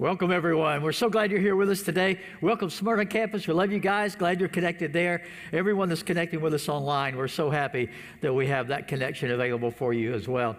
Welcome, 0.00 0.32
everyone. 0.32 0.82
We're 0.82 0.92
so 0.92 1.10
glad 1.10 1.30
you're 1.30 1.40
here 1.40 1.56
with 1.56 1.68
us 1.68 1.82
today. 1.82 2.20
Welcome, 2.40 2.70
Smyrna 2.70 3.04
campus. 3.04 3.46
We 3.46 3.52
love 3.52 3.70
you 3.70 3.80
guys. 3.80 4.16
Glad 4.16 4.40
you're 4.40 4.48
connected 4.48 4.94
there. 4.94 5.24
Everyone 5.52 5.90
that's 5.90 6.02
connecting 6.02 6.40
with 6.40 6.54
us 6.54 6.70
online, 6.70 7.18
we're 7.18 7.28
so 7.28 7.50
happy 7.50 7.90
that 8.22 8.32
we 8.32 8.46
have 8.46 8.68
that 8.68 8.88
connection 8.88 9.30
available 9.30 9.70
for 9.70 9.92
you 9.92 10.14
as 10.14 10.26
well. 10.26 10.56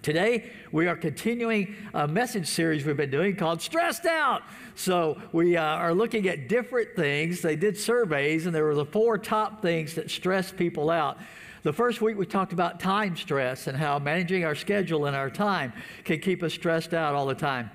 Today, 0.00 0.48
we 0.70 0.86
are 0.86 0.94
continuing 0.94 1.74
a 1.92 2.06
message 2.06 2.46
series 2.46 2.86
we've 2.86 2.96
been 2.96 3.10
doing 3.10 3.34
called 3.34 3.60
Stressed 3.60 4.06
Out. 4.06 4.42
So, 4.76 5.20
we 5.32 5.56
uh, 5.56 5.64
are 5.64 5.92
looking 5.92 6.28
at 6.28 6.48
different 6.48 6.94
things. 6.94 7.40
They 7.40 7.56
did 7.56 7.76
surveys, 7.76 8.46
and 8.46 8.54
there 8.54 8.62
were 8.62 8.76
the 8.76 8.86
four 8.86 9.18
top 9.18 9.60
things 9.60 9.96
that 9.96 10.08
stress 10.08 10.52
people 10.52 10.88
out. 10.88 11.18
The 11.64 11.72
first 11.72 12.00
week, 12.00 12.16
we 12.16 12.26
talked 12.26 12.52
about 12.52 12.78
time 12.78 13.16
stress 13.16 13.66
and 13.66 13.76
how 13.76 13.98
managing 13.98 14.44
our 14.44 14.54
schedule 14.54 15.06
and 15.06 15.16
our 15.16 15.30
time 15.30 15.72
can 16.04 16.20
keep 16.20 16.44
us 16.44 16.54
stressed 16.54 16.94
out 16.94 17.16
all 17.16 17.26
the 17.26 17.34
time. 17.34 17.68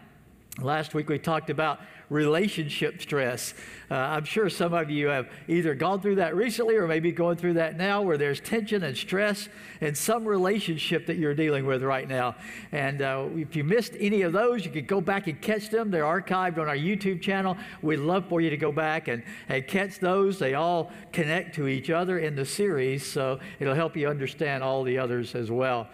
Last 0.60 0.96
week 0.96 1.08
we 1.08 1.20
talked 1.20 1.52
about 1.52 1.82
relationship 2.10 3.00
stress. 3.00 3.54
Uh, 3.92 3.96
I'm 3.96 4.24
sure 4.24 4.50
some 4.50 4.74
of 4.74 4.90
you 4.90 5.08
have 5.08 5.30
either 5.48 5.76
gone 5.76 6.02
through 6.02 6.16
that 6.16 6.36
recently 6.36 6.78
or 6.78 6.88
maybe 6.88 7.12
going 7.12 7.38
through 7.38 7.56
that 7.56 7.78
now 7.78 8.02
where 8.02 8.18
there's 8.18 8.40
tension 8.40 8.82
and 8.82 8.98
stress 8.98 9.50
in 9.82 9.94
some 9.94 10.26
relationship 10.26 11.06
that 11.06 11.18
you're 11.18 11.36
dealing 11.36 11.68
with 11.68 11.84
right 11.84 12.08
now. 12.08 12.36
And 12.72 13.04
uh, 13.04 13.28
if 13.36 13.56
you 13.56 13.64
missed 13.64 13.94
any 14.00 14.24
of 14.24 14.34
those, 14.34 14.66
you 14.66 14.72
could 14.72 14.88
go 14.88 15.00
back 15.00 15.28
and 15.28 15.40
catch 15.40 15.70
them. 15.70 15.92
They're 15.92 16.04
archived 16.04 16.58
on 16.58 16.68
our 16.68 16.76
YouTube 16.76 17.22
channel. 17.22 17.56
We'd 17.84 17.98
love 17.98 18.28
for 18.28 18.42
you 18.42 18.50
to 18.50 18.58
go 18.58 18.72
back 18.72 19.10
and, 19.10 19.22
and 19.50 19.68
catch 19.68 20.00
those. 20.00 20.40
They 20.40 20.56
all 20.56 20.92
connect 21.12 21.54
to 21.56 21.68
each 21.68 21.92
other 21.92 22.18
in 22.18 22.36
the 22.36 22.46
series, 22.46 23.06
so 23.06 23.40
it'll 23.60 23.76
help 23.76 23.96
you 23.96 24.08
understand 24.08 24.64
all 24.64 24.82
the 24.82 24.98
others 24.98 25.36
as 25.36 25.52
well. 25.52 25.88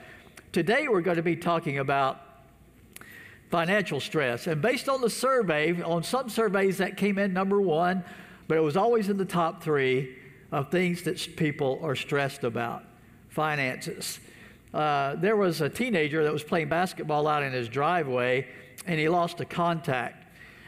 Today 0.53 0.87
we're 0.87 1.01
going 1.01 1.17
to 1.17 1.23
be 1.23 1.35
talking 1.35 1.79
about 1.79 2.32
financial 3.53 3.99
stress. 3.99 4.47
And 4.47 4.63
based 4.63 4.89
on 4.89 4.99
the 4.99 5.11
survey, 5.11 5.79
on 5.83 6.01
some 6.01 6.27
surveys 6.27 6.79
that 6.79 6.97
came 6.97 7.19
in 7.19 7.33
number 7.33 7.61
one, 7.61 8.03
but 8.47 8.57
it 8.57 8.61
was 8.61 8.75
always 8.75 9.09
in 9.09 9.17
the 9.17 9.25
top 9.25 9.61
three 9.61 10.15
of 10.51 10.71
things 10.71 11.03
that 11.03 11.35
people 11.35 11.79
are 11.83 11.95
stressed 11.95 12.43
about 12.43 12.83
finances. 13.29 14.19
Uh, 14.73 15.13
there 15.17 15.35
was 15.35 15.61
a 15.61 15.69
teenager 15.69 16.23
that 16.23 16.33
was 16.33 16.43
playing 16.43 16.67
basketball 16.67 17.27
out 17.27 17.43
in 17.43 17.53
his 17.53 17.69
driveway 17.69 18.47
and 18.87 18.99
he 18.99 19.07
lost 19.07 19.39
a 19.39 19.45
contact. 19.45 20.22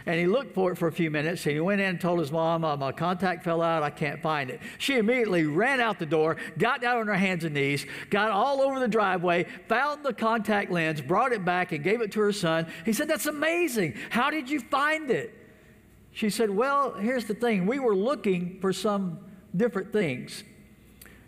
And 0.08 0.20
he 0.20 0.28
looked 0.28 0.54
for 0.54 0.72
it 0.72 0.78
for 0.78 0.88
a 0.88 0.92
few 0.92 1.10
minutes. 1.10 1.46
And 1.46 1.54
he 1.54 1.60
went 1.60 1.82
in 1.82 1.88
and 1.88 2.02
told 2.02 2.20
his 2.20 2.32
mom, 2.32 2.64
uh, 2.64 2.78
My 2.78 2.92
contact 2.92 3.44
fell 3.44 3.62
out. 3.62 3.82
I 3.82 3.90
can't 3.90 4.22
find 4.22 4.50
it. 4.50 4.62
She 4.78 4.98
immediately 4.98 5.46
ran 5.46 5.80
out 5.82 5.98
the 5.98 6.06
door, 6.06 6.38
got 6.58 6.82
down 6.82 6.98
on 6.98 7.08
her 7.08 7.16
hands 7.16 7.44
and 7.44 7.56
knees, 7.56 7.86
got 8.10 8.32
all 8.32 8.62
over 8.62 8.80
the 8.80 8.88
driveway, 8.88 9.46
found 9.68 10.06
the 10.06 10.14
contact 10.14 10.72
lens, 10.72 11.02
brought 11.02 11.32
it 11.32 11.44
back, 11.44 11.72
and 11.72 11.84
gave 11.84 12.02
it 12.02 12.12
to 12.12 12.20
her 12.20 12.32
son. 12.32 12.68
He 12.86 12.94
said, 12.94 13.08
That's 13.08 13.26
amazing. 13.26 13.96
How 14.10 14.30
did 14.30 14.50
you 14.50 14.60
find 14.60 15.10
it? 15.10 15.34
She 16.12 16.30
said, 16.30 16.50
Well, 16.50 16.94
here's 16.94 17.26
the 17.26 17.34
thing. 17.34 17.66
We 17.66 17.80
were 17.80 17.96
looking 17.96 18.60
for 18.62 18.72
some 18.72 19.20
different 19.56 19.92
things. 19.92 20.44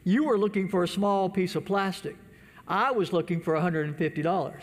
You 0.03 0.23
were 0.23 0.37
looking 0.37 0.69
for 0.69 0.83
a 0.83 0.87
small 0.87 1.29
piece 1.29 1.55
of 1.55 1.65
plastic. 1.65 2.15
I 2.67 2.91
was 2.91 3.11
looking 3.11 3.41
for 3.41 3.55
$150. 3.55 4.53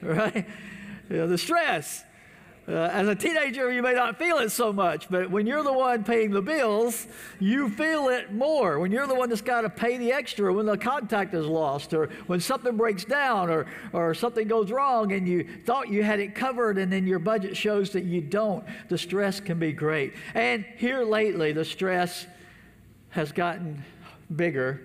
right? 0.02 0.46
You 1.10 1.18
know, 1.18 1.26
the 1.26 1.38
stress. 1.38 2.04
Uh, 2.68 2.74
as 2.92 3.08
a 3.08 3.14
teenager, 3.14 3.72
you 3.72 3.82
may 3.82 3.92
not 3.92 4.16
feel 4.16 4.38
it 4.38 4.50
so 4.50 4.72
much, 4.72 5.08
but 5.10 5.28
when 5.28 5.48
you're 5.48 5.64
the 5.64 5.72
one 5.72 6.04
paying 6.04 6.30
the 6.30 6.40
bills, 6.40 7.08
you 7.40 7.68
feel 7.68 8.08
it 8.08 8.32
more. 8.32 8.78
When 8.78 8.92
you're 8.92 9.08
the 9.08 9.16
one 9.16 9.30
that's 9.30 9.40
got 9.40 9.62
to 9.62 9.68
pay 9.68 9.98
the 9.98 10.12
extra, 10.12 10.54
when 10.54 10.66
the 10.66 10.78
contact 10.78 11.34
is 11.34 11.44
lost, 11.44 11.92
or 11.92 12.08
when 12.28 12.38
something 12.38 12.76
breaks 12.76 13.04
down, 13.04 13.50
or, 13.50 13.66
or 13.92 14.14
something 14.14 14.46
goes 14.46 14.70
wrong 14.70 15.12
and 15.12 15.26
you 15.26 15.44
thought 15.64 15.88
you 15.88 16.04
had 16.04 16.20
it 16.20 16.36
covered 16.36 16.78
and 16.78 16.92
then 16.92 17.04
your 17.04 17.18
budget 17.18 17.56
shows 17.56 17.90
that 17.90 18.04
you 18.04 18.20
don't, 18.20 18.64
the 18.88 18.96
stress 18.96 19.40
can 19.40 19.58
be 19.58 19.72
great. 19.72 20.12
And 20.34 20.64
here 20.76 21.02
lately, 21.02 21.50
the 21.50 21.64
stress 21.64 22.26
has 23.10 23.32
gotten 23.32 23.82
bigger 24.36 24.80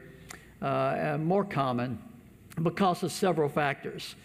uh, 0.64 0.96
and 0.98 1.26
more 1.28 1.46
common 1.46 2.02
because 2.64 3.04
of 3.04 3.12
several 3.12 3.50
factors. 3.50 4.16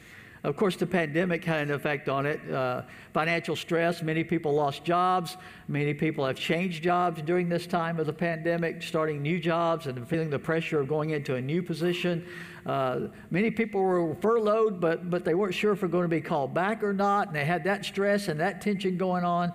Of 0.45 0.57
course, 0.57 0.75
the 0.75 0.87
pandemic 0.87 1.45
had 1.45 1.69
an 1.69 1.71
effect 1.71 2.09
on 2.09 2.27
it. 2.27 2.41
Uh, 2.51 2.83
financial 3.15 3.55
stress, 3.55 4.03
many 4.03 4.25
people 4.25 4.53
lost 4.53 4.83
jobs. 4.83 5.37
Many 5.69 5.95
people 5.95 6.27
have 6.27 6.35
changed 6.35 6.83
jobs 6.83 7.23
during 7.23 7.49
this 7.49 7.65
time 7.65 8.01
of 8.01 8.07
the 8.07 8.13
pandemic, 8.13 8.83
starting 8.83 9.23
new 9.23 9.39
jobs 9.39 9.87
and 9.87 10.07
feeling 10.09 10.31
the 10.31 10.39
pressure 10.41 10.81
of 10.81 10.89
going 10.89 11.11
into 11.11 11.37
a 11.37 11.41
new 11.41 11.63
position. 11.63 12.27
Uh, 12.67 13.03
many 13.31 13.53
people 13.53 13.81
were 13.81 14.17
furloughed, 14.17 14.81
but, 14.81 15.11
but 15.11 15.25
they 15.25 15.35
weren't 15.35 15.55
sure 15.55 15.73
if 15.73 15.81
they're 15.81 15.89
going 15.89 16.03
to 16.03 16.09
be 16.09 16.21
called 16.21 16.53
back 16.53 16.83
or 16.83 16.93
not, 16.93 17.29
and 17.29 17.37
they 17.37 17.45
had 17.45 17.63
that 17.63 17.85
stress 17.85 18.27
and 18.27 18.41
that 18.41 18.61
tension 18.61 18.97
going 18.97 19.25
on. 19.25 19.53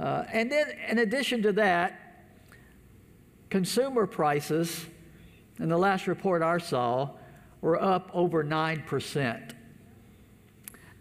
Uh, 0.00 0.24
and 0.32 0.50
then, 0.50 0.66
in 0.88 0.98
addition 1.00 1.42
to 1.42 1.52
that, 1.52 2.24
consumer 3.50 4.06
prices, 4.06 4.86
in 5.58 5.68
the 5.68 5.76
last 5.76 6.06
report 6.06 6.40
I 6.40 6.56
saw, 6.56 7.10
were 7.60 7.80
up 7.80 8.10
over 8.14 8.42
9%. 8.42 9.52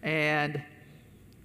And 0.04 0.62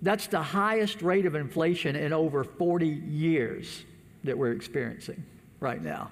that's 0.02 0.26
the 0.26 0.42
highest 0.42 1.02
rate 1.02 1.26
of 1.26 1.34
inflation 1.34 1.96
in 1.96 2.12
over 2.12 2.44
40 2.44 2.86
years 2.86 3.84
that 4.24 4.36
we're 4.36 4.52
experiencing 4.52 5.24
right 5.60 5.82
now. 5.82 6.10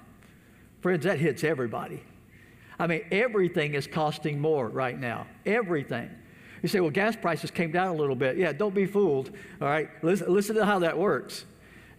Friends, 0.81 1.03
that 1.05 1.19
hits 1.19 1.43
everybody. 1.43 2.03
I 2.77 2.87
mean, 2.87 3.05
everything 3.11 3.73
is 3.73 3.87
costing 3.87 4.39
more 4.39 4.67
right 4.67 4.99
now. 4.99 5.27
Everything. 5.45 6.09
You 6.61 6.69
say, 6.69 6.79
well, 6.79 6.91
gas 6.91 7.15
prices 7.15 7.51
came 7.51 7.71
down 7.71 7.89
a 7.89 7.93
little 7.93 8.15
bit. 8.15 8.37
Yeah, 8.37 8.51
don't 8.51 8.73
be 8.73 8.85
fooled. 8.85 9.31
All 9.61 9.67
right, 9.67 9.89
listen, 10.03 10.33
listen 10.33 10.55
to 10.55 10.65
how 10.65 10.79
that 10.79 10.97
works. 10.97 11.45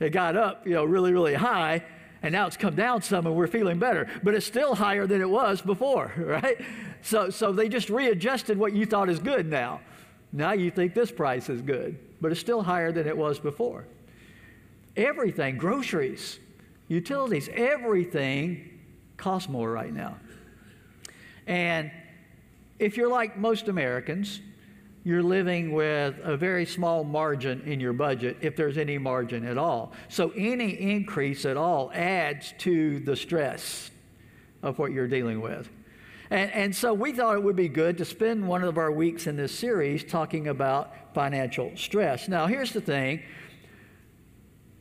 It 0.01 0.11
got 0.11 0.37
up, 0.37 0.67
you 0.67 0.75
know, 0.75 0.85
really, 0.85 1.13
really 1.13 1.35
high, 1.35 1.85
and 2.23 2.33
now 2.33 2.47
it's 2.47 2.57
come 2.57 2.75
down 2.75 3.03
some, 3.03 3.27
and 3.27 3.35
we're 3.35 3.47
feeling 3.47 3.79
better. 3.79 4.09
But 4.23 4.35
it's 4.35 4.45
still 4.45 4.75
higher 4.75 5.07
than 5.07 5.21
it 5.21 5.31
was 5.31 5.63
before, 5.63 6.13
right? 6.19 6.61
So, 7.03 7.31
so 7.31 7.53
they 7.53 7.69
just 7.69 7.89
readjusted 7.89 8.59
what 8.59 8.73
you 8.73 8.87
thought 8.87 9.09
is 9.09 9.19
good 9.19 9.47
now. 9.47 9.81
Now 10.33 10.53
you 10.53 10.71
think 10.71 10.95
this 10.95 11.11
price 11.11 11.49
is 11.49 11.63
good, 11.63 11.99
but 12.21 12.33
it's 12.33 12.41
still 12.41 12.63
higher 12.63 12.93
than 12.93 13.07
it 13.07 13.17
was 13.17 13.39
before. 13.39 13.87
Everything, 14.97 15.57
groceries, 15.57 16.39
utilities, 16.89 17.49
everything 17.53 18.81
costs 19.17 19.49
more 19.49 19.71
right 19.71 19.93
now. 19.93 20.17
And 21.47 21.91
if 22.79 22.97
you're 22.97 23.11
like 23.11 23.39
most 23.39 23.69
Americans, 23.69 24.41
you're 25.05 25.23
living 25.23 25.73
with 25.73 26.17
a 26.25 26.37
very 26.37 26.67
small 26.67 27.05
margin 27.05 27.63
in 27.63 27.79
your 27.79 27.93
budget, 27.93 28.37
if 28.41 28.57
there's 28.57 28.77
any 28.77 28.99
margin 28.99 29.47
at 29.47 29.57
all. 29.57 29.93
So 30.09 30.31
any 30.31 30.71
increase 30.71 31.45
at 31.45 31.57
all 31.57 31.93
adds 31.95 32.53
to 32.59 32.99
the 33.01 33.15
stress 33.15 33.93
of 34.63 34.81
what 34.81 34.91
you're 34.91 35.07
dealing 35.07 35.41
with. 35.41 35.71
And, 36.31 36.51
and 36.53 36.75
so 36.75 36.93
we 36.93 37.13
thought 37.13 37.37
it 37.37 37.43
would 37.43 37.57
be 37.57 37.69
good 37.69 37.99
to 37.99 38.05
spend 38.05 38.47
one 38.47 38.63
of 38.65 38.79
our 38.79 38.91
weeks 38.91 39.27
in 39.27 39.37
this 39.37 39.57
series 39.57 40.05
talking 40.05 40.49
about 40.49 40.93
financial 41.15 41.73
stress. 41.77 42.29
Now, 42.29 42.47
here's 42.47 42.73
the 42.73 42.81
thing 42.81 43.23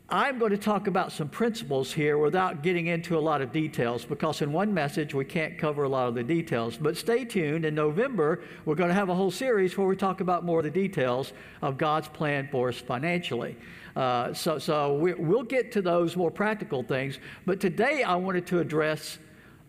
I'm 0.07 0.38
going 0.38 0.51
to 0.51 0.57
talk 0.57 0.85
about 0.85 1.11
some 1.11 1.29
principles 1.29 1.91
here 1.91 2.19
without 2.19 2.61
getting 2.61 2.88
into 2.88 3.17
a 3.17 3.19
lot 3.19 3.41
of 3.41 3.51
details 3.51 4.06
because 4.06 4.44
in 4.44 4.53
one 4.53 4.72
message 4.72 5.16
we 5.16 5.25
can't 5.25 5.57
cover 5.57 5.83
a 5.83 5.89
lot 5.89 6.07
of 6.07 6.13
the 6.13 6.23
details. 6.23 6.78
But 6.78 6.95
stay 6.95 7.25
tuned. 7.25 7.66
In 7.66 7.73
November, 7.73 8.41
we're 8.66 8.75
going 8.75 8.89
to 8.89 8.94
have 8.94 9.09
a 9.09 9.16
whole 9.16 9.31
series 9.31 9.75
where 9.75 9.88
we 9.88 9.95
talk 9.95 10.22
about 10.22 10.45
more 10.45 10.59
of 10.59 10.63
the 10.63 10.69
details 10.69 11.33
of 11.63 11.79
God's 11.79 12.07
plan 12.07 12.47
for 12.51 12.69
us 12.69 12.77
financially. 12.77 13.57
Uh, 13.95 14.31
so 14.31 14.59
so 14.59 14.94
we, 14.94 15.13
we'll 15.16 15.41
get 15.41 15.72
to 15.72 15.81
those 15.81 16.16
more 16.16 16.29
practical 16.29 16.83
things. 16.83 17.17
But 17.47 17.59
today 17.59 18.03
I 18.03 18.16
wanted 18.16 18.45
to 18.47 18.59
address 18.59 19.17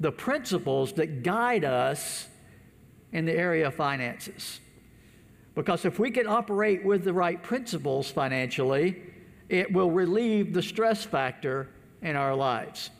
the 0.00 0.12
principles 0.12 0.92
that 0.94 1.22
guide 1.22 1.64
us 1.64 2.28
in 3.12 3.24
the 3.24 3.32
area 3.32 3.68
of 3.68 3.74
finances. 3.74 4.60
Because 5.54 5.84
if 5.84 5.98
we 5.98 6.10
can 6.10 6.26
operate 6.26 6.84
with 6.84 7.04
the 7.04 7.12
right 7.12 7.43
principles 7.43 8.10
financially, 8.10 9.02
it 9.48 9.72
will 9.72 9.90
relieve 9.90 10.52
the 10.52 10.62
stress 10.62 11.04
factor 11.04 11.69
in 12.02 12.14
our 12.14 12.34
lives. 12.34 12.90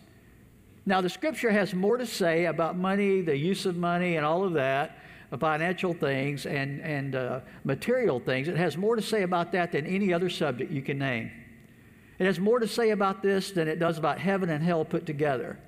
Now, 0.87 1.01
the 1.01 1.09
scripture 1.11 1.51
has 1.51 1.75
more 1.75 1.97
to 1.97 2.07
say 2.07 2.47
about 2.47 2.77
money, 2.77 3.21
the 3.21 3.37
use 3.37 3.67
of 3.67 3.77
money, 3.77 4.17
and 4.17 4.25
all 4.25 4.45
of 4.45 4.55
that, 4.55 4.99
financial 5.39 5.93
things 5.93 6.47
and, 6.47 6.81
and 6.81 7.15
uh, 7.15 7.41
material 7.65 8.21
things. 8.21 8.49
It 8.49 8.57
has 8.57 8.77
more 8.77 8.97
to 8.97 9.03
say 9.03 9.23
about 9.23 9.53
that 9.53 9.73
than 9.73 9.87
any 9.87 10.13
other 10.13 10.31
subject 10.31 10.73
you 10.73 10.83
can 10.83 10.99
name. 10.99 11.31
It 12.19 12.25
has 12.25 12.39
more 12.39 12.59
to 12.59 12.69
say 12.69 12.91
about 12.91 13.23
this 13.23 13.51
than 13.51 13.69
it 13.69 13.79
does 13.79 13.99
about 13.99 14.19
heaven 14.19 14.49
and 14.49 14.65
hell 14.65 14.85
put 14.85 15.05
together. 15.05 15.59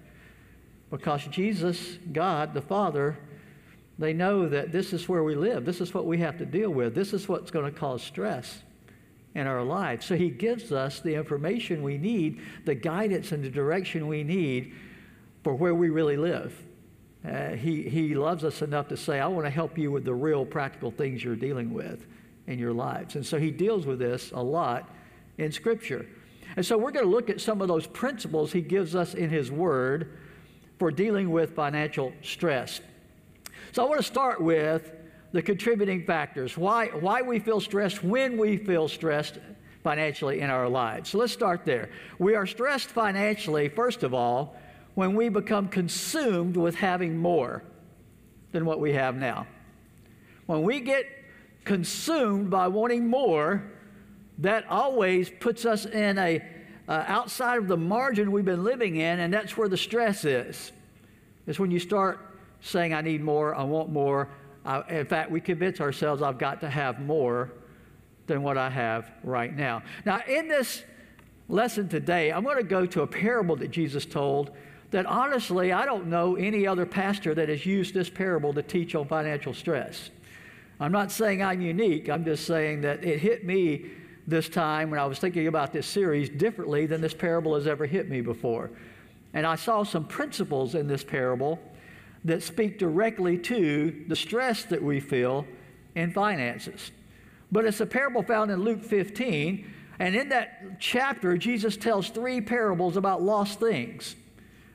Because 0.90 1.26
Jesus, 1.26 1.98
God, 2.12 2.54
the 2.54 2.62
Father, 2.62 3.18
they 3.98 4.12
know 4.12 4.48
that 4.48 4.72
this 4.72 4.92
is 4.92 5.08
where 5.08 5.24
we 5.24 5.34
live. 5.34 5.64
This 5.64 5.80
is 5.80 5.92
what 5.92 6.06
we 6.06 6.18
have 6.18 6.38
to 6.38 6.46
deal 6.46 6.70
with. 6.70 6.94
This 6.94 7.12
is 7.12 7.28
what's 7.28 7.50
going 7.50 7.70
to 7.72 7.78
cause 7.78 8.02
stress 8.02 8.62
in 9.34 9.46
our 9.46 9.62
lives. 9.62 10.06
So 10.06 10.16
He 10.16 10.30
gives 10.30 10.72
us 10.72 11.00
the 11.00 11.14
information 11.14 11.82
we 11.82 11.98
need, 11.98 12.40
the 12.64 12.74
guidance 12.74 13.32
and 13.32 13.44
the 13.44 13.50
direction 13.50 14.06
we 14.06 14.22
need 14.22 14.72
for 15.42 15.54
where 15.54 15.74
we 15.74 15.90
really 15.90 16.16
live. 16.16 16.54
Uh, 17.28 17.50
he, 17.50 17.82
he 17.82 18.14
loves 18.14 18.44
us 18.44 18.62
enough 18.62 18.88
to 18.88 18.96
say, 18.96 19.18
I 19.18 19.26
want 19.26 19.44
to 19.44 19.50
help 19.50 19.76
you 19.76 19.90
with 19.90 20.04
the 20.04 20.14
real 20.14 20.46
practical 20.46 20.90
things 20.90 21.22
you're 21.22 21.36
dealing 21.36 21.74
with 21.74 22.06
in 22.46 22.58
your 22.58 22.72
lives. 22.72 23.16
And 23.16 23.26
so 23.26 23.38
he 23.38 23.50
deals 23.50 23.84
with 23.84 23.98
this 23.98 24.30
a 24.32 24.42
lot 24.42 24.88
in 25.36 25.50
Scripture. 25.50 26.06
And 26.56 26.64
so 26.64 26.78
we're 26.78 26.92
going 26.92 27.04
to 27.04 27.10
look 27.10 27.28
at 27.28 27.40
some 27.40 27.60
of 27.60 27.68
those 27.68 27.86
principles 27.86 28.52
he 28.52 28.60
gives 28.60 28.94
us 28.94 29.14
in 29.14 29.30
his 29.30 29.50
word 29.50 30.18
for 30.78 30.90
dealing 30.90 31.30
with 31.30 31.54
financial 31.54 32.12
stress. 32.22 32.80
So 33.72 33.84
I 33.84 33.88
want 33.88 34.00
to 34.00 34.06
start 34.06 34.40
with 34.40 34.92
the 35.32 35.42
contributing 35.42 36.04
factors, 36.04 36.56
why, 36.56 36.86
why 36.86 37.22
we 37.22 37.38
feel 37.38 37.60
stressed, 37.60 38.02
when 38.02 38.38
we 38.38 38.56
feel 38.56 38.88
stressed 38.88 39.38
financially 39.82 40.40
in 40.40 40.50
our 40.50 40.68
lives. 40.68 41.10
So 41.10 41.18
let's 41.18 41.32
start 41.32 41.64
there. 41.64 41.90
We 42.18 42.34
are 42.34 42.46
stressed 42.46 42.88
financially, 42.88 43.68
first 43.68 44.02
of 44.02 44.14
all, 44.14 44.56
when 44.94 45.14
we 45.14 45.28
become 45.28 45.68
consumed 45.68 46.56
with 46.56 46.74
having 46.74 47.16
more 47.16 47.62
than 48.52 48.64
what 48.64 48.80
we 48.80 48.92
have 48.94 49.16
now. 49.16 49.46
When 50.46 50.62
we 50.62 50.80
get 50.80 51.04
consumed 51.64 52.50
by 52.50 52.68
wanting 52.68 53.06
more, 53.06 53.70
that 54.38 54.66
always 54.68 55.30
puts 55.30 55.66
us 55.66 55.84
in 55.84 56.18
a 56.18 56.42
uh, 56.88 57.04
outside 57.06 57.58
of 57.58 57.68
the 57.68 57.76
margin 57.76 58.32
we've 58.32 58.44
been 58.44 58.64
living 58.64 58.96
in, 58.96 59.20
and 59.20 59.32
that's 59.32 59.56
where 59.56 59.68
the 59.68 59.76
stress 59.76 60.24
is. 60.24 60.72
It's 61.46 61.58
when 61.58 61.70
you 61.70 61.78
start 61.78 62.18
saying, 62.60 62.94
I 62.94 63.02
need 63.02 63.22
more, 63.22 63.54
I 63.54 63.62
want 63.62 63.90
more. 63.90 64.28
I, 64.64 64.82
in 64.88 65.06
fact, 65.06 65.30
we 65.30 65.40
convince 65.40 65.80
ourselves 65.80 66.22
I've 66.22 66.38
got 66.38 66.60
to 66.60 66.70
have 66.70 67.00
more 67.00 67.52
than 68.26 68.42
what 68.42 68.58
I 68.58 68.70
have 68.70 69.10
right 69.22 69.54
now. 69.54 69.82
Now, 70.04 70.20
in 70.26 70.48
this 70.48 70.82
lesson 71.48 71.88
today, 71.88 72.32
I'm 72.32 72.44
going 72.44 72.56
to 72.56 72.62
go 72.62 72.86
to 72.86 73.02
a 73.02 73.06
parable 73.06 73.56
that 73.56 73.70
Jesus 73.70 74.04
told 74.04 74.50
that 74.90 75.06
honestly, 75.06 75.72
I 75.72 75.84
don't 75.84 76.06
know 76.06 76.36
any 76.36 76.66
other 76.66 76.86
pastor 76.86 77.34
that 77.34 77.48
has 77.48 77.66
used 77.66 77.94
this 77.94 78.08
parable 78.08 78.54
to 78.54 78.62
teach 78.62 78.94
on 78.94 79.06
financial 79.06 79.52
stress. 79.52 80.10
I'm 80.80 80.92
not 80.92 81.12
saying 81.12 81.42
I'm 81.42 81.60
unique, 81.60 82.08
I'm 82.08 82.24
just 82.24 82.46
saying 82.46 82.82
that 82.82 83.04
it 83.04 83.18
hit 83.18 83.44
me 83.44 83.90
this 84.28 84.50
time 84.50 84.90
when 84.90 85.00
I 85.00 85.06
was 85.06 85.18
thinking 85.18 85.46
about 85.46 85.72
this 85.72 85.86
series 85.86 86.28
differently 86.28 86.84
than 86.84 87.00
this 87.00 87.14
parable 87.14 87.54
has 87.54 87.66
ever 87.66 87.86
hit 87.86 88.10
me 88.10 88.20
before. 88.20 88.70
And 89.32 89.46
I 89.46 89.56
saw 89.56 89.84
some 89.84 90.04
principles 90.04 90.74
in 90.74 90.86
this 90.86 91.02
parable 91.02 91.58
that 92.26 92.42
speak 92.42 92.78
directly 92.78 93.38
to 93.38 94.04
the 94.06 94.14
stress 94.14 94.64
that 94.64 94.82
we 94.82 95.00
feel 95.00 95.46
in 95.94 96.12
finances. 96.12 96.90
But 97.50 97.64
it's 97.64 97.80
a 97.80 97.86
parable 97.86 98.22
found 98.22 98.50
in 98.50 98.62
Luke 98.62 98.84
15, 98.84 99.72
and 99.98 100.14
in 100.14 100.28
that 100.28 100.78
chapter, 100.78 101.38
Jesus 101.38 101.78
tells 101.78 102.10
three 102.10 102.42
parables 102.42 102.98
about 102.98 103.22
lost 103.22 103.58
things. 103.58 104.14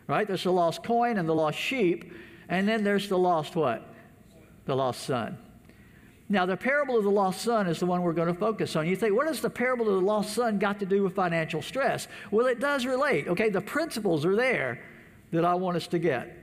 Right? 0.07 0.27
There's 0.27 0.43
the 0.43 0.51
lost 0.51 0.83
coin 0.83 1.17
and 1.17 1.29
the 1.29 1.35
lost 1.35 1.59
sheep, 1.59 2.11
and 2.49 2.67
then 2.67 2.83
there's 2.83 3.07
the 3.07 3.19
lost 3.19 3.55
what? 3.55 3.87
The 4.65 4.75
lost 4.75 5.03
son. 5.03 5.37
Now, 6.33 6.47
the 6.47 6.57
parable 6.57 6.97
of 6.97 7.03
the 7.03 7.11
lost 7.11 7.43
son 7.43 7.67
is 7.67 7.79
the 7.79 7.85
one 7.85 8.01
we're 8.01 8.11
going 8.11 8.27
to 8.27 8.33
focus 8.33 8.75
on. 8.75 8.87
You 8.87 8.95
think, 8.95 9.15
what 9.15 9.27
has 9.27 9.39
the 9.39 9.51
parable 9.51 9.87
of 9.87 10.01
the 10.01 10.01
lost 10.01 10.33
son 10.33 10.57
got 10.57 10.79
to 10.79 10.85
do 10.87 11.03
with 11.03 11.13
financial 11.13 11.61
stress? 11.61 12.07
Well, 12.31 12.47
it 12.47 12.59
does 12.59 12.87
relate. 12.87 13.27
Okay, 13.27 13.51
the 13.51 13.61
principles 13.61 14.25
are 14.25 14.35
there 14.35 14.83
that 15.29 15.45
I 15.45 15.53
want 15.53 15.77
us 15.77 15.85
to 15.87 15.99
get 15.99 16.35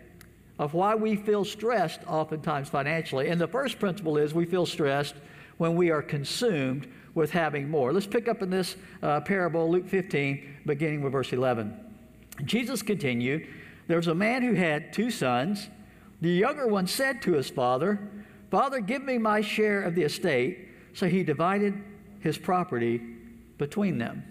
of 0.60 0.74
why 0.74 0.94
we 0.94 1.16
feel 1.16 1.44
stressed 1.44 2.02
oftentimes 2.06 2.68
financially. 2.68 3.30
And 3.30 3.40
the 3.40 3.48
first 3.48 3.80
principle 3.80 4.16
is 4.16 4.32
we 4.32 4.44
feel 4.44 4.64
stressed 4.64 5.16
when 5.58 5.74
we 5.74 5.90
are 5.90 6.02
consumed 6.02 6.86
with 7.16 7.32
having 7.32 7.68
more. 7.68 7.92
Let's 7.92 8.06
pick 8.06 8.28
up 8.28 8.42
in 8.42 8.50
this 8.50 8.76
uh, 9.02 9.22
parable, 9.22 9.68
Luke 9.68 9.88
15, 9.88 10.58
beginning 10.66 11.02
with 11.02 11.10
verse 11.10 11.32
11. 11.32 11.76
Jesus 12.44 12.80
continued 12.80 13.48
There 13.88 13.96
was 13.96 14.06
a 14.06 14.14
man 14.14 14.42
who 14.42 14.54
had 14.54 14.92
two 14.92 15.10
sons. 15.10 15.68
The 16.20 16.30
younger 16.30 16.68
one 16.68 16.86
said 16.86 17.22
to 17.22 17.32
his 17.32 17.50
father, 17.50 17.98
Father, 18.50 18.80
give 18.80 19.02
me 19.02 19.18
my 19.18 19.40
share 19.40 19.82
of 19.82 19.94
the 19.94 20.02
estate. 20.02 20.68
So 20.92 21.08
he 21.08 21.22
divided 21.22 21.80
his 22.20 22.36
property 22.36 23.00
between 23.58 23.98
them. 23.98 24.24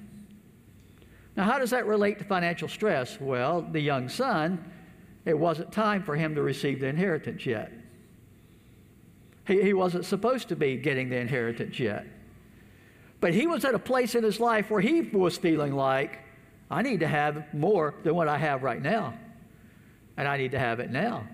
Now, 1.35 1.45
how 1.45 1.57
does 1.57 1.69
that 1.69 1.85
relate 1.85 2.19
to 2.19 2.25
financial 2.25 2.67
stress? 2.67 3.19
Well, 3.19 3.61
the 3.61 3.79
young 3.79 4.09
son, 4.09 4.71
it 5.25 5.37
wasn't 5.37 5.71
time 5.71 6.03
for 6.03 6.15
him 6.15 6.35
to 6.35 6.41
receive 6.41 6.81
the 6.81 6.87
inheritance 6.87 7.45
yet. 7.45 7.71
He, 9.47 9.61
he 9.61 9.73
wasn't 9.73 10.05
supposed 10.05 10.49
to 10.49 10.55
be 10.55 10.75
getting 10.75 11.09
the 11.09 11.17
inheritance 11.17 11.79
yet. 11.79 12.05
But 13.21 13.33
he 13.33 13.47
was 13.47 13.63
at 13.65 13.73
a 13.73 13.79
place 13.79 14.15
in 14.15 14.23
his 14.23 14.39
life 14.39 14.69
where 14.69 14.81
he 14.81 15.01
was 15.01 15.37
feeling 15.37 15.73
like, 15.73 16.19
I 16.69 16.81
need 16.81 16.99
to 16.99 17.07
have 17.07 17.53
more 17.53 17.95
than 18.03 18.15
what 18.15 18.27
I 18.27 18.37
have 18.37 18.63
right 18.63 18.81
now. 18.81 19.13
And 20.17 20.27
I 20.27 20.37
need 20.37 20.51
to 20.51 20.59
have 20.59 20.79
it 20.79 20.91
now. 20.91 21.27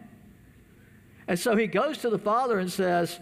And 1.28 1.40
so 1.40 1.56
he 1.56 1.68
goes 1.68 1.98
to 2.00 2.10
the 2.10 2.20
father 2.20 2.60
and 2.60 2.72
says, 2.72 3.20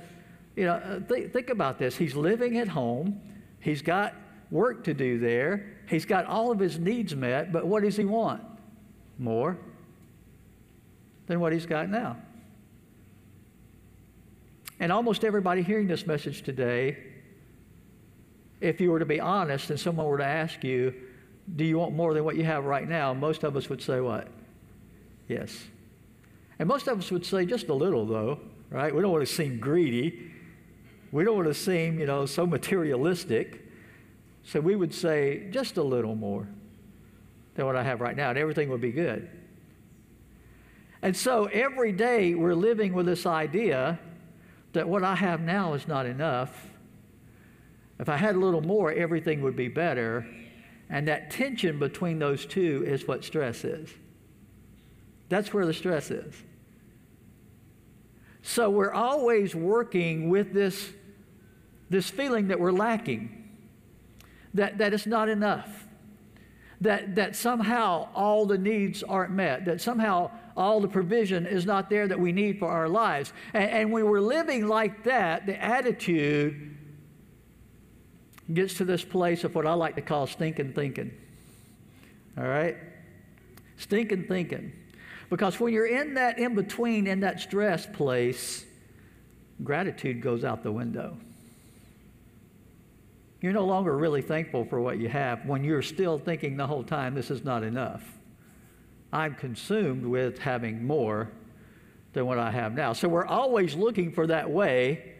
You 0.56 0.66
know, 0.66 0.74
uh, 0.74 1.00
th- 1.00 1.32
think 1.32 1.50
about 1.50 1.78
this. 1.78 1.96
He's 1.96 2.16
living 2.16 2.58
at 2.58 2.68
home, 2.68 3.22
he's 3.60 3.82
got 3.82 4.16
work 4.52 4.84
to 4.86 4.94
do 4.94 5.20
there, 5.20 5.78
he's 5.88 6.06
got 6.06 6.26
all 6.26 6.52
of 6.52 6.60
his 6.60 6.78
needs 6.78 7.16
met, 7.16 7.52
but 7.52 7.66
what 7.66 7.84
does 7.84 7.96
he 7.96 8.06
want? 8.06 8.42
More 9.18 9.58
than 11.28 11.40
what 11.40 11.54
he's 11.54 11.66
got 11.66 11.90
now. 11.90 12.18
And 14.80 14.92
almost 14.92 15.24
everybody 15.24 15.62
hearing 15.62 15.88
this 15.88 16.06
message 16.06 16.42
today, 16.42 16.98
if 18.60 18.82
you 18.82 18.92
were 18.92 19.00
to 19.00 19.06
be 19.06 19.20
honest 19.20 19.70
and 19.70 19.80
someone 19.80 20.06
were 20.08 20.18
to 20.18 20.26
ask 20.26 20.64
you, 20.64 20.94
Do 21.56 21.64
you 21.64 21.78
want 21.78 21.94
more 21.94 22.14
than 22.14 22.26
what 22.26 22.36
you 22.36 22.44
have 22.44 22.66
right 22.66 22.88
now? 22.88 23.14
Most 23.14 23.44
of 23.44 23.56
us 23.56 23.70
would 23.70 23.82
say, 23.82 24.02
What? 24.02 24.28
Yes. 25.28 25.58
And 26.64 26.70
most 26.70 26.88
of 26.88 26.98
us 26.98 27.12
would 27.12 27.26
say 27.26 27.46
just 27.46 27.68
a 27.68 27.74
little, 27.74 28.06
though, 28.06 28.40
right? 28.70 28.96
We 28.96 29.02
don't 29.02 29.12
want 29.12 29.28
to 29.28 29.34
seem 29.34 29.60
greedy. 29.60 30.32
We 31.12 31.26
don't 31.26 31.36
want 31.36 31.50
to 31.50 31.54
seem, 31.54 32.00
you 32.00 32.06
know, 32.06 32.26
so 32.26 32.48
materialistic. 32.48 33.68
So 34.46 34.62
we 34.62 34.78
would 34.78 34.94
say 34.94 35.50
just 35.52 35.76
a 35.76 35.84
little 35.84 36.16
more 36.16 36.48
than 37.56 37.66
what 37.66 37.76
I 37.76 37.84
have 37.84 38.00
right 38.00 38.16
now, 38.16 38.30
and 38.30 38.38
everything 38.38 38.70
would 38.70 38.80
be 38.80 38.94
good. 38.94 39.30
And 41.02 41.18
so 41.18 41.48
every 41.48 41.92
day 41.92 42.34
we're 42.34 42.56
living 42.56 42.94
with 42.94 43.08
this 43.08 43.26
idea 43.26 44.00
that 44.72 44.88
what 44.88 45.04
I 45.04 45.16
have 45.16 45.42
now 45.42 45.74
is 45.74 45.86
not 45.86 46.06
enough. 46.06 46.70
If 48.00 48.08
I 48.08 48.16
had 48.16 48.36
a 48.36 48.40
little 48.40 48.62
more, 48.62 48.90
everything 48.90 49.42
would 49.42 49.58
be 49.58 49.68
better. 49.68 50.26
And 50.90 51.10
that 51.10 51.30
tension 51.30 51.78
between 51.78 52.20
those 52.20 52.46
two 52.46 52.86
is 52.88 53.06
what 53.06 53.26
stress 53.26 53.66
is. 53.66 53.90
That's 55.28 55.54
where 55.54 55.66
the 55.66 55.74
stress 55.74 56.10
is. 56.10 56.34
So 58.44 58.70
we're 58.70 58.92
always 58.92 59.56
working 59.56 60.30
with 60.30 60.54
this, 60.54 60.92
this 61.90 62.10
feeling 62.10 62.50
that 62.50 62.60
we're 62.60 62.74
lacking, 62.74 63.50
that, 64.54 64.78
that 64.80 64.94
it's 64.94 65.08
not 65.08 65.30
enough, 65.30 65.88
that, 66.82 67.16
that 67.16 67.38
somehow 67.38 68.10
all 68.14 68.46
the 68.46 68.58
needs 68.58 69.02
aren't 69.02 69.32
met, 69.32 69.64
that 69.66 69.80
somehow 69.80 70.30
all 70.58 70.82
the 70.82 70.90
provision 70.90 71.46
is 71.46 71.66
not 71.66 71.90
there 71.90 72.06
that 72.06 72.20
we 72.20 72.34
need 72.34 72.60
for 72.60 72.68
our 72.68 72.90
lives. 72.90 73.32
And, 73.54 73.70
and 73.70 73.92
when 73.94 74.06
we're 74.06 74.20
living 74.20 74.68
like 74.68 75.06
that, 75.06 75.46
the 75.46 75.60
attitude 75.64 76.76
gets 78.54 78.74
to 78.76 78.86
this 78.86 79.06
place 79.06 79.46
of 79.46 79.56
what 79.56 79.66
I 79.66 79.74
like 79.74 79.96
to 79.96 80.02
call 80.02 80.28
stinking 80.28 80.74
thinking. 80.74 81.12
All 82.38 82.44
right? 82.44 82.76
Stinking 83.78 84.28
thinking. 84.28 84.74
Because 85.30 85.60
when 85.60 85.74
you're 85.74 85.88
in 85.88 86.16
that 86.16 86.38
in 86.38 86.56
between, 86.56 87.08
in 87.08 87.22
that 87.22 87.40
stress 87.40 87.86
place, 87.86 88.66
gratitude 89.64 90.22
goes 90.22 90.44
out 90.44 90.64
the 90.64 90.72
window. 90.72 91.18
You're 93.42 93.54
no 93.54 93.66
longer 93.66 93.98
really 93.98 94.22
thankful 94.22 94.64
for 94.66 94.80
what 94.80 95.00
you 95.00 95.10
have 95.10 95.46
when 95.46 95.64
you're 95.64 95.82
still 95.82 96.18
thinking 96.18 96.56
the 96.56 96.68
whole 96.68 96.84
time, 96.84 97.14
this 97.14 97.30
is 97.30 97.44
not 97.44 97.64
enough. 97.64 98.04
I'm 99.12 99.36
consumed 99.36 100.06
with 100.06 100.40
having 100.40 100.86
more 100.86 101.30
than 102.14 102.26
what 102.26 102.40
I 102.40 102.52
have 102.52 102.74
now. 102.74 102.94
So 102.94 103.08
we're 103.08 103.26
always 103.26 103.76
looking 103.76 104.12
for 104.12 104.28
that 104.28 104.50
way 104.50 105.14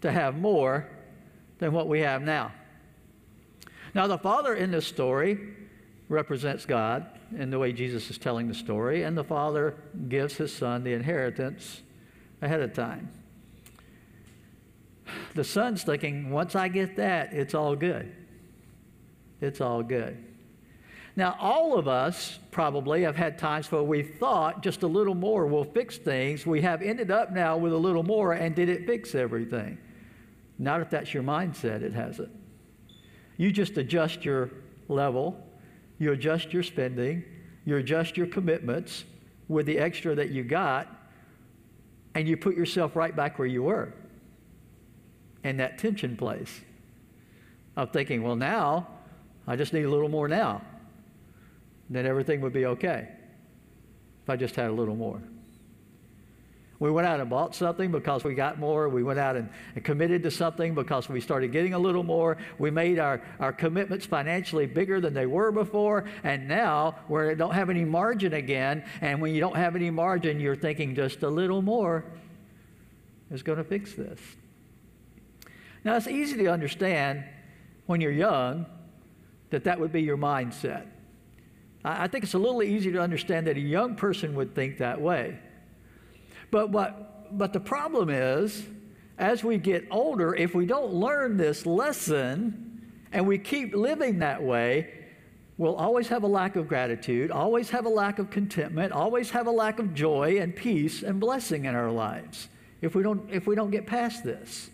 to 0.00 0.10
have 0.10 0.36
more 0.36 0.88
than 1.58 1.72
what 1.72 1.88
we 1.88 2.00
have 2.00 2.22
now. 2.22 2.52
Now, 3.94 4.06
the 4.06 4.18
father 4.18 4.54
in 4.54 4.70
this 4.70 4.86
story 4.86 5.38
represents 6.08 6.66
God 6.66 7.06
in 7.36 7.50
the 7.50 7.58
way 7.58 7.72
Jesus 7.72 8.10
is 8.10 8.18
telling 8.18 8.48
the 8.48 8.54
story, 8.54 9.02
and 9.02 9.16
the 9.16 9.24
father 9.24 9.74
gives 10.08 10.36
his 10.36 10.52
son 10.52 10.84
the 10.84 10.92
inheritance 10.92 11.82
ahead 12.40 12.60
of 12.60 12.72
time. 12.72 13.10
The 15.34 15.44
son's 15.44 15.82
thinking, 15.82 16.30
once 16.30 16.54
I 16.54 16.68
get 16.68 16.96
that, 16.96 17.32
it's 17.32 17.54
all 17.54 17.76
good. 17.76 18.14
It's 19.40 19.60
all 19.60 19.82
good. 19.82 20.24
Now, 21.16 21.36
all 21.40 21.76
of 21.76 21.88
us 21.88 22.38
probably 22.52 23.02
have 23.02 23.16
had 23.16 23.38
times 23.38 23.72
where 23.72 23.82
we 23.82 24.02
thought 24.02 24.62
just 24.62 24.84
a 24.84 24.86
little 24.86 25.14
more 25.14 25.46
will 25.46 25.64
fix 25.64 25.98
things. 25.98 26.46
We 26.46 26.60
have 26.60 26.80
ended 26.80 27.10
up 27.10 27.32
now 27.32 27.56
with 27.56 27.72
a 27.72 27.76
little 27.76 28.04
more, 28.04 28.34
and 28.34 28.54
did 28.54 28.68
it 28.68 28.86
fix 28.86 29.14
everything? 29.14 29.78
Not 30.58 30.80
if 30.80 30.90
that's 30.90 31.12
your 31.12 31.22
mindset, 31.22 31.82
it 31.82 31.92
hasn't. 31.92 32.30
You 33.36 33.50
just 33.50 33.76
adjust 33.78 34.24
your 34.24 34.50
level 34.88 35.44
you 35.98 36.12
adjust 36.12 36.52
your 36.52 36.62
spending, 36.62 37.24
you 37.64 37.76
adjust 37.76 38.16
your 38.16 38.26
commitments 38.26 39.04
with 39.48 39.66
the 39.66 39.78
extra 39.78 40.14
that 40.14 40.30
you 40.30 40.44
got, 40.44 40.86
and 42.14 42.28
you 42.28 42.36
put 42.36 42.56
yourself 42.56 42.96
right 42.96 43.14
back 43.14 43.38
where 43.38 43.48
you 43.48 43.62
were. 43.62 43.92
in 45.44 45.56
that 45.58 45.78
tension 45.78 46.16
place 46.16 46.60
of 47.76 47.92
thinking, 47.92 48.22
well, 48.22 48.36
now 48.36 48.86
I 49.46 49.56
just 49.56 49.72
need 49.72 49.84
a 49.84 49.90
little 49.90 50.08
more 50.08 50.28
now. 50.28 50.62
Then 51.88 52.06
everything 52.06 52.40
would 52.42 52.52
be 52.52 52.66
okay 52.66 53.08
if 54.22 54.28
I 54.28 54.36
just 54.36 54.56
had 54.56 54.68
a 54.68 54.72
little 54.72 54.96
more. 54.96 55.22
We 56.80 56.92
went 56.92 57.08
out 57.08 57.18
and 57.18 57.28
bought 57.28 57.56
something 57.56 57.90
because 57.90 58.22
we 58.22 58.34
got 58.34 58.60
more. 58.60 58.88
We 58.88 59.02
went 59.02 59.18
out 59.18 59.34
and, 59.34 59.48
and, 59.74 59.84
committed 59.84 60.22
to 60.22 60.30
something 60.30 60.74
because 60.74 61.08
we 61.08 61.20
started 61.20 61.50
getting 61.50 61.74
a 61.74 61.78
little 61.78 62.04
more. 62.04 62.36
We 62.58 62.70
made 62.70 63.00
our, 63.00 63.20
our 63.40 63.52
commitments 63.52 64.06
financially 64.06 64.66
bigger 64.66 65.00
than 65.00 65.12
they 65.12 65.26
were 65.26 65.50
before. 65.50 66.04
And 66.22 66.46
now 66.46 66.94
we 67.08 67.34
don't 67.34 67.54
have 67.54 67.68
any 67.68 67.84
margin 67.84 68.32
again. 68.32 68.84
And 69.00 69.20
when 69.20 69.34
you 69.34 69.40
don't 69.40 69.56
have 69.56 69.74
any 69.74 69.90
margin, 69.90 70.38
you're 70.38 70.54
thinking 70.54 70.94
just 70.94 71.24
a 71.24 71.28
little 71.28 71.62
more 71.62 72.04
is 73.30 73.42
going 73.42 73.58
to 73.58 73.64
fix 73.64 73.94
this. 73.94 74.20
Now, 75.84 75.96
it's 75.96 76.06
easy 76.06 76.36
to 76.38 76.46
understand 76.46 77.24
when 77.86 78.00
you're 78.00 78.12
young 78.12 78.66
that 79.50 79.64
that 79.64 79.80
would 79.80 79.92
be 79.92 80.02
your 80.02 80.16
mindset. 80.16 80.86
I, 81.84 82.04
I 82.04 82.06
think 82.06 82.22
it's 82.24 82.34
a 82.34 82.38
little 82.38 82.62
easier 82.62 82.92
to 82.92 83.00
understand 83.00 83.48
that 83.48 83.56
a 83.56 83.60
young 83.60 83.96
person 83.96 84.34
would 84.36 84.54
think 84.54 84.78
that 84.78 85.00
way. 85.00 85.38
But, 86.50 86.70
what, 86.70 87.36
but 87.36 87.52
the 87.52 87.60
problem 87.60 88.08
is, 88.10 88.66
as 89.18 89.42
we 89.42 89.58
get 89.58 89.86
older, 89.90 90.34
if 90.34 90.54
we 90.54 90.66
don't 90.66 90.92
learn 90.92 91.36
this 91.36 91.66
lesson 91.66 92.90
and 93.12 93.26
we 93.26 93.38
keep 93.38 93.74
living 93.74 94.20
that 94.20 94.42
way, 94.42 94.94
we'll 95.56 95.76
always 95.76 96.08
have 96.08 96.22
a 96.22 96.28
lack 96.28 96.56
of 96.56 96.68
gratitude, 96.68 97.30
always 97.30 97.70
have 97.70 97.84
a 97.84 97.90
lack 97.90 98.18
of 98.18 98.30
contentment, 98.30 98.92
always 98.92 99.30
have 99.30 99.46
a 99.46 99.50
lack 99.50 99.78
of 99.78 99.92
joy 99.92 100.38
and 100.40 100.54
peace 100.54 101.02
and 101.02 101.18
blessing 101.18 101.64
in 101.64 101.74
our 101.74 101.90
lives 101.90 102.48
if 102.80 102.94
we 102.94 103.02
don't, 103.02 103.28
if 103.30 103.46
we 103.46 103.54
don't 103.54 103.70
get 103.70 103.86
past 103.86 104.24
this. 104.24 104.70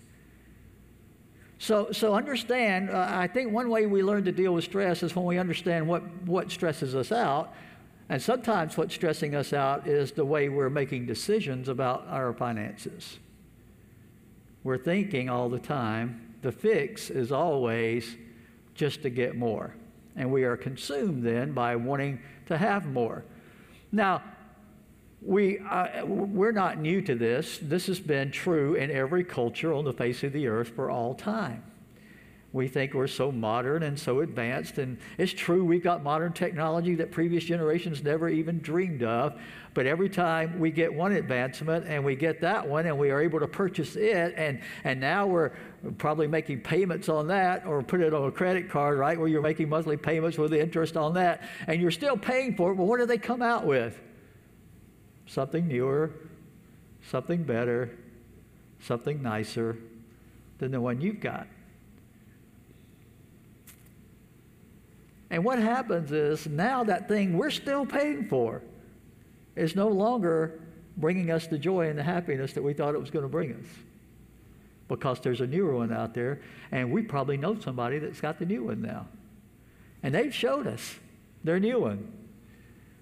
So, 1.59 1.93
so 1.93 2.15
understand, 2.15 2.91
uh, 2.91 3.07
I 3.09 3.27
think 3.27 3.53
one 3.53 3.71
way 3.71 3.87
we 3.87 4.03
learn 4.03 4.25
to 4.25 4.33
deal 4.33 4.53
with 4.53 4.65
stress 4.65 5.03
is 5.03 5.17
when 5.17 5.25
we 5.25 5.39
understand 5.39 5.89
what, 5.89 6.03
what 6.25 6.51
stresses 6.51 6.95
us 6.95 7.11
out 7.11 7.55
and 8.09 8.21
sometimes 8.21 8.77
what's 8.77 8.95
stressing 8.95 9.35
us 9.35 9.53
out 9.53 9.87
is 9.87 10.13
the 10.13 10.25
way 10.25 10.49
we're 10.49 10.71
making 10.71 11.07
decisions 11.07 11.69
about 11.69 12.07
our 12.09 12.33
finances. 12.33 13.19
We're 14.63 14.79
thinking 14.79 15.29
all 15.31 15.49
the 15.49 15.59
time, 15.59 16.35
the 16.43 16.53
fix 16.53 17.11
is 17.11 17.33
always 17.33 18.17
just 18.75 19.03
to 19.03 19.11
get 19.11 19.37
more. 19.37 19.75
And 20.17 20.31
we 20.31 20.45
are 20.45 20.57
consumed 20.57 21.25
then 21.25 21.53
by 21.53 21.77
wanting 21.77 22.21
to 22.47 22.57
have 22.57 22.87
more. 22.87 23.25
Now, 23.91 24.23
we, 25.23 25.59
uh, 25.59 26.05
we're 26.05 26.53
not 26.53 26.79
new 26.79 27.01
to 27.03 27.15
this. 27.15 27.59
This 27.63 27.87
has 27.87 27.99
been 27.99 28.31
true 28.31 28.75
in 28.75 28.91
every 28.91 29.25
culture 29.25 29.73
on 29.73 29.85
the 29.85 29.93
face 29.93 30.23
of 30.23 30.33
the 30.33 30.47
earth 30.47 30.69
for 30.69 30.91
all 30.91 31.15
time. 31.15 31.63
We 32.55 32.69
think 32.69 32.95
we're 32.95 33.09
so 33.09 33.33
modern 33.33 33.83
and 33.83 33.99
so 33.99 34.21
advanced, 34.21 34.79
and 34.79 34.97
it's 35.19 35.33
true 35.33 35.65
we've 35.65 35.83
got 35.83 36.05
modern 36.05 36.33
technology 36.33 36.95
that 36.95 37.11
previous 37.11 37.43
generations 37.43 38.05
never 38.05 38.29
even 38.29 38.61
dreamed 38.61 39.03
of. 39.03 39.41
But 39.75 39.87
every 39.87 40.09
time 40.09 40.61
we 40.61 40.71
get 40.71 40.95
one 40.95 41.11
advancement 41.11 41.85
and 41.89 42.05
we 42.05 42.15
get 42.15 42.41
that 42.43 42.69
one 42.69 42.87
and 42.87 42.97
we 42.97 43.11
are 43.11 43.21
able 43.21 43.41
to 43.41 43.49
purchase 43.49 43.97
it, 43.97 44.35
and, 44.37 44.61
and 44.85 45.01
now 45.01 45.27
we're 45.27 45.51
probably 45.99 46.29
making 46.29 46.61
payments 46.61 47.09
on 47.09 47.27
that 47.27 47.67
or 47.67 47.83
put 47.83 48.01
it 48.01 48.15
on 48.15 48.29
a 48.29 48.31
credit 48.31 48.71
card, 48.71 48.99
right, 48.99 49.19
where 49.19 49.27
you're 49.27 49.43
making 49.43 49.69
monthly 49.69 49.97
payments 49.97 50.39
with 50.39 50.53
the 50.53 50.63
interest 50.63 50.97
on 50.97 51.15
that, 51.15 51.43
and 51.67 51.83
you're 51.83 51.91
still 51.91 52.17
paying 52.17 52.55
for 52.55 52.71
it, 52.71 52.77
but 52.77 52.85
what 52.85 53.01
do 53.01 53.07
they 53.07 53.19
come 53.19 53.43
out 53.43 53.67
with? 53.67 54.01
Something 55.27 55.67
newer, 55.67 56.13
something 57.11 57.43
better, 57.43 57.91
something 58.79 59.21
nicer 59.21 59.77
than 60.59 60.71
the 60.71 60.81
one 60.81 61.01
you've 61.01 61.19
got. 61.19 61.49
And 65.31 65.45
what 65.45 65.59
happens 65.59 66.13
is 66.13 66.47
now 66.47 66.85
that 66.85 67.09
thing 67.09 67.37
we're 67.37 67.51
still 67.51 67.87
paying 67.87 68.29
for 68.29 68.63
is 69.57 69.75
no 69.75 69.89
longer 69.89 70.61
bringing 70.97 71.31
us 71.31 71.47
the 71.47 71.59
joy 71.59 71.89
and 71.89 71.99
the 71.99 72.03
happiness 72.03 72.53
that 72.53 72.63
we 72.63 72.73
thought 72.73 72.95
it 72.95 73.01
was 73.01 73.11
going 73.11 73.25
to 73.25 73.29
bring 73.29 73.53
us. 73.53 73.67
Because 74.89 75.21
there's 75.21 75.41
a 75.41 75.47
newer 75.47 75.77
one 75.77 75.93
out 75.93 76.15
there, 76.15 76.41
and 76.71 76.93
we 76.93 77.03
probably 77.03 77.37
know 77.37 77.59
somebody 77.59 77.99
that's 77.99 78.21
got 78.21 78.39
the 78.39 78.45
new 78.45 78.65
one 78.65 78.83
now. 78.83 79.07
And 80.03 80.15
they've 80.15 80.35
showed 80.35 80.67
us 80.67 80.97
their 81.43 81.59
new 81.59 81.81
one. 81.81 82.13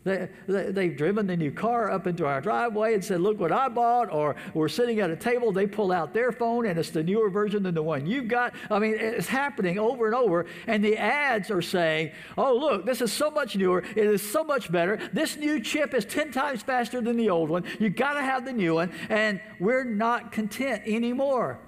They, 0.05 0.29
they, 0.49 0.89
have 0.89 0.97
driven 0.97 1.29
the 1.29 1.37
new 1.37 1.53
car 1.53 1.89
up 1.89 2.09
into 2.09 2.27
our 2.27 2.41
driveway 2.41 2.95
and 2.95 3.05
said, 3.05 3.21
Look 3.21 3.39
what 3.39 3.53
I 3.53 3.69
bought. 3.69 4.13
Or 4.13 4.35
we're 4.53 4.69
sitting 4.69 4.99
at 4.99 5.11
a 5.11 5.17
table, 5.17 5.53
they 5.53 5.67
pull 5.67 5.93
out 5.93 6.13
their 6.13 6.33
phone 6.33 6.67
and 6.67 6.77
it's 6.77 6.91
the 6.91 7.05
newer 7.05 7.31
version 7.31 7.63
than 7.63 7.77
the 7.77 7.85
one 7.85 8.05
you've 8.05 8.27
got. 8.27 8.53
I 8.69 8.81
mean, 8.81 8.97
it's 8.99 9.29
happening 9.29 9.79
over 9.79 10.07
and 10.07 10.15
over. 10.15 10.47
And 10.67 10.85
the 10.85 10.97
ads 10.97 11.53
are 11.53 11.63
saying, 11.63 12.11
Oh, 12.37 12.57
look, 12.57 12.85
this 12.85 13.01
is 13.01 13.13
so 13.13 13.31
much 13.31 13.55
newer. 13.55 13.85
It 13.95 14.07
is 14.07 14.29
so 14.29 14.43
much 14.43 14.73
better. 14.73 14.99
This 15.13 15.37
new 15.37 15.61
chip 15.61 15.95
is 15.95 16.05
10 16.05 16.33
times 16.33 16.63
faster 16.63 17.01
than 17.01 17.17
the 17.17 17.31
old 17.31 17.49
one. 17.49 17.63
You've 17.79 17.95
got 17.95 18.15
to 18.15 18.23
have 18.23 18.45
the 18.45 18.53
new 18.53 18.75
one. 18.75 18.93
And 19.09 19.41
we're 19.61 19.85
not 19.85 20.33
content 20.33 20.83
anymore, 20.85 21.61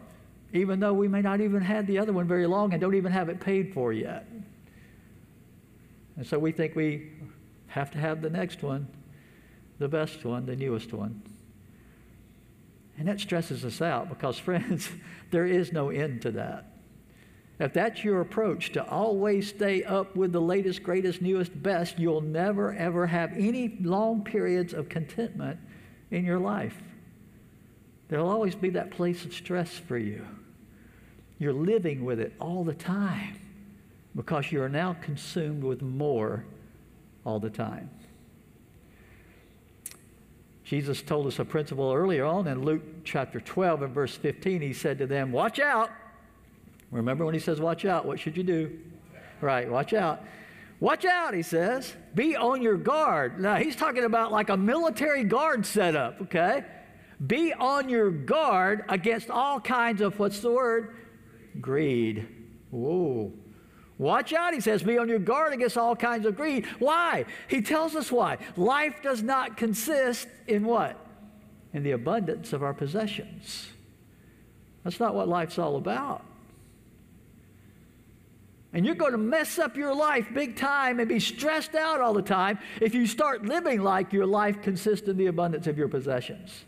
even 0.52 0.80
though 0.80 0.92
we 0.92 1.06
may 1.06 1.22
not 1.22 1.40
even 1.40 1.60
have 1.60 1.86
the 1.86 1.98
other 1.98 2.12
one 2.12 2.26
very 2.26 2.48
long 2.48 2.72
and 2.72 2.80
don't 2.80 2.96
even 2.96 3.12
have 3.12 3.28
it 3.28 3.38
paid 3.38 3.72
for 3.72 3.92
yet. 3.92 4.26
And 6.16 6.26
so 6.26 6.36
we 6.36 6.50
think 6.50 6.74
we 6.74 7.12
have 7.74 7.90
to 7.90 7.98
have 7.98 8.22
the 8.22 8.30
next 8.30 8.62
one, 8.62 8.86
the 9.80 9.88
best 9.88 10.24
one, 10.24 10.46
the 10.46 10.54
newest 10.54 10.92
one. 10.92 11.20
And 12.96 13.08
that 13.08 13.18
stresses 13.18 13.64
us 13.64 13.82
out 13.82 14.08
because, 14.08 14.38
friends, 14.48 14.88
there 15.32 15.44
is 15.44 15.72
no 15.72 15.90
end 15.90 16.22
to 16.22 16.30
that. 16.32 16.70
If 17.58 17.72
that's 17.72 18.04
your 18.04 18.20
approach 18.20 18.70
to 18.72 18.88
always 18.88 19.48
stay 19.48 19.82
up 19.82 20.14
with 20.14 20.30
the 20.30 20.40
latest, 20.40 20.84
greatest, 20.84 21.20
newest, 21.20 21.60
best, 21.64 21.98
you'll 21.98 22.20
never, 22.20 22.72
ever 22.74 23.08
have 23.08 23.32
any 23.32 23.76
long 23.80 24.22
periods 24.22 24.72
of 24.72 24.88
contentment 24.88 25.58
in 26.12 26.24
your 26.24 26.38
life. 26.38 26.80
There'll 28.06 28.30
always 28.30 28.54
be 28.54 28.70
that 28.70 28.92
place 28.92 29.24
of 29.24 29.34
stress 29.34 29.70
for 29.70 29.98
you. 29.98 30.24
You're 31.40 31.52
living 31.52 32.04
with 32.04 32.20
it 32.20 32.34
all 32.40 32.62
the 32.62 32.74
time 32.74 33.36
because 34.14 34.52
you 34.52 34.62
are 34.62 34.68
now 34.68 34.96
consumed 35.02 35.64
with 35.64 35.82
more 35.82 36.44
all 37.24 37.40
the 37.40 37.50
time. 37.50 37.90
Jesus 40.64 41.02
told 41.02 41.26
us 41.26 41.38
a 41.38 41.44
principle 41.44 41.92
earlier 41.92 42.24
on 42.24 42.46
in 42.46 42.62
Luke 42.62 42.82
chapter 43.04 43.40
12 43.40 43.82
and 43.82 43.94
verse 43.94 44.16
15. 44.16 44.62
He 44.62 44.72
said 44.72 44.98
to 44.98 45.06
them, 45.06 45.30
Watch 45.30 45.58
out. 45.58 45.90
Remember 46.90 47.24
when 47.24 47.34
he 47.34 47.40
says, 47.40 47.60
Watch 47.60 47.84
out, 47.84 48.06
what 48.06 48.18
should 48.18 48.36
you 48.36 48.42
do? 48.42 48.78
Right, 49.40 49.70
watch 49.70 49.92
out. 49.92 50.22
Watch 50.80 51.04
out, 51.04 51.34
he 51.34 51.42
says. 51.42 51.94
Be 52.14 52.34
on 52.36 52.62
your 52.62 52.76
guard. 52.76 53.40
Now, 53.40 53.56
he's 53.56 53.76
talking 53.76 54.04
about 54.04 54.32
like 54.32 54.48
a 54.48 54.56
military 54.56 55.24
guard 55.24 55.66
setup, 55.66 56.22
okay? 56.22 56.64
Be 57.24 57.52
on 57.52 57.88
your 57.88 58.10
guard 58.10 58.84
against 58.88 59.30
all 59.30 59.60
kinds 59.60 60.00
of, 60.00 60.18
what's 60.18 60.40
the 60.40 60.50
word? 60.50 60.96
Greed. 61.60 62.26
Whoa. 62.70 63.32
Watch 63.96 64.32
out, 64.32 64.54
he 64.54 64.60
says, 64.60 64.82
be 64.82 64.98
on 64.98 65.08
your 65.08 65.20
guard 65.20 65.52
against 65.52 65.78
all 65.78 65.94
kinds 65.94 66.26
of 66.26 66.36
greed. 66.36 66.66
Why? 66.78 67.26
He 67.48 67.62
tells 67.62 67.94
us 67.94 68.10
why. 68.10 68.38
Life 68.56 69.02
does 69.02 69.22
not 69.22 69.56
consist 69.56 70.26
in 70.48 70.64
what? 70.64 70.98
In 71.72 71.84
the 71.84 71.92
abundance 71.92 72.52
of 72.52 72.62
our 72.62 72.74
possessions. 72.74 73.68
That's 74.82 74.98
not 74.98 75.14
what 75.14 75.28
life's 75.28 75.58
all 75.58 75.76
about. 75.76 76.24
And 78.72 78.84
you're 78.84 78.96
going 78.96 79.12
to 79.12 79.18
mess 79.18 79.60
up 79.60 79.76
your 79.76 79.94
life 79.94 80.26
big 80.34 80.56
time 80.56 80.98
and 80.98 81.08
be 81.08 81.20
stressed 81.20 81.76
out 81.76 82.00
all 82.00 82.12
the 82.12 82.22
time 82.22 82.58
if 82.80 82.92
you 82.92 83.06
start 83.06 83.46
living 83.46 83.80
like 83.80 84.12
your 84.12 84.26
life 84.26 84.60
consists 84.60 85.06
in 85.06 85.16
the 85.16 85.26
abundance 85.26 85.68
of 85.68 85.78
your 85.78 85.86
possessions. 85.86 86.64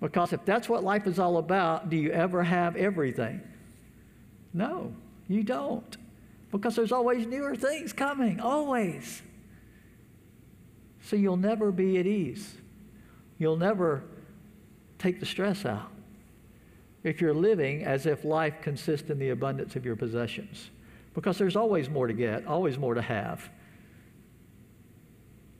Because 0.00 0.32
if 0.32 0.44
that's 0.44 0.68
what 0.68 0.84
life 0.84 1.08
is 1.08 1.18
all 1.18 1.38
about, 1.38 1.90
do 1.90 1.96
you 1.96 2.12
ever 2.12 2.44
have 2.44 2.76
everything? 2.76 3.40
No. 4.54 4.92
You 5.28 5.42
don't. 5.42 5.96
Because 6.50 6.74
there's 6.74 6.92
always 6.92 7.26
newer 7.26 7.54
things 7.54 7.92
coming, 7.92 8.40
always. 8.40 9.22
So 11.02 11.16
you'll 11.16 11.36
never 11.36 11.70
be 11.70 11.98
at 11.98 12.06
ease. 12.06 12.56
You'll 13.38 13.56
never 13.56 14.02
take 14.98 15.20
the 15.20 15.26
stress 15.26 15.64
out 15.64 15.92
if 17.04 17.20
you're 17.20 17.34
living 17.34 17.84
as 17.84 18.06
if 18.06 18.24
life 18.24 18.54
consists 18.62 19.08
in 19.10 19.18
the 19.18 19.30
abundance 19.30 19.76
of 19.76 19.84
your 19.84 19.96
possessions. 19.96 20.70
Because 21.14 21.38
there's 21.38 21.56
always 21.56 21.88
more 21.88 22.06
to 22.06 22.12
get, 22.12 22.46
always 22.46 22.78
more 22.78 22.94
to 22.94 23.02
have. 23.02 23.48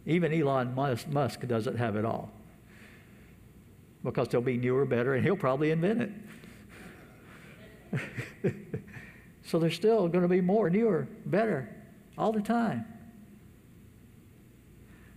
Even 0.06 0.32
Elon 0.32 0.74
Musk 0.74 1.46
doesn't 1.46 1.76
have 1.76 1.96
it 1.96 2.04
all. 2.04 2.30
Because 4.02 4.28
there'll 4.28 4.44
be 4.44 4.56
newer, 4.56 4.84
better, 4.84 5.14
and 5.14 5.24
he'll 5.24 5.36
probably 5.36 5.70
invent 5.70 6.12
it. 7.92 8.54
So 9.48 9.58
there's 9.58 9.74
still 9.74 10.08
going 10.08 10.20
to 10.20 10.28
be 10.28 10.42
more, 10.42 10.68
newer, 10.68 11.08
better, 11.24 11.74
all 12.18 12.32
the 12.32 12.42
time. 12.42 12.84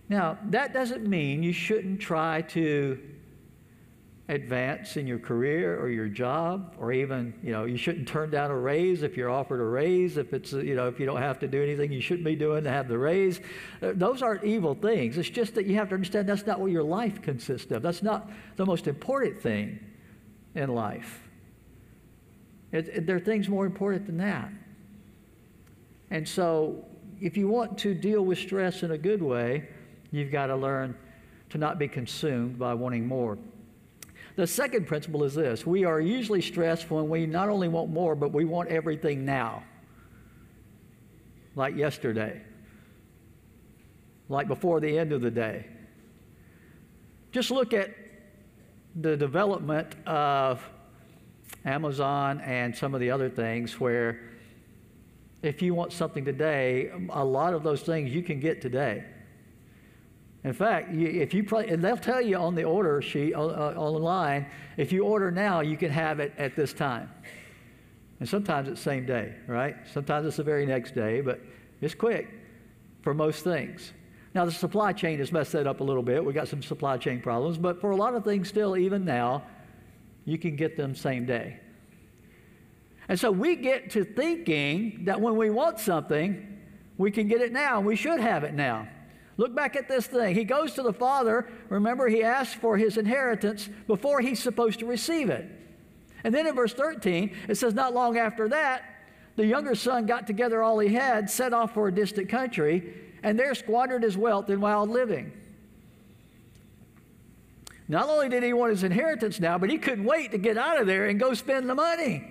Now, 0.08 0.38
that 0.44 0.72
doesn't 0.72 1.06
mean 1.06 1.42
you 1.42 1.52
shouldn't 1.52 2.00
try 2.00 2.40
to 2.40 2.98
advance 4.30 4.96
in 4.96 5.06
your 5.06 5.18
career 5.18 5.78
or 5.78 5.90
your 5.90 6.08
job 6.08 6.74
or 6.78 6.92
even 6.92 7.34
you 7.42 7.52
know 7.52 7.64
you 7.64 7.76
shouldn't 7.76 8.08
turn 8.08 8.30
down 8.30 8.50
a 8.50 8.56
raise 8.56 9.02
if 9.02 9.16
you're 9.16 9.28
offered 9.28 9.60
a 9.60 9.64
raise 9.64 10.16
if 10.16 10.32
it's 10.32 10.52
you 10.52 10.76
know 10.76 10.86
if 10.86 10.98
you 11.00 11.04
don't 11.04 11.20
have 11.20 11.40
to 11.40 11.48
do 11.48 11.60
anything 11.60 11.92
you 11.92 12.00
shouldn't 12.00 12.24
be 12.24 12.36
doing 12.36 12.64
to 12.64 12.70
have 12.70 12.88
the 12.88 12.96
raise. 12.96 13.40
Uh, 13.82 13.92
those 13.94 14.22
aren't 14.22 14.44
evil 14.44 14.74
things. 14.74 15.18
It's 15.18 15.28
just 15.28 15.56
that 15.56 15.66
you 15.66 15.74
have 15.74 15.90
to 15.90 15.94
understand 15.94 16.26
that's 16.28 16.46
not 16.46 16.58
what 16.58 16.70
your 16.70 16.84
life 16.84 17.20
consists 17.20 17.70
of. 17.70 17.82
That's 17.82 18.02
not 18.02 18.30
the 18.56 18.64
most 18.64 18.86
important 18.86 19.42
thing 19.42 19.78
in 20.54 20.70
life 20.70 21.28
it, 22.72 22.88
it, 22.88 23.06
there 23.06 23.16
are 23.16 23.20
things 23.20 23.48
more 23.48 23.66
important 23.66 24.06
than 24.06 24.18
that 24.18 24.50
and 26.10 26.26
so 26.26 26.84
if 27.20 27.36
you 27.36 27.48
want 27.48 27.78
to 27.78 27.94
deal 27.94 28.24
with 28.24 28.38
stress 28.38 28.82
in 28.82 28.90
a 28.90 28.98
good 28.98 29.22
way 29.22 29.68
you've 30.10 30.32
got 30.32 30.46
to 30.46 30.56
learn 30.56 30.96
to 31.50 31.58
not 31.58 31.78
be 31.78 31.86
consumed 31.86 32.58
by 32.58 32.74
wanting 32.74 33.06
more 33.06 33.38
the 34.36 34.46
second 34.46 34.86
principle 34.86 35.24
is 35.24 35.34
this 35.34 35.66
we 35.66 35.84
are 35.84 36.00
usually 36.00 36.40
stressed 36.40 36.90
when 36.90 37.08
we 37.08 37.26
not 37.26 37.48
only 37.48 37.68
want 37.68 37.90
more, 37.90 38.14
but 38.14 38.32
we 38.32 38.44
want 38.44 38.68
everything 38.70 39.24
now. 39.24 39.62
Like 41.54 41.76
yesterday, 41.76 42.40
like 44.28 44.48
before 44.48 44.80
the 44.80 44.98
end 44.98 45.12
of 45.12 45.20
the 45.20 45.30
day. 45.30 45.66
Just 47.30 47.50
look 47.50 47.74
at 47.74 47.90
the 48.96 49.16
development 49.16 49.94
of 50.06 50.62
Amazon 51.64 52.40
and 52.40 52.74
some 52.74 52.94
of 52.94 53.00
the 53.00 53.10
other 53.10 53.28
things 53.28 53.78
where 53.78 54.20
if 55.42 55.60
you 55.60 55.74
want 55.74 55.92
something 55.92 56.24
today, 56.24 56.90
a 57.10 57.24
lot 57.24 57.54
of 57.54 57.62
those 57.62 57.82
things 57.82 58.12
you 58.12 58.22
can 58.22 58.40
get 58.40 58.60
today. 58.60 59.04
In 60.44 60.52
fact, 60.52 60.92
if 60.92 61.34
you 61.34 61.44
play, 61.44 61.68
and 61.68 61.84
they'll 61.84 61.96
tell 61.96 62.20
you 62.20 62.36
on 62.36 62.54
the 62.54 62.64
order 62.64 63.00
sheet 63.00 63.34
uh, 63.34 63.38
online, 63.38 64.46
if 64.76 64.92
you 64.92 65.04
order 65.04 65.30
now, 65.30 65.60
you 65.60 65.76
can 65.76 65.90
have 65.90 66.18
it 66.18 66.32
at 66.36 66.56
this 66.56 66.72
time. 66.72 67.10
And 68.18 68.28
sometimes 68.28 68.68
it's 68.68 68.80
same 68.80 69.06
day, 69.06 69.34
right? 69.46 69.76
Sometimes 69.92 70.26
it's 70.26 70.36
the 70.36 70.42
very 70.42 70.66
next 70.66 70.94
day, 70.94 71.20
but 71.20 71.40
it's 71.80 71.94
quick 71.94 72.28
for 73.02 73.14
most 73.14 73.44
things. 73.44 73.92
Now, 74.34 74.44
the 74.44 74.52
supply 74.52 74.92
chain 74.92 75.18
has 75.18 75.30
messed 75.30 75.52
that 75.52 75.66
up 75.66 75.80
a 75.80 75.84
little 75.84 76.02
bit. 76.02 76.24
We 76.24 76.32
got 76.32 76.48
some 76.48 76.62
supply 76.62 76.96
chain 76.96 77.20
problems, 77.20 77.58
but 77.58 77.80
for 77.80 77.90
a 77.90 77.96
lot 77.96 78.14
of 78.14 78.24
things, 78.24 78.48
still, 78.48 78.76
even 78.76 79.04
now, 79.04 79.42
you 80.24 80.38
can 80.38 80.56
get 80.56 80.76
them 80.76 80.94
same 80.94 81.26
day. 81.26 81.58
And 83.08 83.18
so 83.18 83.30
we 83.30 83.56
get 83.56 83.90
to 83.90 84.04
thinking 84.04 85.04
that 85.04 85.20
when 85.20 85.36
we 85.36 85.50
want 85.50 85.80
something, 85.80 86.60
we 86.96 87.10
can 87.10 87.28
get 87.28 87.40
it 87.40 87.52
now. 87.52 87.80
We 87.80 87.96
should 87.96 88.20
have 88.20 88.44
it 88.44 88.54
now. 88.54 88.88
Look 89.36 89.54
back 89.54 89.76
at 89.76 89.88
this 89.88 90.06
thing. 90.06 90.34
He 90.34 90.44
goes 90.44 90.74
to 90.74 90.82
the 90.82 90.92
father. 90.92 91.48
Remember, 91.68 92.08
he 92.08 92.22
asked 92.22 92.56
for 92.56 92.76
his 92.76 92.96
inheritance 92.98 93.68
before 93.86 94.20
he's 94.20 94.40
supposed 94.40 94.78
to 94.80 94.86
receive 94.86 95.30
it. 95.30 95.50
And 96.22 96.34
then 96.34 96.46
in 96.46 96.54
verse 96.54 96.74
13, 96.74 97.34
it 97.48 97.56
says, 97.56 97.74
Not 97.74 97.94
long 97.94 98.18
after 98.18 98.48
that, 98.50 98.84
the 99.36 99.46
younger 99.46 99.74
son 99.74 100.06
got 100.06 100.26
together 100.26 100.62
all 100.62 100.78
he 100.78 100.94
had, 100.94 101.30
set 101.30 101.52
off 101.52 101.74
for 101.74 101.88
a 101.88 101.94
distant 101.94 102.28
country, 102.28 102.94
and 103.22 103.38
there 103.38 103.54
squandered 103.54 104.02
his 104.02 104.16
wealth 104.16 104.50
in 104.50 104.60
wild 104.60 104.90
living. 104.90 105.32
Not 107.92 108.08
only 108.08 108.30
did 108.30 108.42
he 108.42 108.54
want 108.54 108.72
his 108.72 108.84
inheritance 108.84 109.38
now, 109.38 109.58
but 109.58 109.68
he 109.68 109.76
couldn't 109.76 110.04
wait 110.04 110.30
to 110.32 110.38
get 110.38 110.56
out 110.56 110.80
of 110.80 110.86
there 110.86 111.06
and 111.06 111.20
go 111.20 111.34
spend 111.34 111.68
the 111.68 111.74
money. 111.74 112.24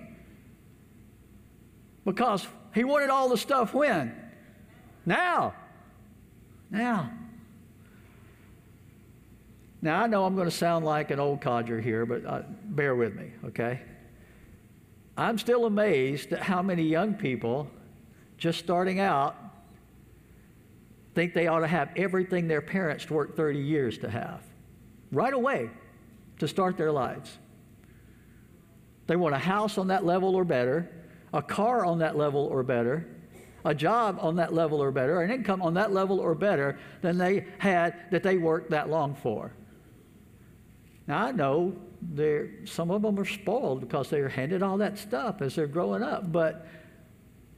Because 2.04 2.48
he 2.74 2.84
wanted 2.84 3.12
all 3.12 3.30
the 3.30 3.38
stuff 3.38 3.74
when? 3.74 4.14
Now 5.06 5.54
now. 6.72 7.12
Now, 9.84 10.02
I 10.02 10.08
know 10.08 10.26
I'm 10.26 10.36
going 10.36 10.50
to 10.50 10.56
sound 10.56 10.86
like 10.86 11.12
an 11.12 11.20
old 11.20 11.42
codger 11.42 11.80
here, 11.80 12.06
but 12.06 12.26
uh, 12.26 12.42
bear 12.66 12.96
with 12.96 13.16
me, 13.16 13.32
okay? 13.46 13.82
I'm 15.18 15.38
still 15.38 15.66
amazed 15.66 16.32
at 16.34 16.42
how 16.42 16.62
many 16.62 16.84
young 16.84 17.16
people 17.16 17.68
just 18.38 18.60
starting 18.60 19.00
out 19.00 19.36
think 21.14 21.34
they 21.34 21.48
ought 21.48 21.60
to 21.60 21.68
have 21.68 21.90
everything 21.96 22.48
their 22.48 22.62
parents 22.62 23.10
worked 23.10 23.36
30 23.36 23.60
years 23.60 23.98
to 24.00 24.10
have 24.10 24.42
right 25.12 25.34
away 25.34 25.70
to 26.40 26.48
start 26.48 26.78
their 26.78 26.92
lives. 26.92 27.38
They 29.08 29.16
want 29.16 29.36
a 29.36 29.40
house 29.40 29.78
on 29.78 29.88
that 29.88 30.06
level 30.06 30.36
or 30.36 30.44
better, 30.44 30.90
a 31.34 31.42
car 31.42 31.86
on 31.86 32.00
that 32.00 32.16
level 32.16 32.46
or 32.46 32.64
better, 32.64 33.08
a 33.64 33.76
job 33.76 34.18
on 34.22 34.38
that 34.38 34.54
level 34.54 34.82
or 34.82 34.92
better, 34.92 35.22
an 35.22 35.32
income 35.32 35.62
on 35.62 35.74
that 35.76 35.92
level 35.92 36.20
or 36.20 36.34
better 36.34 36.80
than 37.02 37.18
they 37.18 37.46
had 37.58 38.10
that 38.12 38.24
they 38.24 38.38
worked 38.38 38.72
that 38.72 38.90
long 38.90 39.16
for. 39.16 39.52
Now, 41.08 41.26
I 41.26 41.32
know 41.32 41.76
some 42.66 42.90
of 42.90 43.02
them 43.02 43.20
are 43.20 43.26
spoiled 43.26 43.82
because 43.82 44.10
they 44.10 44.20
are 44.20 44.30
handed 44.30 44.64
all 44.64 44.78
that 44.78 44.98
stuff 44.98 45.42
as 45.42 45.56
they're 45.56 45.68
growing 45.68 46.02
up, 46.02 46.32
but 46.32 46.66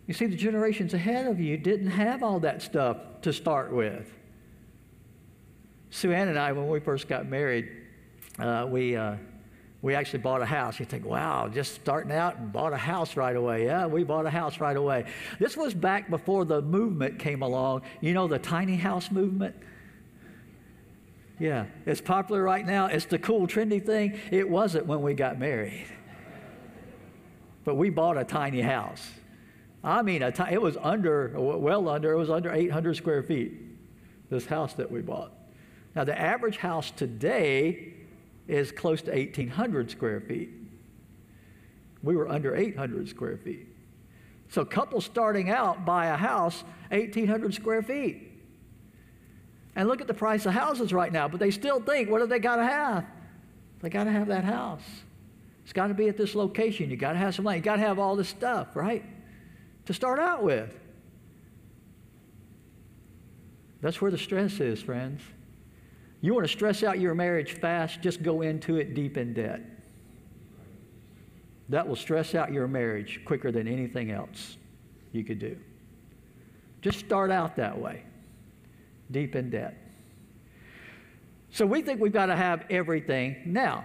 you 0.07 0.13
see, 0.13 0.25
the 0.25 0.35
generations 0.35 0.93
ahead 0.93 1.27
of 1.27 1.39
you 1.39 1.55
didn't 1.55 1.91
have 1.91 2.23
all 2.23 2.39
that 2.41 2.61
stuff 2.61 2.97
to 3.21 3.31
start 3.31 3.71
with. 3.71 4.11
Sue 5.93 6.11
Ann 6.11 6.27
and 6.27 6.39
I, 6.39 6.51
when 6.53 6.67
we 6.67 6.79
first 6.79 7.07
got 7.07 7.27
married, 7.27 7.69
uh, 8.39 8.65
we. 8.67 8.95
Uh, 8.95 9.15
we 9.83 9.95
actually 9.95 10.19
bought 10.19 10.41
a 10.41 10.45
house. 10.45 10.79
You 10.79 10.85
think, 10.85 11.03
wow, 11.03 11.49
just 11.49 11.75
starting 11.75 12.13
out 12.13 12.37
and 12.37 12.53
bought 12.53 12.71
a 12.71 12.77
house 12.77 13.17
right 13.17 13.35
away. 13.35 13.65
Yeah, 13.65 13.85
we 13.85 14.05
bought 14.05 14.25
a 14.25 14.29
house 14.29 14.61
right 14.61 14.77
away. 14.77 15.03
This 15.39 15.57
was 15.57 15.73
back 15.73 16.09
before 16.09 16.45
the 16.45 16.61
movement 16.61 17.19
came 17.19 17.41
along. 17.41 17.81
You 17.99 18.13
know, 18.13 18.29
the 18.29 18.39
tiny 18.39 18.77
house 18.77 19.11
movement? 19.11 19.53
Yeah, 21.37 21.65
it's 21.85 21.99
popular 21.99 22.41
right 22.41 22.65
now. 22.65 22.85
It's 22.85 23.03
the 23.03 23.19
cool, 23.19 23.45
trendy 23.45 23.85
thing. 23.85 24.17
It 24.31 24.49
wasn't 24.49 24.85
when 24.85 25.01
we 25.01 25.15
got 25.15 25.37
married. 25.37 25.87
But 27.65 27.75
we 27.75 27.89
bought 27.89 28.17
a 28.17 28.23
tiny 28.23 28.61
house. 28.61 29.05
I 29.83 30.01
mean, 30.01 30.21
t- 30.31 30.43
it 30.49 30.61
was 30.61 30.77
under, 30.77 31.33
well 31.37 31.89
under, 31.89 32.13
it 32.13 32.17
was 32.17 32.29
under 32.29 32.53
800 32.53 32.95
square 32.95 33.21
feet, 33.21 33.51
this 34.29 34.45
house 34.45 34.75
that 34.75 34.89
we 34.89 35.01
bought. 35.01 35.33
Now, 35.95 36.03
the 36.03 36.19
average 36.19 36.57
house 36.57 36.91
today 36.91 37.93
is 38.47 38.71
close 38.71 39.01
to 39.03 39.11
1,800 39.11 39.91
square 39.91 40.19
feet. 40.21 40.49
We 42.01 42.15
were 42.15 42.27
under 42.27 42.55
800 42.55 43.07
square 43.07 43.37
feet. 43.37 43.67
So, 44.49 44.65
couples 44.65 45.05
starting 45.05 45.49
out 45.49 45.85
buy 45.85 46.07
a 46.07 46.17
house 46.17 46.63
1,800 46.89 47.53
square 47.53 47.81
feet. 47.81 48.31
And 49.75 49.87
look 49.87 50.01
at 50.01 50.07
the 50.07 50.13
price 50.13 50.45
of 50.45 50.53
houses 50.53 50.93
right 50.93 51.11
now, 51.11 51.27
but 51.27 51.39
they 51.39 51.51
still 51.51 51.79
think, 51.79 52.09
what 52.09 52.19
do 52.19 52.27
they 52.27 52.39
got 52.39 52.57
to 52.57 52.63
have? 52.63 53.05
They 53.81 53.89
got 53.89 54.03
to 54.03 54.11
have 54.11 54.27
that 54.27 54.43
house. 54.43 54.83
It's 55.63 55.73
got 55.73 55.87
to 55.87 55.93
be 55.93 56.07
at 56.09 56.17
this 56.17 56.35
location. 56.35 56.89
You 56.89 56.97
got 56.97 57.13
to 57.13 57.19
have 57.19 57.33
some 57.35 57.45
money. 57.45 57.57
You 57.57 57.63
got 57.63 57.77
to 57.77 57.81
have 57.81 57.97
all 57.97 58.15
this 58.15 58.29
stuff, 58.29 58.75
right? 58.75 59.03
To 59.85 59.93
start 59.93 60.19
out 60.19 60.43
with. 60.43 60.77
That's 63.81 64.01
where 64.01 64.11
the 64.11 64.17
stress 64.17 64.59
is, 64.59 64.81
friends. 64.81 65.21
You 66.23 66.33
want 66.33 66.45
to 66.45 66.51
stress 66.51 66.83
out 66.83 67.01
your 67.01 67.13
marriage 67.13 67.59
fast, 67.59 67.99
just 67.99 68.23
go 68.23 68.43
into 68.43 68.77
it 68.77 68.93
deep 68.93 69.17
in 69.17 69.33
debt. 69.33 69.59
That 71.67 71.85
will 71.85 71.97
stress 71.97 72.33
out 72.33 72.53
your 72.53 72.65
marriage 72.65 73.19
quicker 73.25 73.51
than 73.51 73.67
anything 73.67 74.09
else 74.09 74.55
you 75.11 75.25
could 75.25 75.37
do. 75.37 75.57
Just 76.81 76.99
start 76.99 77.29
out 77.29 77.57
that 77.57 77.77
way, 77.77 78.03
deep 79.11 79.35
in 79.35 79.49
debt. 79.49 79.75
So 81.51 81.65
we 81.65 81.81
think 81.81 81.99
we've 81.99 82.13
got 82.13 82.27
to 82.27 82.37
have 82.37 82.63
everything 82.69 83.41
now. 83.45 83.83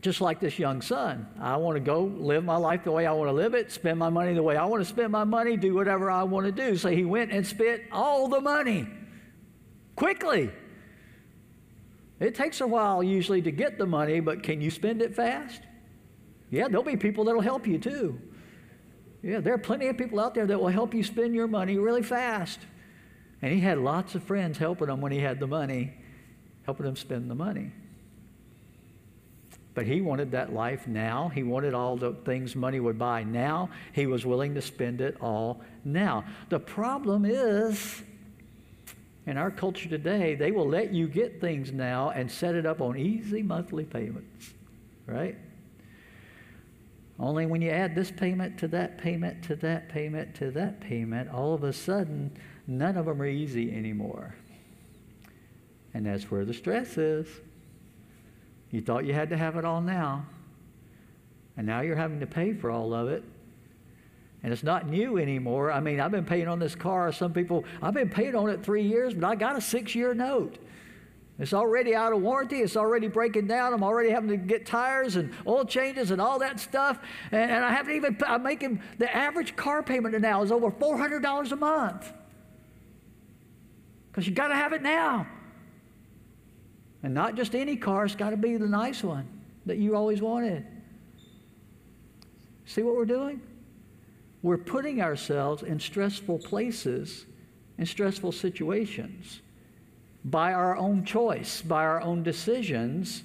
Just 0.00 0.20
like 0.20 0.40
this 0.40 0.58
young 0.58 0.82
son. 0.82 1.24
I 1.40 1.56
want 1.56 1.76
to 1.76 1.80
go 1.80 2.00
live 2.00 2.42
my 2.42 2.56
life 2.56 2.82
the 2.82 2.90
way 2.90 3.06
I 3.06 3.12
want 3.12 3.28
to 3.28 3.32
live 3.32 3.54
it, 3.54 3.70
spend 3.70 3.96
my 4.00 4.10
money 4.10 4.34
the 4.34 4.42
way 4.42 4.56
I 4.56 4.64
want 4.64 4.82
to 4.82 4.88
spend 4.88 5.12
my 5.12 5.22
money, 5.22 5.56
do 5.56 5.72
whatever 5.72 6.10
I 6.10 6.24
want 6.24 6.46
to 6.46 6.52
do. 6.52 6.76
So 6.76 6.90
he 6.90 7.04
went 7.04 7.30
and 7.30 7.46
spent 7.46 7.82
all 7.92 8.26
the 8.26 8.40
money 8.40 8.88
quickly. 9.94 10.50
It 12.24 12.34
takes 12.34 12.62
a 12.62 12.66
while 12.66 13.02
usually 13.02 13.42
to 13.42 13.50
get 13.50 13.76
the 13.76 13.84
money, 13.84 14.20
but 14.20 14.42
can 14.42 14.62
you 14.62 14.70
spend 14.70 15.02
it 15.02 15.14
fast? 15.14 15.60
Yeah, 16.50 16.68
there'll 16.68 16.82
be 16.82 16.96
people 16.96 17.24
that'll 17.24 17.42
help 17.42 17.66
you 17.66 17.78
too. 17.78 18.18
Yeah, 19.22 19.40
there 19.40 19.52
are 19.52 19.58
plenty 19.58 19.88
of 19.88 19.98
people 19.98 20.18
out 20.18 20.34
there 20.34 20.46
that 20.46 20.58
will 20.58 20.68
help 20.68 20.94
you 20.94 21.04
spend 21.04 21.34
your 21.34 21.46
money 21.46 21.76
really 21.76 22.02
fast. 22.02 22.60
And 23.42 23.52
he 23.52 23.60
had 23.60 23.78
lots 23.78 24.14
of 24.14 24.22
friends 24.22 24.56
helping 24.56 24.88
him 24.88 25.02
when 25.02 25.12
he 25.12 25.18
had 25.18 25.38
the 25.38 25.46
money, 25.46 25.92
helping 26.64 26.86
him 26.86 26.96
spend 26.96 27.30
the 27.30 27.34
money. 27.34 27.72
But 29.74 29.86
he 29.86 30.00
wanted 30.00 30.30
that 30.30 30.54
life 30.54 30.86
now. 30.86 31.30
He 31.34 31.42
wanted 31.42 31.74
all 31.74 31.96
the 31.96 32.12
things 32.24 32.56
money 32.56 32.80
would 32.80 32.98
buy 32.98 33.24
now. 33.24 33.68
He 33.92 34.06
was 34.06 34.24
willing 34.24 34.54
to 34.54 34.62
spend 34.62 35.02
it 35.02 35.16
all 35.20 35.60
now. 35.84 36.24
The 36.48 36.60
problem 36.60 37.26
is, 37.26 38.02
in 39.26 39.38
our 39.38 39.50
culture 39.50 39.88
today, 39.88 40.34
they 40.34 40.50
will 40.50 40.68
let 40.68 40.92
you 40.92 41.08
get 41.08 41.40
things 41.40 41.72
now 41.72 42.10
and 42.10 42.30
set 42.30 42.54
it 42.54 42.66
up 42.66 42.80
on 42.80 42.96
easy 42.96 43.42
monthly 43.42 43.84
payments, 43.84 44.52
right? 45.06 45.36
Only 47.18 47.46
when 47.46 47.62
you 47.62 47.70
add 47.70 47.94
this 47.94 48.10
payment 48.10 48.58
to 48.58 48.68
that 48.68 48.98
payment 48.98 49.44
to 49.44 49.56
that 49.56 49.88
payment 49.88 50.34
to 50.36 50.50
that 50.50 50.80
payment, 50.80 51.30
all 51.30 51.54
of 51.54 51.64
a 51.64 51.72
sudden, 51.72 52.36
none 52.66 52.96
of 52.96 53.06
them 53.06 53.22
are 53.22 53.26
easy 53.26 53.74
anymore. 53.74 54.34
And 55.94 56.04
that's 56.04 56.30
where 56.30 56.44
the 56.44 56.54
stress 56.54 56.98
is. 56.98 57.28
You 58.70 58.82
thought 58.82 59.04
you 59.04 59.14
had 59.14 59.30
to 59.30 59.36
have 59.36 59.56
it 59.56 59.64
all 59.64 59.80
now. 59.80 60.26
And 61.56 61.66
now 61.66 61.82
you're 61.82 61.96
having 61.96 62.18
to 62.20 62.26
pay 62.26 62.52
for 62.52 62.70
all 62.70 62.92
of 62.92 63.08
it. 63.08 63.22
And 64.44 64.52
it's 64.52 64.62
not 64.62 64.86
new 64.86 65.16
anymore. 65.16 65.72
I 65.72 65.80
mean, 65.80 66.00
I've 66.00 66.10
been 66.10 66.26
paying 66.26 66.48
on 66.48 66.58
this 66.58 66.74
car. 66.74 67.10
Some 67.12 67.32
people, 67.32 67.64
I've 67.80 67.94
been 67.94 68.10
paying 68.10 68.34
on 68.34 68.50
it 68.50 68.62
three 68.62 68.82
years, 68.82 69.14
but 69.14 69.24
I 69.24 69.36
got 69.36 69.56
a 69.56 69.60
six 69.60 69.94
year 69.94 70.12
note. 70.12 70.58
It's 71.38 71.54
already 71.54 71.94
out 71.94 72.12
of 72.12 72.20
warranty. 72.20 72.58
It's 72.58 72.76
already 72.76 73.08
breaking 73.08 73.46
down. 73.46 73.72
I'm 73.72 73.82
already 73.82 74.10
having 74.10 74.28
to 74.28 74.36
get 74.36 74.66
tires 74.66 75.16
and 75.16 75.32
oil 75.46 75.64
changes 75.64 76.10
and 76.10 76.20
all 76.20 76.38
that 76.40 76.60
stuff. 76.60 76.98
And, 77.32 77.50
and 77.50 77.64
I 77.64 77.72
haven't 77.72 77.96
even, 77.96 78.18
I'm 78.26 78.42
making 78.42 78.82
the 78.98 79.12
average 79.16 79.56
car 79.56 79.82
payment 79.82 80.20
now 80.20 80.42
is 80.42 80.52
over 80.52 80.70
$400 80.70 81.50
a 81.50 81.56
month. 81.56 82.12
Because 84.12 84.28
you 84.28 84.34
got 84.34 84.48
to 84.48 84.54
have 84.54 84.74
it 84.74 84.82
now. 84.82 85.26
And 87.02 87.14
not 87.14 87.34
just 87.34 87.54
any 87.54 87.76
car, 87.76 88.04
it's 88.04 88.14
got 88.14 88.30
to 88.30 88.36
be 88.36 88.58
the 88.58 88.68
nice 88.68 89.02
one 89.02 89.26
that 89.64 89.78
you 89.78 89.96
always 89.96 90.20
wanted. 90.20 90.66
See 92.66 92.82
what 92.82 92.94
we're 92.94 93.06
doing? 93.06 93.40
We're 94.44 94.58
putting 94.58 95.00
ourselves 95.00 95.62
in 95.62 95.80
stressful 95.80 96.40
places, 96.40 97.24
in 97.78 97.86
stressful 97.86 98.32
situations 98.32 99.40
by 100.22 100.52
our 100.52 100.76
own 100.76 101.06
choice, 101.06 101.62
by 101.62 101.82
our 101.84 102.02
own 102.02 102.22
decisions, 102.22 103.22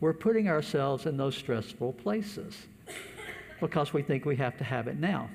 we're 0.00 0.14
putting 0.14 0.48
ourselves 0.48 1.04
in 1.04 1.18
those 1.18 1.36
stressful 1.36 1.92
places 1.92 2.56
because 3.60 3.92
we 3.92 4.00
think 4.00 4.24
we 4.24 4.36
have 4.36 4.56
to 4.56 4.64
have 4.64 4.88
it 4.88 4.98
now. 4.98 5.28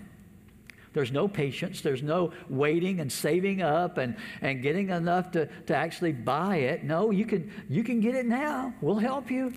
There's 0.94 1.12
no 1.12 1.28
patience. 1.28 1.82
There's 1.82 2.02
no 2.02 2.34
waiting 2.50 3.00
and 3.00 3.12
saving 3.12 3.62
up 3.62 4.00
and, 4.00 4.16
and 4.42 4.64
getting 4.64 4.90
enough 4.90 5.30
to, 5.34 5.46
to 5.68 5.76
actually 5.76 6.14
buy 6.14 6.56
it. 6.58 6.84
No, 6.84 7.12
you 7.12 7.26
can, 7.26 7.52
you 7.70 7.84
can 7.84 8.00
get 8.00 8.16
it 8.16 8.26
now. 8.26 8.74
We'll 8.82 8.96
help 8.96 9.30
you 9.30 9.54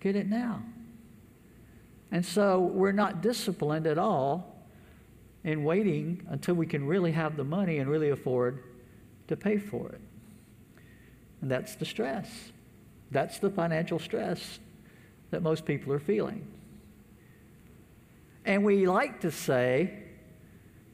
get 0.00 0.16
it 0.16 0.30
now. 0.30 0.62
And 2.10 2.24
so 2.24 2.60
we're 2.60 2.92
not 2.92 3.20
disciplined 3.20 3.86
at 3.86 3.98
all 3.98 4.57
in 5.48 5.64
waiting 5.64 6.22
until 6.28 6.54
we 6.54 6.66
can 6.66 6.86
really 6.86 7.12
have 7.12 7.36
the 7.36 7.44
money 7.44 7.78
and 7.78 7.88
really 7.88 8.10
afford 8.10 8.62
to 9.28 9.36
pay 9.36 9.56
for 9.56 9.88
it. 9.88 10.00
And 11.40 11.50
that's 11.50 11.74
the 11.76 11.84
stress. 11.84 12.28
That's 13.10 13.38
the 13.38 13.48
financial 13.48 13.98
stress 13.98 14.58
that 15.30 15.42
most 15.42 15.64
people 15.64 15.92
are 15.92 15.98
feeling. 15.98 16.46
And 18.44 18.64
we 18.64 18.86
like 18.86 19.20
to 19.20 19.30
say, 19.30 19.97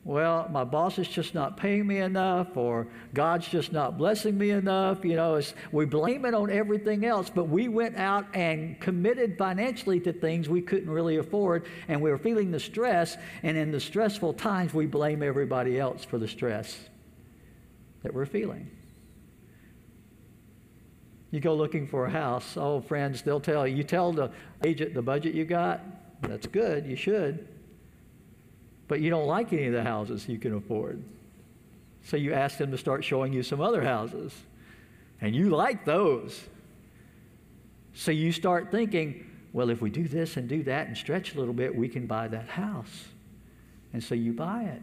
well, 0.04 0.46
my 0.50 0.64
boss 0.64 0.98
is 0.98 1.08
just 1.08 1.34
not 1.34 1.56
paying 1.56 1.86
me 1.86 1.96
enough, 1.96 2.58
or 2.58 2.86
God's 3.14 3.48
just 3.48 3.72
not 3.72 3.96
blessing 3.96 4.36
me 4.36 4.50
enough. 4.50 5.02
You 5.02 5.16
know, 5.16 5.40
we 5.72 5.86
blame 5.86 6.26
it 6.26 6.34
on 6.34 6.50
everything 6.50 7.06
else, 7.06 7.30
but 7.30 7.48
we 7.48 7.68
went 7.68 7.96
out 7.96 8.26
and 8.34 8.78
committed 8.80 9.38
financially 9.38 10.00
to 10.00 10.12
things 10.12 10.46
we 10.46 10.60
couldn't 10.60 10.90
really 10.90 11.16
afford, 11.16 11.64
and 11.88 12.02
we 12.02 12.10
were 12.10 12.18
feeling 12.18 12.50
the 12.50 12.60
stress, 12.60 13.16
and 13.42 13.56
in 13.56 13.72
the 13.72 13.80
stressful 13.80 14.34
times, 14.34 14.74
we 14.74 14.84
blame 14.84 15.22
everybody 15.22 15.80
else 15.80 16.04
for 16.04 16.18
the 16.18 16.28
stress 16.28 16.78
that 18.02 18.12
we're 18.12 18.26
feeling. 18.26 18.70
You 21.30 21.40
go 21.40 21.54
looking 21.54 21.86
for 21.86 22.04
a 22.04 22.10
house, 22.10 22.58
oh, 22.58 22.82
friends, 22.82 23.22
they'll 23.22 23.40
tell 23.40 23.66
you, 23.66 23.74
you 23.74 23.84
tell 23.84 24.12
the 24.12 24.30
agent 24.62 24.92
the 24.92 25.02
budget 25.02 25.34
you 25.34 25.46
got, 25.46 25.80
that's 26.20 26.46
good, 26.46 26.84
you 26.84 26.94
should. 26.94 27.48
But 28.88 29.00
you 29.00 29.10
don't 29.10 29.26
like 29.26 29.52
any 29.52 29.66
of 29.66 29.72
the 29.72 29.82
houses 29.82 30.28
you 30.28 30.38
can 30.38 30.54
afford. 30.54 31.02
So 32.04 32.16
you 32.16 32.34
ask 32.34 32.58
them 32.58 32.70
to 32.70 32.78
start 32.78 33.04
showing 33.04 33.32
you 33.32 33.42
some 33.42 33.60
other 33.60 33.82
houses. 33.82 34.34
And 35.20 35.34
you 35.34 35.50
like 35.50 35.84
those. 35.84 36.38
So 37.94 38.10
you 38.10 38.32
start 38.32 38.70
thinking, 38.70 39.30
well, 39.52 39.70
if 39.70 39.80
we 39.80 39.88
do 39.88 40.06
this 40.06 40.36
and 40.36 40.48
do 40.48 40.64
that 40.64 40.88
and 40.88 40.96
stretch 40.96 41.34
a 41.34 41.38
little 41.38 41.54
bit, 41.54 41.74
we 41.74 41.88
can 41.88 42.06
buy 42.06 42.28
that 42.28 42.48
house. 42.48 43.04
And 43.92 44.02
so 44.02 44.14
you 44.14 44.32
buy 44.32 44.64
it. 44.64 44.82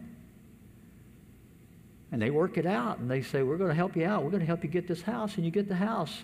And 2.10 2.20
they 2.20 2.30
work 2.30 2.58
it 2.58 2.66
out 2.66 2.98
and 2.98 3.10
they 3.10 3.22
say, 3.22 3.42
We're 3.42 3.56
going 3.56 3.70
to 3.70 3.76
help 3.76 3.96
you 3.96 4.04
out. 4.04 4.22
We're 4.24 4.30
going 4.30 4.40
to 4.40 4.46
help 4.46 4.64
you 4.64 4.70
get 4.70 4.88
this 4.88 5.02
house. 5.02 5.36
And 5.36 5.44
you 5.44 5.50
get 5.50 5.68
the 5.68 5.76
house. 5.76 6.22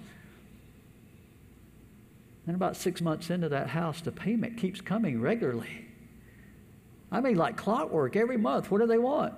And 2.46 2.56
about 2.56 2.76
six 2.76 3.00
months 3.00 3.30
into 3.30 3.50
that 3.50 3.68
house, 3.68 4.00
the 4.00 4.12
payment 4.12 4.56
keeps 4.56 4.80
coming 4.80 5.20
regularly. 5.20 5.87
I 7.10 7.20
mean, 7.20 7.36
like 7.36 7.56
clockwork 7.56 8.16
every 8.16 8.36
month. 8.36 8.70
What 8.70 8.80
do 8.80 8.86
they 8.86 8.98
want? 8.98 9.34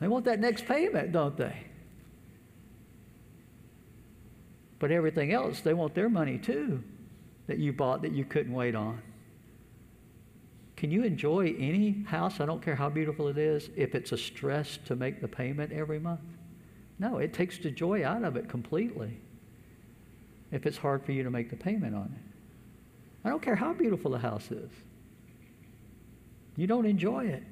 They 0.00 0.08
want 0.08 0.24
that 0.24 0.40
next 0.40 0.66
payment, 0.66 1.12
don't 1.12 1.36
they? 1.36 1.56
But 4.78 4.90
everything 4.90 5.32
else, 5.32 5.60
they 5.60 5.74
want 5.74 5.94
their 5.94 6.08
money 6.08 6.38
too 6.38 6.82
that 7.46 7.58
you 7.58 7.72
bought 7.72 8.02
that 8.02 8.12
you 8.12 8.24
couldn't 8.24 8.52
wait 8.52 8.74
on. 8.74 9.00
Can 10.76 10.90
you 10.90 11.04
enjoy 11.04 11.54
any 11.58 12.04
house, 12.08 12.40
I 12.40 12.46
don't 12.46 12.60
care 12.60 12.74
how 12.74 12.88
beautiful 12.88 13.28
it 13.28 13.38
is, 13.38 13.70
if 13.76 13.94
it's 13.94 14.10
a 14.10 14.18
stress 14.18 14.78
to 14.86 14.96
make 14.96 15.20
the 15.20 15.28
payment 15.28 15.70
every 15.72 16.00
month? 16.00 16.20
No, 16.98 17.18
it 17.18 17.32
takes 17.32 17.58
the 17.58 17.70
joy 17.70 18.04
out 18.04 18.24
of 18.24 18.36
it 18.36 18.48
completely 18.48 19.20
if 20.50 20.66
it's 20.66 20.76
hard 20.76 21.04
for 21.04 21.12
you 21.12 21.22
to 21.22 21.30
make 21.30 21.50
the 21.50 21.56
payment 21.56 21.94
on 21.94 22.12
it. 22.16 22.38
I 23.24 23.28
don't 23.28 23.42
care 23.42 23.54
how 23.54 23.72
beautiful 23.72 24.10
the 24.10 24.18
house 24.18 24.50
is. 24.50 24.70
You 26.56 26.66
don't 26.66 26.86
enjoy 26.86 27.26
it 27.26 27.42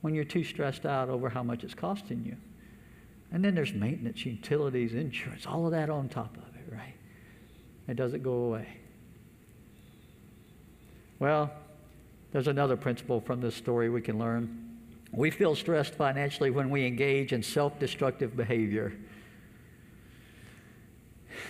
when 0.00 0.14
you're 0.14 0.24
too 0.24 0.44
stressed 0.44 0.86
out 0.86 1.08
over 1.08 1.28
how 1.28 1.42
much 1.42 1.64
it's 1.64 1.74
costing 1.74 2.24
you. 2.24 2.36
And 3.32 3.44
then 3.44 3.54
there's 3.54 3.72
maintenance, 3.72 4.24
utilities, 4.24 4.94
insurance, 4.94 5.46
all 5.46 5.66
of 5.66 5.72
that 5.72 5.90
on 5.90 6.08
top 6.08 6.36
of 6.36 6.54
it, 6.54 6.72
right? 6.72 6.94
It 7.88 7.94
doesn't 7.94 8.22
go 8.22 8.32
away. 8.32 8.68
Well, 11.18 11.50
there's 12.32 12.48
another 12.48 12.76
principle 12.76 13.20
from 13.20 13.40
this 13.40 13.54
story 13.54 13.90
we 13.90 14.00
can 14.00 14.18
learn. 14.18 14.66
We 15.12 15.30
feel 15.30 15.54
stressed 15.54 15.94
financially 15.94 16.50
when 16.50 16.70
we 16.70 16.86
engage 16.86 17.32
in 17.32 17.42
self 17.42 17.78
destructive 17.78 18.36
behavior 18.36 18.92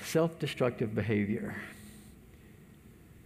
self 0.08 0.38
destructive 0.38 0.94
behavior. 0.94 1.54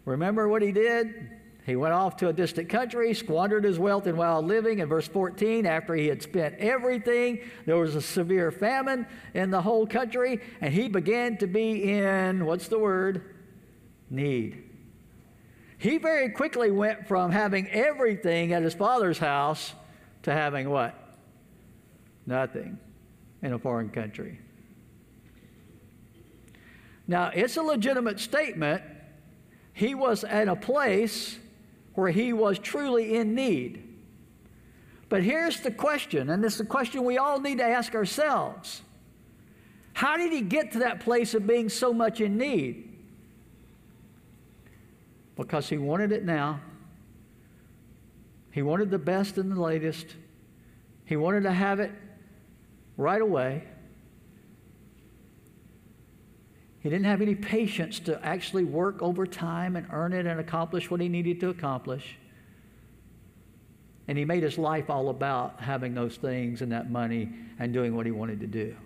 Remember 0.04 0.48
what 0.48 0.62
he 0.62 0.72
did? 0.72 1.30
He 1.64 1.76
went 1.76 1.94
off 1.94 2.16
to 2.16 2.28
a 2.28 2.32
distant 2.32 2.68
country, 2.68 3.14
squandered 3.14 3.62
his 3.62 3.78
wealth 3.78 4.08
in 4.08 4.16
wild 4.16 4.46
living. 4.46 4.80
In 4.80 4.88
verse 4.88 5.06
14, 5.06 5.64
after 5.64 5.94
he 5.94 6.08
had 6.08 6.20
spent 6.20 6.56
everything, 6.58 7.40
there 7.66 7.76
was 7.76 7.94
a 7.94 8.02
severe 8.02 8.50
famine 8.50 9.06
in 9.32 9.50
the 9.50 9.62
whole 9.62 9.86
country, 9.86 10.40
and 10.60 10.74
he 10.74 10.88
began 10.88 11.36
to 11.36 11.46
be 11.46 11.84
in, 11.92 12.44
what's 12.46 12.66
the 12.66 12.80
word? 12.80 13.36
Need. 14.10 14.64
He 15.78 15.98
very 15.98 16.30
quickly 16.30 16.72
went 16.72 17.06
from 17.06 17.30
having 17.30 17.68
everything 17.68 18.52
at 18.52 18.62
his 18.62 18.74
father's 18.74 19.18
house 19.18 19.72
to 20.24 20.32
having 20.32 20.68
what? 20.68 20.96
Nothing 22.26 22.78
in 23.40 23.52
a 23.52 23.58
foreign 23.58 23.88
country. 23.88 24.40
Now, 27.06 27.30
it's 27.34 27.56
a 27.56 27.62
legitimate 27.62 28.18
statement. 28.18 28.82
He 29.72 29.94
was 29.94 30.24
at 30.24 30.48
a 30.48 30.56
place 30.56 31.38
where 31.94 32.10
he 32.10 32.32
was 32.32 32.58
truly 32.58 33.16
in 33.16 33.34
need. 33.34 33.88
But 35.08 35.22
here's 35.22 35.60
the 35.60 35.70
question, 35.70 36.30
and 36.30 36.42
this 36.42 36.54
is 36.54 36.60
a 36.60 36.64
question 36.64 37.04
we 37.04 37.18
all 37.18 37.38
need 37.38 37.58
to 37.58 37.64
ask 37.64 37.94
ourselves 37.94 38.82
How 39.92 40.16
did 40.16 40.32
he 40.32 40.40
get 40.40 40.72
to 40.72 40.78
that 40.80 41.00
place 41.00 41.34
of 41.34 41.46
being 41.46 41.68
so 41.68 41.92
much 41.92 42.20
in 42.20 42.38
need? 42.38 42.88
Because 45.36 45.68
he 45.68 45.78
wanted 45.78 46.12
it 46.12 46.24
now. 46.24 46.60
He 48.52 48.62
wanted 48.62 48.90
the 48.90 48.98
best 48.98 49.38
and 49.38 49.50
the 49.50 49.60
latest. 49.60 50.06
He 51.04 51.16
wanted 51.16 51.42
to 51.44 51.52
have 51.52 51.80
it 51.80 51.90
right 52.96 53.20
away. 53.20 53.64
He 56.82 56.90
didn't 56.90 57.04
have 57.04 57.22
any 57.22 57.36
patience 57.36 58.00
to 58.00 58.24
actually 58.24 58.64
work 58.64 59.02
overtime 59.02 59.76
and 59.76 59.86
earn 59.92 60.12
it 60.12 60.26
and 60.26 60.40
accomplish 60.40 60.90
what 60.90 61.00
he 61.00 61.08
needed 61.08 61.38
to 61.40 61.48
accomplish. 61.48 62.16
And 64.08 64.18
he 64.18 64.24
made 64.24 64.42
his 64.42 64.58
life 64.58 64.90
all 64.90 65.08
about 65.08 65.60
having 65.60 65.94
those 65.94 66.16
things 66.16 66.60
and 66.60 66.72
that 66.72 66.90
money 66.90 67.30
and 67.60 67.72
doing 67.72 67.94
what 67.94 68.04
he 68.04 68.10
wanted 68.10 68.40
to 68.40 68.48
do. 68.48 68.76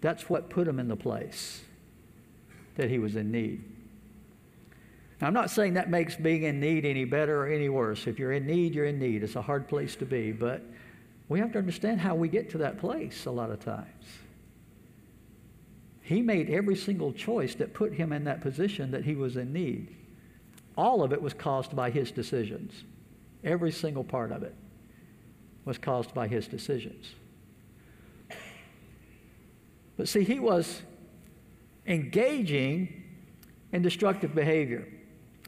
That's 0.00 0.30
what 0.30 0.48
put 0.48 0.66
him 0.66 0.80
in 0.80 0.88
the 0.88 0.96
place 0.96 1.60
that 2.76 2.88
he 2.88 2.98
was 2.98 3.14
in 3.14 3.30
need. 3.30 3.62
Now, 5.20 5.26
I'm 5.26 5.34
not 5.34 5.50
saying 5.50 5.74
that 5.74 5.90
makes 5.90 6.16
being 6.16 6.44
in 6.44 6.58
need 6.58 6.86
any 6.86 7.04
better 7.04 7.42
or 7.42 7.46
any 7.46 7.68
worse. 7.68 8.06
If 8.06 8.18
you're 8.18 8.32
in 8.32 8.46
need, 8.46 8.74
you're 8.74 8.86
in 8.86 8.98
need. 8.98 9.22
It's 9.22 9.36
a 9.36 9.42
hard 9.42 9.68
place 9.68 9.94
to 9.96 10.06
be, 10.06 10.32
but 10.32 10.62
we 11.28 11.38
have 11.40 11.52
to 11.52 11.58
understand 11.58 12.00
how 12.00 12.14
we 12.14 12.28
get 12.28 12.50
to 12.50 12.58
that 12.58 12.78
place 12.78 13.26
a 13.26 13.30
lot 13.30 13.50
of 13.50 13.60
times. 13.60 14.04
He 16.02 16.20
made 16.20 16.50
every 16.50 16.76
single 16.76 17.12
choice 17.12 17.54
that 17.54 17.74
put 17.74 17.94
him 17.94 18.12
in 18.12 18.24
that 18.24 18.40
position 18.40 18.90
that 18.90 19.04
he 19.04 19.14
was 19.14 19.36
in 19.36 19.52
need. 19.52 19.96
All 20.76 21.02
of 21.02 21.12
it 21.12 21.22
was 21.22 21.32
caused 21.32 21.76
by 21.76 21.90
his 21.90 22.10
decisions. 22.10 22.84
Every 23.44 23.70
single 23.70 24.04
part 24.04 24.32
of 24.32 24.42
it 24.42 24.54
was 25.64 25.78
caused 25.78 26.12
by 26.12 26.26
his 26.28 26.48
decisions. 26.48 27.14
But 29.96 30.08
see, 30.08 30.24
he 30.24 30.40
was 30.40 30.82
engaging 31.86 33.04
in 33.72 33.82
destructive 33.82 34.34
behavior. 34.34 34.88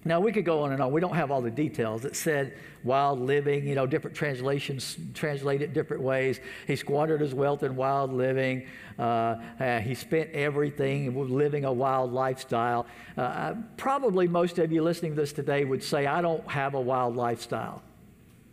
Now, 0.06 0.20
we 0.20 0.32
could 0.32 0.44
go 0.44 0.62
on 0.62 0.72
and 0.72 0.82
on. 0.82 0.92
We 0.92 1.00
don't 1.00 1.14
have 1.14 1.30
all 1.30 1.40
the 1.40 1.50
details. 1.50 2.04
It 2.04 2.14
said 2.14 2.58
wild 2.82 3.20
living, 3.20 3.66
you 3.66 3.74
know, 3.74 3.86
different 3.86 4.14
translations 4.14 4.98
translate 5.14 5.62
it 5.62 5.72
different 5.72 6.02
ways. 6.02 6.40
He 6.66 6.76
squandered 6.76 7.22
his 7.22 7.32
wealth 7.32 7.62
in 7.62 7.74
wild 7.74 8.12
living. 8.12 8.66
Uh, 8.98 9.36
uh, 9.58 9.80
he 9.80 9.94
spent 9.94 10.30
everything 10.32 11.34
living 11.34 11.64
a 11.64 11.72
wild 11.72 12.12
lifestyle. 12.12 12.86
Uh, 13.16 13.54
probably 13.78 14.28
most 14.28 14.58
of 14.58 14.70
you 14.70 14.82
listening 14.82 15.14
to 15.14 15.20
this 15.20 15.32
today 15.32 15.64
would 15.64 15.82
say, 15.82 16.06
I 16.06 16.20
don't 16.20 16.46
have 16.50 16.74
a 16.74 16.80
wild 16.80 17.16
lifestyle, 17.16 17.82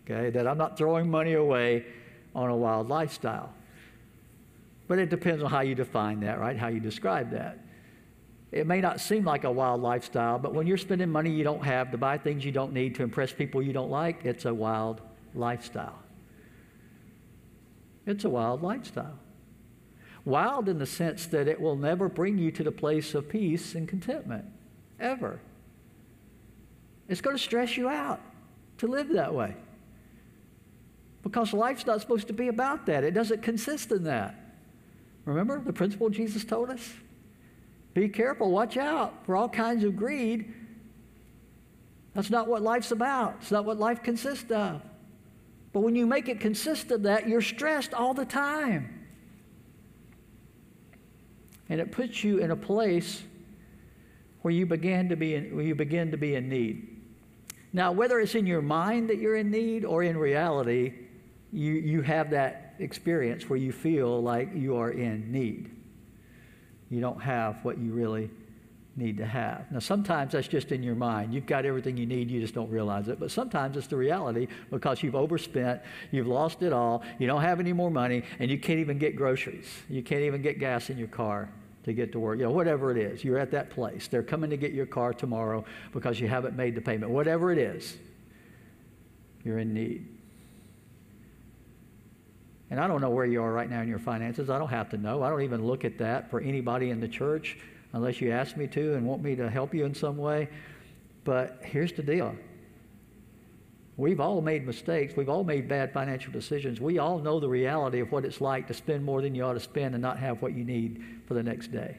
okay? 0.05 0.29
That 0.29 0.47
I'm 0.47 0.57
not 0.57 0.77
throwing 0.77 1.11
money 1.11 1.33
away 1.33 1.85
on 2.33 2.49
a 2.49 2.55
wild 2.55 2.87
lifestyle. 2.87 3.53
But 4.87 4.99
it 4.99 5.09
depends 5.09 5.43
on 5.43 5.49
how 5.49 5.61
you 5.61 5.75
define 5.75 6.21
that, 6.21 6.39
right? 6.39 6.57
How 6.57 6.67
you 6.67 6.79
describe 6.79 7.31
that. 7.31 7.59
It 8.51 8.67
may 8.67 8.81
not 8.81 8.99
seem 8.99 9.23
like 9.23 9.45
a 9.45 9.51
wild 9.51 9.81
lifestyle, 9.81 10.37
but 10.37 10.53
when 10.53 10.67
you're 10.67 10.77
spending 10.77 11.09
money 11.09 11.31
you 11.31 11.43
don't 11.43 11.63
have 11.63 11.91
to 11.91 11.97
buy 11.97 12.17
things 12.17 12.43
you 12.43 12.51
don't 12.51 12.73
need 12.73 12.95
to 12.95 13.03
impress 13.03 13.31
people 13.31 13.61
you 13.61 13.71
don't 13.71 13.89
like, 13.89 14.25
it's 14.25 14.45
a 14.45 14.53
wild 14.53 15.01
lifestyle. 15.33 15.99
It's 18.05 18.25
a 18.25 18.29
wild 18.29 18.61
lifestyle. 18.61 19.17
Wild 20.25 20.67
in 20.67 20.79
the 20.79 20.85
sense 20.85 21.25
that 21.27 21.47
it 21.47 21.59
will 21.59 21.77
never 21.77 22.09
bring 22.09 22.37
you 22.37 22.51
to 22.51 22.63
the 22.63 22.71
place 22.71 23.15
of 23.15 23.29
peace 23.29 23.73
and 23.73 23.87
contentment, 23.87 24.45
ever. 24.99 25.39
It's 27.07 27.21
going 27.21 27.35
to 27.35 27.41
stress 27.41 27.77
you 27.77 27.87
out 27.87 28.19
to 28.79 28.87
live 28.87 29.09
that 29.09 29.33
way. 29.33 29.55
Because 31.23 31.53
life's 31.53 31.85
not 31.85 32.01
supposed 32.01 32.27
to 32.27 32.33
be 32.33 32.49
about 32.49 32.85
that, 32.87 33.03
it 33.03 33.11
doesn't 33.11 33.41
consist 33.41 33.91
in 33.91 34.03
that. 34.03 34.35
Remember 35.25 35.59
the 35.59 35.73
principle 35.73 36.09
Jesus 36.09 36.43
told 36.43 36.69
us? 36.69 36.93
Be 37.93 38.07
careful, 38.07 38.51
watch 38.51 38.77
out 38.77 39.25
for 39.25 39.35
all 39.35 39.49
kinds 39.49 39.83
of 39.83 39.97
greed. 39.97 40.53
That's 42.13 42.29
not 42.29 42.47
what 42.47 42.61
life's 42.61 42.91
about. 42.91 43.37
It's 43.41 43.51
not 43.51 43.65
what 43.65 43.77
life 43.77 44.01
consists 44.03 44.51
of. 44.51 44.81
But 45.73 45.81
when 45.81 45.95
you 45.95 46.05
make 46.05 46.27
it 46.27 46.39
consist 46.39 46.91
of 46.91 47.03
that, 47.03 47.27
you're 47.27 47.41
stressed 47.41 47.93
all 47.93 48.13
the 48.13 48.25
time. 48.25 49.07
And 51.69 51.79
it 51.79 51.91
puts 51.91 52.23
you 52.23 52.39
in 52.39 52.51
a 52.51 52.55
place 52.55 53.23
where 54.41 54.53
you 54.53 54.65
begin 54.65 55.09
to 55.09 55.15
be 55.15 55.35
in, 55.35 55.55
where 55.55 55.63
you 55.63 55.75
begin 55.75 56.11
to 56.11 56.17
be 56.17 56.35
in 56.35 56.49
need. 56.49 56.87
Now, 57.71 57.93
whether 57.93 58.19
it's 58.19 58.35
in 58.35 58.45
your 58.45 58.61
mind 58.61 59.09
that 59.09 59.17
you're 59.17 59.37
in 59.37 59.49
need 59.49 59.85
or 59.85 60.03
in 60.03 60.17
reality, 60.17 60.93
you, 61.53 61.73
you 61.73 62.01
have 62.01 62.31
that 62.31 62.75
experience 62.79 63.49
where 63.49 63.59
you 63.59 63.71
feel 63.71 64.21
like 64.21 64.49
you 64.53 64.75
are 64.75 64.91
in 64.91 65.31
need 65.31 65.80
you 66.91 66.99
don't 66.99 67.21
have 67.21 67.63
what 67.63 67.79
you 67.79 67.93
really 67.93 68.29
need 68.97 69.17
to 69.17 69.25
have. 69.25 69.71
Now, 69.71 69.79
sometimes 69.79 70.33
that's 70.33 70.47
just 70.47 70.73
in 70.73 70.83
your 70.83 70.95
mind. 70.95 71.33
You've 71.33 71.45
got 71.45 71.65
everything 71.65 71.95
you 71.95 72.05
need, 72.05 72.29
you 72.29 72.41
just 72.41 72.53
don't 72.53 72.69
realize 72.69 73.07
it. 73.07 73.19
But 73.19 73.31
sometimes 73.31 73.77
it's 73.77 73.87
the 73.87 73.95
reality 73.95 74.47
because 74.69 75.01
you've 75.01 75.15
overspent, 75.15 75.81
you've 76.11 76.27
lost 76.27 76.61
it 76.61 76.73
all, 76.73 77.01
you 77.17 77.25
don't 77.25 77.41
have 77.41 77.61
any 77.61 77.71
more 77.71 77.89
money, 77.89 78.23
and 78.39 78.51
you 78.51 78.59
can't 78.59 78.79
even 78.79 78.99
get 78.99 79.15
groceries. 79.15 79.67
You 79.89 80.03
can't 80.03 80.23
even 80.23 80.41
get 80.41 80.59
gas 80.59 80.89
in 80.89 80.97
your 80.97 81.07
car 81.07 81.49
to 81.85 81.93
get 81.93 82.11
to 82.11 82.19
work. 82.19 82.37
You 82.37 82.45
know, 82.45 82.51
whatever 82.51 82.91
it 82.91 82.97
is, 82.97 83.23
you're 83.23 83.39
at 83.39 83.51
that 83.51 83.69
place. 83.69 84.09
They're 84.09 84.21
coming 84.21 84.49
to 84.49 84.57
get 84.57 84.73
your 84.73 84.85
car 84.85 85.13
tomorrow 85.13 85.63
because 85.93 86.19
you 86.19 86.27
haven't 86.27 86.57
made 86.57 86.75
the 86.75 86.81
payment. 86.81 87.11
Whatever 87.11 87.53
it 87.53 87.57
is, 87.57 87.97
you're 89.45 89.59
in 89.59 89.73
need. 89.73 90.05
And 92.71 92.79
I 92.79 92.87
don't 92.87 93.01
know 93.01 93.09
where 93.09 93.25
you 93.25 93.43
are 93.43 93.51
right 93.51 93.69
now 93.69 93.81
in 93.81 93.89
your 93.89 93.99
finances. 93.99 94.49
I 94.49 94.57
don't 94.57 94.69
have 94.69 94.89
to 94.91 94.97
know. 94.97 95.21
I 95.21 95.29
don't 95.29 95.41
even 95.41 95.65
look 95.65 95.83
at 95.83 95.97
that 95.97 96.31
for 96.31 96.39
anybody 96.39 96.89
in 96.89 97.01
the 97.01 97.07
church 97.07 97.57
unless 97.91 98.21
you 98.21 98.31
ask 98.31 98.55
me 98.55 98.65
to 98.67 98.95
and 98.95 99.05
want 99.05 99.21
me 99.21 99.35
to 99.35 99.49
help 99.49 99.75
you 99.75 99.83
in 99.83 99.93
some 99.93 100.15
way. 100.15 100.47
But 101.25 101.59
here's 101.61 101.91
the 101.91 102.01
deal 102.01 102.33
we've 103.97 104.21
all 104.21 104.41
made 104.41 104.65
mistakes. 104.65 105.15
We've 105.17 105.29
all 105.29 105.43
made 105.43 105.67
bad 105.67 105.91
financial 105.91 106.31
decisions. 106.31 106.79
We 106.79 106.97
all 106.97 107.19
know 107.19 107.41
the 107.41 107.49
reality 107.49 107.99
of 107.99 108.11
what 108.11 108.23
it's 108.23 108.39
like 108.39 108.67
to 108.67 108.73
spend 108.73 109.03
more 109.03 109.21
than 109.21 109.35
you 109.35 109.43
ought 109.43 109.53
to 109.53 109.59
spend 109.59 109.93
and 109.93 110.01
not 110.01 110.17
have 110.17 110.41
what 110.41 110.53
you 110.55 110.63
need 110.63 111.03
for 111.27 111.33
the 111.33 111.43
next 111.43 111.73
day. 111.73 111.97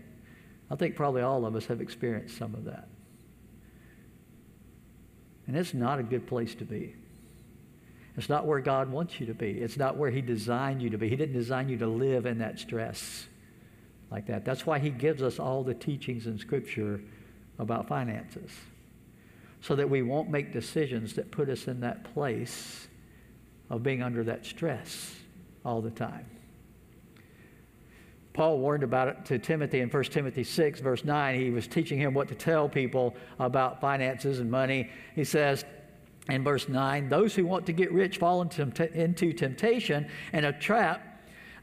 I 0.71 0.75
think 0.75 0.97
probably 0.97 1.21
all 1.21 1.45
of 1.45 1.55
us 1.55 1.67
have 1.67 1.83
experienced 1.83 2.39
some 2.39 2.55
of 2.55 2.65
that. 2.65 2.89
And 5.47 5.55
it's 5.55 5.75
not 5.75 5.99
a 5.99 6.03
good 6.03 6.27
place 6.27 6.55
to 6.57 6.65
be. 6.65 6.95
It's 8.17 8.29
not 8.29 8.47
where 8.47 8.61
God 8.61 8.91
wants 8.91 9.19
you 9.21 9.27
to 9.27 9.35
be. 9.35 9.51
It's 9.53 9.77
not 9.77 9.97
where 9.97 10.11
He 10.11 10.21
designed 10.21 10.83
you 10.83 10.91
to 10.91 10.99
be. 10.99 11.09
He 11.09 11.17
didn't 11.17 11.35
design 11.35 11.69
you 11.69 11.79
to 11.79 11.87
live 11.87 12.27
in 12.27 12.39
that 12.39 12.59
stress 12.59 13.27
like 14.11 14.27
that. 14.27 14.45
That's 14.45 14.67
why 14.67 14.79
He 14.79 14.91
gives 14.91 15.23
us 15.23 15.39
all 15.39 15.63
the 15.63 15.75
teachings 15.75 16.27
in 16.27 16.39
Scripture 16.39 17.01
about 17.59 17.89
finances, 17.89 18.51
so 19.61 19.77
that 19.77 19.89
we 19.89 20.03
won't 20.03 20.31
make 20.31 20.53
decisions 20.53 21.15
that 21.15 21.31
put 21.31 21.49
us 21.49 21.69
in 21.69 21.81
that 21.81 22.13
place 22.13 22.89
of 23.71 23.83
being 23.83 24.03
under 24.03 24.25
that 24.25 24.45
stress 24.45 25.15
all 25.65 25.81
the 25.81 25.91
time. 25.91 26.27
Paul 28.35 28.59
warned 28.59 28.83
about 28.83 29.09
it 29.09 29.25
to 29.27 29.39
Timothy 29.39 29.81
in 29.81 29.91
1 29.91 30.05
Timothy 30.05 30.43
6, 30.43 30.81
verse 30.81 31.05
9. 31.05 31.39
He 31.39 31.51
was 31.51 31.67
teaching 31.67 31.99
him 31.99 32.15
what 32.15 32.29
to 32.29 32.35
tell 32.35 32.69
people 32.69 33.15
about 33.39 33.81
finances 33.81 34.41
and 34.41 34.51
money. 34.51 34.91
He 35.15 35.25
says, 35.25 35.65
in 36.29 36.45
verse 36.45 36.69
9, 36.69 37.09
those 37.09 37.35
who 37.35 37.45
want 37.45 37.67
to 37.67 37.73
get 37.73 37.93
rich 37.93 38.19
fall 38.19 38.43
into, 38.43 39.33
temptation 39.33 40.09
and 40.33 40.47
a 40.47 40.53
trap 40.53 41.13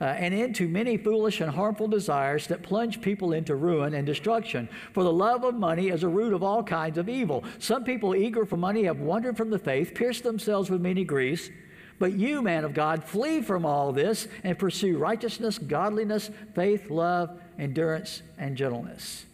uh, 0.02 0.06
and 0.06 0.34
into 0.34 0.68
many 0.68 0.98
foolish 0.98 1.42
and 1.42 1.52
harmful 1.52 1.88
desires 1.88 2.48
that 2.48 2.64
plunge 2.64 3.02
people 3.02 3.34
into 3.34 3.56
ruin 3.56 3.94
and 3.94 4.06
destruction. 4.06 4.68
For 4.94 5.04
the 5.04 5.12
love 5.12 5.44
of 5.44 5.56
money 5.56 5.90
is 5.90 6.04
a 6.04 6.08
root 6.08 6.34
of 6.34 6.44
all 6.44 6.64
kinds 6.64 6.98
of 6.98 7.10
evil. 7.10 7.44
Some 7.60 7.84
people 7.84 8.16
eager 8.16 8.46
for 8.46 8.58
money 8.58 8.84
have 8.84 9.00
wandered 9.00 9.38
from 9.38 9.50
the 9.50 9.60
faith, 9.60 9.94
pierced 9.94 10.24
themselves 10.24 10.70
with 10.70 10.82
many 10.82 11.04
griefs. 11.04 11.50
But 11.98 12.14
you, 12.14 12.42
man 12.42 12.64
of 12.64 12.74
God, 12.74 13.04
flee 13.04 13.42
from 13.42 13.66
all 13.66 13.92
this 13.92 14.30
and 14.46 14.58
pursue 14.58 14.98
righteousness, 14.98 15.58
godliness, 15.58 16.30
faith, 16.56 16.90
love, 16.90 17.42
endurance, 17.58 18.22
and 18.38 18.56
gentleness. 18.56 19.26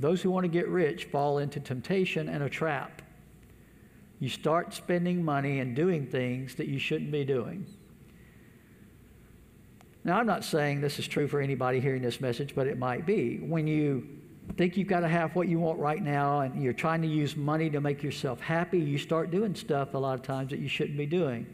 Those 0.00 0.22
who 0.22 0.30
want 0.30 0.44
to 0.44 0.48
get 0.48 0.68
rich 0.68 1.04
fall 1.04 1.38
into 1.38 1.60
temptation 1.60 2.28
and 2.28 2.42
a 2.42 2.50
trap 2.50 3.02
you 4.18 4.28
start 4.28 4.72
spending 4.72 5.24
money 5.24 5.60
and 5.60 5.76
doing 5.76 6.06
things 6.06 6.54
that 6.54 6.68
you 6.68 6.78
shouldn't 6.78 7.10
be 7.10 7.24
doing. 7.24 7.66
Now, 10.04 10.18
I'm 10.18 10.26
not 10.26 10.44
saying 10.44 10.80
this 10.80 10.98
is 10.98 11.08
true 11.08 11.26
for 11.26 11.40
anybody 11.40 11.80
hearing 11.80 12.00
this 12.00 12.20
message, 12.20 12.54
but 12.54 12.66
it 12.66 12.78
might 12.78 13.04
be. 13.04 13.38
When 13.38 13.66
you 13.66 14.06
think 14.56 14.76
you've 14.76 14.88
got 14.88 15.00
to 15.00 15.08
have 15.08 15.34
what 15.34 15.48
you 15.48 15.58
want 15.58 15.78
right 15.78 16.02
now 16.02 16.40
and 16.40 16.62
you're 16.62 16.72
trying 16.72 17.02
to 17.02 17.08
use 17.08 17.36
money 17.36 17.68
to 17.70 17.80
make 17.80 18.02
yourself 18.02 18.40
happy, 18.40 18.78
you 18.78 18.98
start 18.98 19.30
doing 19.30 19.54
stuff 19.54 19.94
a 19.94 19.98
lot 19.98 20.14
of 20.14 20.22
times 20.22 20.50
that 20.50 20.60
you 20.60 20.68
shouldn't 20.68 20.96
be 20.96 21.06
doing. 21.06 21.46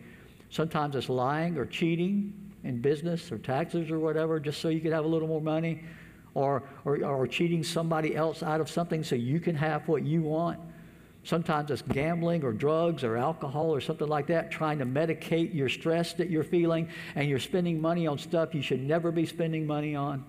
Sometimes 0.51 0.95
it's 0.97 1.09
lying 1.09 1.57
or 1.57 1.65
cheating 1.65 2.33
in 2.63 2.81
business 2.81 3.33
or 3.33 3.39
taxes 3.39 3.91
or 3.91 3.99
whatever, 3.99 4.39
just 4.39 4.61
so 4.61 4.69
you 4.69 4.81
can 4.81 4.93
have 4.93 5.07
a 5.07 5.09
little 5.09 5.29
more 5.29 5.41
money, 5.41 5.83
or, 6.35 6.63
or, 6.85 7.03
or 7.05 7.27
cheating 7.27 7.65
somebody 7.65 8.15
else 8.15 8.43
out 8.43 8.61
of 8.61 8.71
something 8.71 9.03
so 9.03 9.15
you 9.15 9.41
can 9.41 9.57
have 9.57 9.89
what 9.89 10.03
you 10.05 10.23
want. 10.23 10.61
Sometimes 11.25 11.71
it's 11.71 11.83
gambling 11.83 12.43
or 12.43 12.53
drugs 12.53 13.05
or 13.05 13.17
alcohol 13.17 13.73
or 13.73 13.81
something 13.81 14.09
like 14.09 14.27
that, 14.27 14.51
trying 14.51 14.79
to 14.79 14.87
medicate 14.87 15.55
your 15.55 15.69
stress 15.69 16.15
that 16.15 16.29
you're 16.29 16.43
feeling, 16.43 16.89
and 17.15 17.29
you're 17.29 17.39
spending 17.39 17.81
money 17.81 18.09
on 18.09 18.19
stuff 18.19 18.55
you 18.55 18.63
should 18.63 18.81
never 18.81 19.13
be 19.13 19.25
spending 19.25 19.65
money 19.65 19.95
on. 19.95 20.25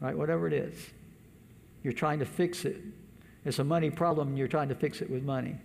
Right? 0.00 0.16
Whatever 0.16 0.46
it 0.46 0.52
is. 0.52 0.90
You're 1.82 1.94
trying 1.94 2.18
to 2.18 2.26
fix 2.26 2.66
it. 2.66 2.82
It's 3.46 3.60
a 3.60 3.64
money 3.64 3.88
problem, 3.88 4.28
and 4.28 4.38
you're 4.38 4.46
trying 4.46 4.68
to 4.68 4.74
fix 4.74 5.00
it 5.00 5.08
with 5.08 5.22
money. 5.22 5.56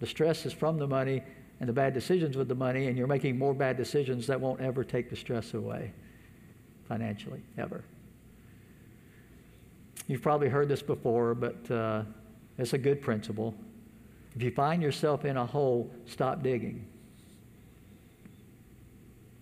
The 0.00 0.06
stress 0.06 0.44
is 0.44 0.52
from 0.52 0.76
the 0.76 0.88
money 0.88 1.22
and 1.60 1.68
the 1.68 1.72
bad 1.72 1.94
decisions 1.94 2.36
with 2.36 2.48
the 2.48 2.54
money, 2.54 2.88
and 2.88 2.98
you're 2.98 3.06
making 3.06 3.38
more 3.38 3.54
bad 3.54 3.76
decisions 3.76 4.26
that 4.26 4.40
won't 4.40 4.60
ever 4.60 4.82
take 4.82 5.08
the 5.08 5.16
stress 5.16 5.54
away 5.54 5.92
financially, 6.88 7.42
ever. 7.56 7.84
You've 10.08 10.20
probably 10.20 10.48
heard 10.48 10.68
this 10.68 10.82
before, 10.82 11.36
but. 11.36 11.70
Uh, 11.70 12.02
it's 12.58 12.72
a 12.72 12.78
good 12.78 13.02
principle. 13.02 13.54
If 14.34 14.42
you 14.42 14.50
find 14.50 14.82
yourself 14.82 15.24
in 15.24 15.36
a 15.36 15.46
hole, 15.46 15.90
stop 16.06 16.42
digging. 16.42 16.86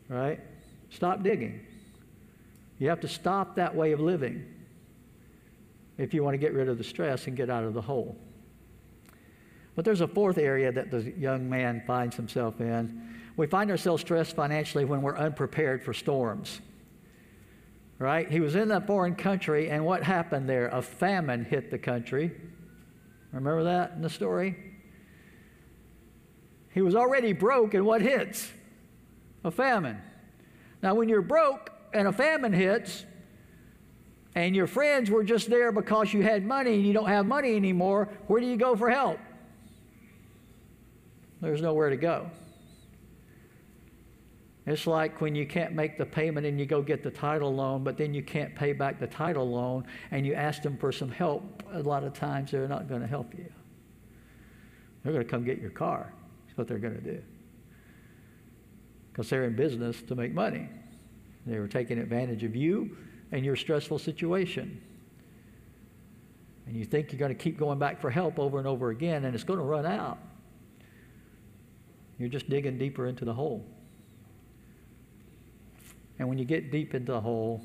Right? 0.08 0.40
Stop 0.90 1.22
digging. 1.22 1.66
You 2.78 2.88
have 2.88 3.00
to 3.00 3.08
stop 3.08 3.56
that 3.56 3.74
way 3.74 3.92
of 3.92 4.00
living 4.00 4.44
if 5.98 6.12
you 6.12 6.22
want 6.22 6.34
to 6.34 6.38
get 6.38 6.52
rid 6.52 6.68
of 6.68 6.78
the 6.78 6.84
stress 6.84 7.26
and 7.26 7.36
get 7.36 7.48
out 7.48 7.64
of 7.64 7.74
the 7.74 7.80
hole. 7.80 8.16
But 9.74 9.84
there's 9.84 10.00
a 10.02 10.08
fourth 10.08 10.36
area 10.36 10.70
that 10.72 10.90
the 10.90 11.12
young 11.12 11.48
man 11.48 11.82
finds 11.86 12.16
himself 12.16 12.60
in. 12.60 13.16
We 13.36 13.46
find 13.46 13.70
ourselves 13.70 14.02
stressed 14.02 14.36
financially 14.36 14.84
when 14.84 15.00
we're 15.00 15.16
unprepared 15.16 15.82
for 15.82 15.94
storms. 15.94 16.60
Right? 17.98 18.30
He 18.30 18.40
was 18.40 18.56
in 18.56 18.68
that 18.68 18.86
foreign 18.86 19.14
country, 19.14 19.70
and 19.70 19.84
what 19.86 20.02
happened 20.02 20.48
there? 20.48 20.68
A 20.68 20.82
famine 20.82 21.44
hit 21.44 21.70
the 21.70 21.78
country. 21.78 22.32
Remember 23.32 23.64
that 23.64 23.92
in 23.92 24.02
the 24.02 24.10
story? 24.10 24.56
He 26.70 26.82
was 26.82 26.94
already 26.94 27.32
broke, 27.32 27.74
and 27.74 27.84
what 27.84 28.00
hits? 28.00 28.50
A 29.44 29.50
famine. 29.50 30.00
Now, 30.82 30.94
when 30.94 31.08
you're 31.08 31.22
broke, 31.22 31.70
and 31.92 32.08
a 32.08 32.12
famine 32.12 32.52
hits, 32.52 33.04
and 34.34 34.56
your 34.56 34.66
friends 34.66 35.10
were 35.10 35.24
just 35.24 35.50
there 35.50 35.72
because 35.72 36.12
you 36.12 36.22
had 36.22 36.44
money 36.46 36.74
and 36.74 36.86
you 36.86 36.92
don't 36.92 37.08
have 37.08 37.26
money 37.26 37.54
anymore, 37.54 38.08
where 38.26 38.40
do 38.40 38.46
you 38.46 38.56
go 38.56 38.74
for 38.74 38.88
help? 38.88 39.18
There's 41.40 41.60
nowhere 41.60 41.90
to 41.90 41.96
go. 41.96 42.30
It's 44.64 44.86
like 44.86 45.20
when 45.20 45.34
you 45.34 45.44
can't 45.44 45.74
make 45.74 45.98
the 45.98 46.06
payment 46.06 46.46
and 46.46 46.58
you 46.58 46.66
go 46.66 46.82
get 46.82 47.02
the 47.02 47.10
title 47.10 47.52
loan, 47.52 47.82
but 47.82 47.96
then 47.96 48.14
you 48.14 48.22
can't 48.22 48.54
pay 48.54 48.72
back 48.72 49.00
the 49.00 49.08
title 49.08 49.50
loan 49.50 49.84
and 50.12 50.24
you 50.24 50.34
ask 50.34 50.62
them 50.62 50.76
for 50.76 50.92
some 50.92 51.10
help. 51.10 51.64
A 51.72 51.80
lot 51.80 52.04
of 52.04 52.12
times 52.12 52.52
they're 52.52 52.68
not 52.68 52.88
going 52.88 53.00
to 53.00 53.06
help 53.06 53.34
you. 53.34 53.50
They're 55.02 55.12
going 55.12 55.24
to 55.24 55.30
come 55.30 55.44
get 55.44 55.58
your 55.58 55.70
car. 55.70 56.12
That's 56.46 56.56
what 56.56 56.68
they're 56.68 56.78
going 56.78 56.94
to 56.94 57.00
do. 57.00 57.22
Because 59.10 59.28
they're 59.28 59.44
in 59.44 59.56
business 59.56 60.00
to 60.02 60.14
make 60.14 60.32
money. 60.32 60.68
They 61.44 61.58
were 61.58 61.66
taking 61.66 61.98
advantage 61.98 62.44
of 62.44 62.54
you 62.54 62.96
and 63.32 63.44
your 63.44 63.56
stressful 63.56 63.98
situation. 63.98 64.80
And 66.66 66.76
you 66.76 66.84
think 66.84 67.10
you're 67.10 67.18
going 67.18 67.36
to 67.36 67.42
keep 67.42 67.58
going 67.58 67.80
back 67.80 68.00
for 68.00 68.10
help 68.10 68.38
over 68.38 68.58
and 68.58 68.68
over 68.68 68.90
again, 68.90 69.24
and 69.24 69.34
it's 69.34 69.42
going 69.42 69.58
to 69.58 69.64
run 69.64 69.84
out. 69.84 70.18
You're 72.18 72.28
just 72.28 72.48
digging 72.48 72.78
deeper 72.78 73.08
into 73.08 73.24
the 73.24 73.34
hole. 73.34 73.66
And 76.22 76.28
when 76.28 76.38
you 76.38 76.44
get 76.44 76.70
deep 76.70 76.94
into 76.94 77.10
the 77.10 77.20
hole 77.20 77.60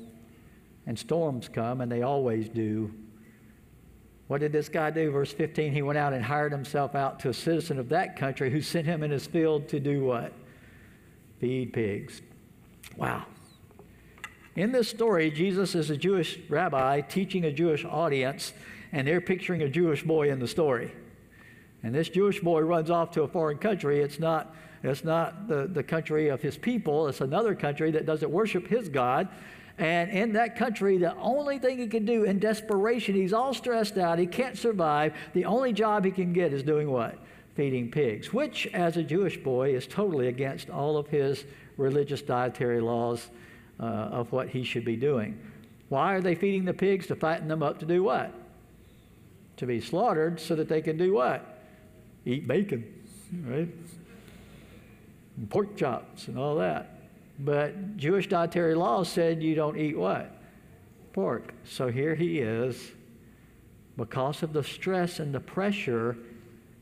and 0.84 0.98
storms 0.98 1.48
come, 1.48 1.80
and 1.80 1.92
they 1.92 2.02
always 2.02 2.48
do, 2.48 2.92
what 4.26 4.40
did 4.40 4.50
this 4.50 4.68
guy 4.68 4.90
do? 4.90 5.12
Verse 5.12 5.32
15, 5.32 5.72
he 5.72 5.80
went 5.80 5.96
out 5.96 6.12
and 6.12 6.24
hired 6.24 6.50
himself 6.50 6.96
out 6.96 7.20
to 7.20 7.28
a 7.28 7.32
citizen 7.32 7.78
of 7.78 7.88
that 7.90 8.16
country 8.16 8.50
who 8.50 8.60
sent 8.60 8.84
him 8.84 9.04
in 9.04 9.12
his 9.12 9.28
field 9.28 9.68
to 9.68 9.78
do 9.78 10.02
what? 10.02 10.32
Feed 11.38 11.72
pigs. 11.72 12.20
Wow. 12.96 13.26
In 14.56 14.72
this 14.72 14.88
story, 14.88 15.30
Jesus 15.30 15.76
is 15.76 15.90
a 15.90 15.96
Jewish 15.96 16.40
rabbi 16.48 17.02
teaching 17.02 17.44
a 17.44 17.52
Jewish 17.52 17.84
audience, 17.84 18.54
and 18.90 19.06
they're 19.06 19.20
picturing 19.20 19.62
a 19.62 19.68
Jewish 19.68 20.02
boy 20.02 20.32
in 20.32 20.40
the 20.40 20.48
story. 20.48 20.90
And 21.84 21.94
this 21.94 22.08
Jewish 22.08 22.40
boy 22.40 22.62
runs 22.62 22.90
off 22.90 23.12
to 23.12 23.22
a 23.22 23.28
foreign 23.28 23.58
country. 23.58 24.00
It's 24.00 24.18
not, 24.18 24.52
it's 24.82 25.04
not 25.04 25.48
the, 25.48 25.66
the 25.66 25.82
country 25.82 26.28
of 26.28 26.40
his 26.40 26.56
people, 26.56 27.08
it's 27.08 27.20
another 27.20 27.54
country 27.54 27.90
that 27.92 28.06
doesn't 28.06 28.30
worship 28.30 28.66
his 28.66 28.88
God. 28.88 29.28
And 29.78 30.10
in 30.10 30.32
that 30.32 30.56
country, 30.56 30.98
the 30.98 31.14
only 31.16 31.58
thing 31.58 31.78
he 31.78 31.86
can 31.86 32.04
do 32.04 32.24
in 32.24 32.40
desperation, 32.40 33.14
he's 33.14 33.32
all 33.32 33.54
stressed 33.54 33.96
out, 33.96 34.18
he 34.18 34.26
can't 34.26 34.58
survive. 34.58 35.14
The 35.34 35.44
only 35.44 35.72
job 35.72 36.04
he 36.04 36.10
can 36.10 36.32
get 36.32 36.52
is 36.52 36.64
doing 36.64 36.90
what? 36.90 37.16
Feeding 37.54 37.90
pigs, 37.90 38.32
which, 38.32 38.66
as 38.68 38.96
a 38.96 39.02
Jewish 39.02 39.36
boy, 39.36 39.74
is 39.74 39.86
totally 39.86 40.28
against 40.28 40.68
all 40.70 40.96
of 40.96 41.06
his 41.08 41.44
religious 41.76 42.22
dietary 42.22 42.80
laws 42.80 43.28
uh, 43.78 43.84
of 43.84 44.32
what 44.32 44.48
he 44.48 44.64
should 44.64 44.84
be 44.84 44.96
doing. 44.96 45.38
Why 45.88 46.14
are 46.14 46.20
they 46.20 46.34
feeding 46.34 46.64
the 46.64 46.74
pigs? 46.74 47.06
To 47.06 47.16
fatten 47.16 47.48
them 47.48 47.62
up 47.62 47.78
to 47.78 47.86
do 47.86 48.02
what? 48.02 48.32
To 49.58 49.66
be 49.66 49.80
slaughtered 49.80 50.40
so 50.40 50.54
that 50.56 50.68
they 50.68 50.82
can 50.82 50.96
do 50.96 51.14
what? 51.14 51.58
eat 52.28 52.46
bacon, 52.46 52.84
right? 53.46 53.68
And 55.38 55.48
pork 55.48 55.76
chops 55.76 56.26
and 56.26 56.36
all 56.36 56.56
that. 56.56 56.98
But 57.38 57.96
Jewish 57.96 58.28
dietary 58.28 58.74
law 58.74 59.04
said 59.04 59.42
you 59.42 59.54
don't 59.54 59.78
eat 59.78 59.96
what? 59.96 60.34
Pork. 61.12 61.54
So 61.64 61.88
here 61.88 62.16
he 62.16 62.40
is. 62.40 62.90
Because 63.96 64.42
of 64.42 64.52
the 64.52 64.64
stress 64.64 65.20
and 65.20 65.32
the 65.32 65.40
pressure, 65.40 66.16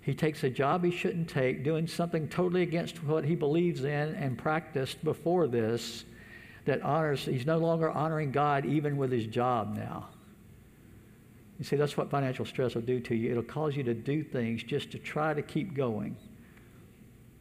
he 0.01 0.15
takes 0.15 0.43
a 0.43 0.51
job 0.51 0.85
he 0.85 0.91
shouldn't 0.91 1.29
take, 1.29 1.65
doing 1.65 1.87
something 1.87 2.29
totally 2.29 2.63
against 2.63 3.03
what 3.05 3.25
he 3.25 3.35
believes 3.35 3.85
in 3.85 4.15
and 4.15 4.39
practiced 4.39 5.05
before 5.05 5.47
this 5.47 6.05
that 6.65 6.83
honors, 6.83 7.25
he's 7.25 7.47
no 7.47 7.59
longer 7.59 7.91
honoring 7.91 8.33
God 8.33 8.65
even 8.65 8.97
with 8.97 9.13
his 9.13 9.27
job 9.27 9.77
now. 9.77 10.09
You 11.59 11.65
see, 11.65 11.77
that's 11.77 11.97
what 11.97 12.11
financial 12.11 12.45
stress 12.45 12.75
will 12.75 12.83
do 12.83 13.01
to 13.01 13.15
you. 13.15 13.31
It'll 13.31 13.43
cause 13.43 13.77
you 13.77 13.83
to 13.85 13.95
do 13.95 14.23
things 14.23 14.63
just 14.63 14.91
to 14.93 14.99
try 14.99 15.33
to 15.33 15.43
keep 15.43 15.75
going 15.75 16.17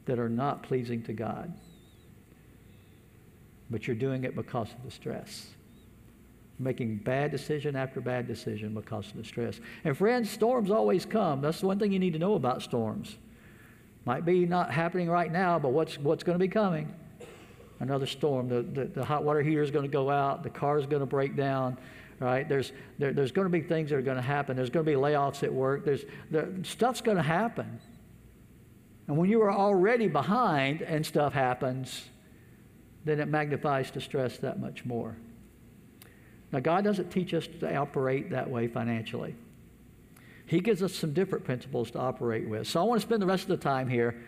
that 0.06 0.20
are 0.20 0.30
not 0.30 0.64
pleasing 0.64 1.02
to 1.04 1.14
God. 1.14 1.54
But 3.70 3.88
you're 3.88 3.96
doing 3.96 4.24
it 4.24 4.36
because 4.36 4.72
of 4.72 4.84
the 4.84 4.92
stress. 4.92 5.48
Making 6.60 6.98
bad 6.98 7.32
decision 7.32 7.76
after 7.76 8.00
bad 8.00 8.28
decision 8.28 8.74
because 8.74 9.08
of 9.08 9.18
the 9.18 9.24
stress. 9.24 9.60
And 9.84 9.98
friends, 9.98 10.30
storms 10.30 10.72
always 10.72 11.06
come. 11.06 11.42
That's 11.42 11.60
the 11.60 11.68
one 11.68 11.80
thing 11.80 11.92
you 11.92 12.00
need 12.00 12.14
to 12.14 12.20
know 12.20 12.36
about 12.36 12.62
storms. 12.62 13.18
Might 14.06 14.24
be 14.24 14.46
not 14.46 14.72
happening 14.72 15.10
right 15.10 15.32
now, 15.32 15.58
but 15.58 15.70
what's, 15.70 15.98
what's 15.98 16.24
going 16.24 16.38
to 16.38 16.44
be 16.44 16.48
coming? 16.48 16.94
Another 17.80 18.06
storm. 18.06 18.48
The, 18.48 18.62
the, 18.62 18.86
the 18.86 19.04
hot 19.04 19.24
water 19.24 19.42
heater 19.42 19.64
is 19.64 19.72
going 19.72 19.84
to 19.84 19.92
go 19.92 20.10
out. 20.10 20.44
The 20.44 20.50
car 20.50 20.78
is 20.78 20.86
going 20.86 21.02
to 21.02 21.08
break 21.08 21.36
down 21.36 21.78
right? 22.20 22.48
There's, 22.48 22.72
there, 22.98 23.14
there's 23.14 23.32
going 23.32 23.46
to 23.46 23.52
be 23.52 23.62
things 23.62 23.90
that 23.90 23.98
are 23.98 24.02
going 24.02 24.18
to 24.18 24.24
happen. 24.24 24.56
There's 24.56 24.70
going 24.70 24.86
to 24.86 24.92
be 24.92 24.98
layoffs 24.98 25.44
at 25.44 25.54
work. 25.54 25.86
There's, 25.86 26.06
there, 26.32 26.48
stuff's 26.64 27.02
going 27.02 27.18
to 27.18 27.24
happen. 27.24 27.80
And 29.08 29.18
when 29.18 29.30
you 29.30 29.42
are 29.42 29.52
already 29.52 30.08
behind 30.08 30.82
and 30.82 31.06
stuff 31.06 31.34
happens, 31.34 32.06
then 33.04 33.20
it 33.20 33.28
magnifies 33.28 33.92
the 33.92 34.02
stress 34.02 34.38
that 34.38 34.60
much 34.60 34.84
more. 34.84 35.16
Now, 36.52 36.60
God 36.60 36.84
doesn't 36.84 37.12
teach 37.12 37.34
us 37.34 37.48
to 37.60 37.76
operate 37.76 38.32
that 38.32 38.50
way 38.50 38.68
financially. 38.68 39.36
He 40.48 40.60
gives 40.60 40.82
us 40.82 40.94
some 40.94 41.14
different 41.14 41.44
principles 41.44 41.92
to 41.92 42.00
operate 42.00 42.48
with. 42.48 42.68
So 42.68 42.80
I 42.80 42.84
want 42.84 43.02
to 43.02 43.08
spend 43.08 43.22
the 43.22 43.28
rest 43.28 43.44
of 43.44 43.50
the 43.50 43.58
time 43.58 43.90
here 43.90 44.24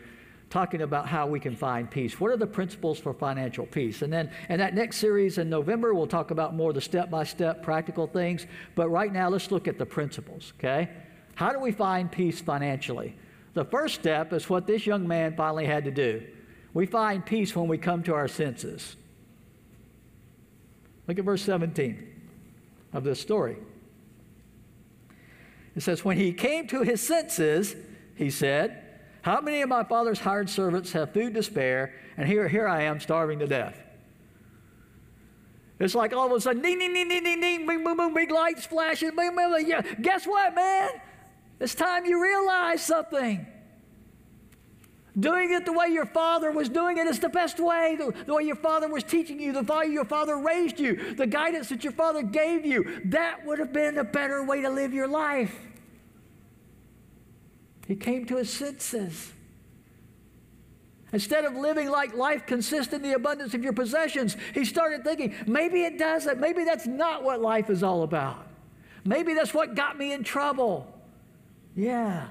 talking 0.49 0.81
about 0.81 1.07
how 1.07 1.27
we 1.27 1.39
can 1.39 1.55
find 1.55 1.89
peace. 1.89 2.19
What 2.19 2.31
are 2.31 2.37
the 2.37 2.47
principles 2.47 2.99
for 2.99 3.13
financial 3.13 3.65
peace? 3.65 4.01
And 4.01 4.11
then 4.11 4.31
in 4.49 4.59
that 4.59 4.73
next 4.73 4.97
series 4.97 5.37
in 5.37 5.49
November, 5.49 5.93
we'll 5.93 6.07
talk 6.07 6.31
about 6.31 6.55
more 6.55 6.69
of 6.69 6.75
the 6.75 6.81
step 6.81 7.09
by 7.09 7.23
step 7.23 7.61
practical 7.61 8.07
things. 8.07 8.47
But 8.75 8.89
right 8.89 9.11
now, 9.11 9.29
let's 9.29 9.51
look 9.51 9.67
at 9.67 9.77
the 9.77 9.85
principles, 9.85 10.53
okay? 10.57 10.89
How 11.35 11.51
do 11.51 11.59
we 11.59 11.71
find 11.71 12.11
peace 12.11 12.41
financially? 12.41 13.15
The 13.57 13.65
first 13.65 13.95
step 13.95 14.33
is 14.33 14.47
what 14.47 14.67
this 14.67 14.85
young 14.85 15.07
man 15.07 15.35
finally 15.35 15.65
had 15.65 15.85
to 15.85 15.91
do. 15.91 16.21
We 16.75 16.85
find 16.85 17.25
peace 17.25 17.55
when 17.55 17.67
we 17.67 17.79
come 17.79 18.03
to 18.03 18.13
our 18.13 18.27
senses. 18.27 18.95
Look 21.07 21.17
at 21.17 21.25
verse 21.25 21.41
17 21.41 22.07
of 22.93 23.03
this 23.03 23.19
story. 23.19 23.57
It 25.75 25.81
says, 25.81 26.05
When 26.05 26.17
he 26.17 26.33
came 26.33 26.67
to 26.67 26.83
his 26.83 27.01
senses, 27.01 27.75
he 28.13 28.29
said, 28.29 28.83
how 29.23 29.41
many 29.41 29.63
of 29.63 29.69
my 29.69 29.83
father's 29.83 30.19
hired 30.19 30.51
servants 30.51 30.91
have 30.91 31.11
food 31.11 31.33
to 31.33 31.41
spare, 31.41 31.95
and 32.15 32.27
here, 32.27 32.47
here 32.47 32.67
I 32.67 32.83
am 32.83 32.99
starving 32.99 33.39
to 33.39 33.47
death? 33.47 33.75
It's 35.79 35.95
like 35.95 36.13
all 36.13 36.27
of 36.27 36.31
a 36.33 36.41
sudden, 36.41 36.61
ding, 36.61 36.77
ding, 36.77 36.93
ding, 36.93 37.09
ding, 37.09 37.23
ding, 37.23 37.41
ding, 37.41 37.65
boom, 37.65 37.83
boom, 37.83 37.97
boom, 37.97 38.13
big 38.13 38.29
lights 38.29 38.67
flashing. 38.67 39.15
Boom, 39.15 39.35
boom, 39.35 39.51
boom. 39.51 39.65
Yeah. 39.65 39.81
Guess 39.81 40.27
what, 40.27 40.53
man? 40.53 40.91
It's 41.59 41.75
time 41.75 42.05
you 42.05 42.21
realize 42.21 42.83
something. 42.83 43.45
Doing 45.19 45.51
it 45.51 45.65
the 45.65 45.73
way 45.73 45.87
your 45.87 46.05
father 46.05 46.51
was 46.51 46.69
doing 46.69 46.97
it 46.99 47.07
is 47.07 47.19
the 47.19 47.29
best 47.29 47.59
way. 47.59 47.95
The, 47.97 48.13
the 48.25 48.35
way 48.35 48.43
your 48.43 48.55
father 48.55 48.87
was 48.87 49.03
teaching 49.03 49.39
you, 49.39 49.51
the 49.51 49.63
way 49.63 49.87
your 49.87 50.05
father 50.05 50.37
raised 50.37 50.79
you, 50.79 51.15
the 51.15 51.25
guidance 51.25 51.69
that 51.69 51.83
your 51.83 51.93
father 51.93 52.21
gave 52.21 52.65
you. 52.65 53.01
That 53.05 53.43
would 53.45 53.57
have 53.57 53.73
been 53.73 53.97
a 53.97 54.03
better 54.03 54.43
way 54.43 54.61
to 54.61 54.69
live 54.69 54.93
your 54.93 55.07
life. 55.07 55.55
He 57.87 57.95
came 57.95 58.25
to 58.25 58.37
his 58.37 58.53
senses. 58.53 59.31
Instead 61.13 61.45
of 61.45 61.55
living 61.55 61.89
like 61.89 62.13
life 62.13 62.45
consists 62.45 62.93
in 62.93 63.01
the 63.01 63.13
abundance 63.13 63.55
of 63.55 63.63
your 63.63 63.73
possessions, 63.73 64.35
he 64.53 64.65
started 64.65 65.03
thinking, 65.03 65.33
maybe 65.47 65.83
it 65.83 65.97
doesn't. 65.97 66.39
Maybe 66.39 66.63
that's 66.63 66.85
not 66.85 67.23
what 67.23 67.41
life 67.41 67.71
is 67.71 67.81
all 67.81 68.03
about. 68.03 68.45
Maybe 69.03 69.33
that's 69.33 69.53
what 69.53 69.73
got 69.73 69.97
me 69.97 70.11
in 70.11 70.23
trouble. 70.23 70.93
Yeah. 71.77 72.27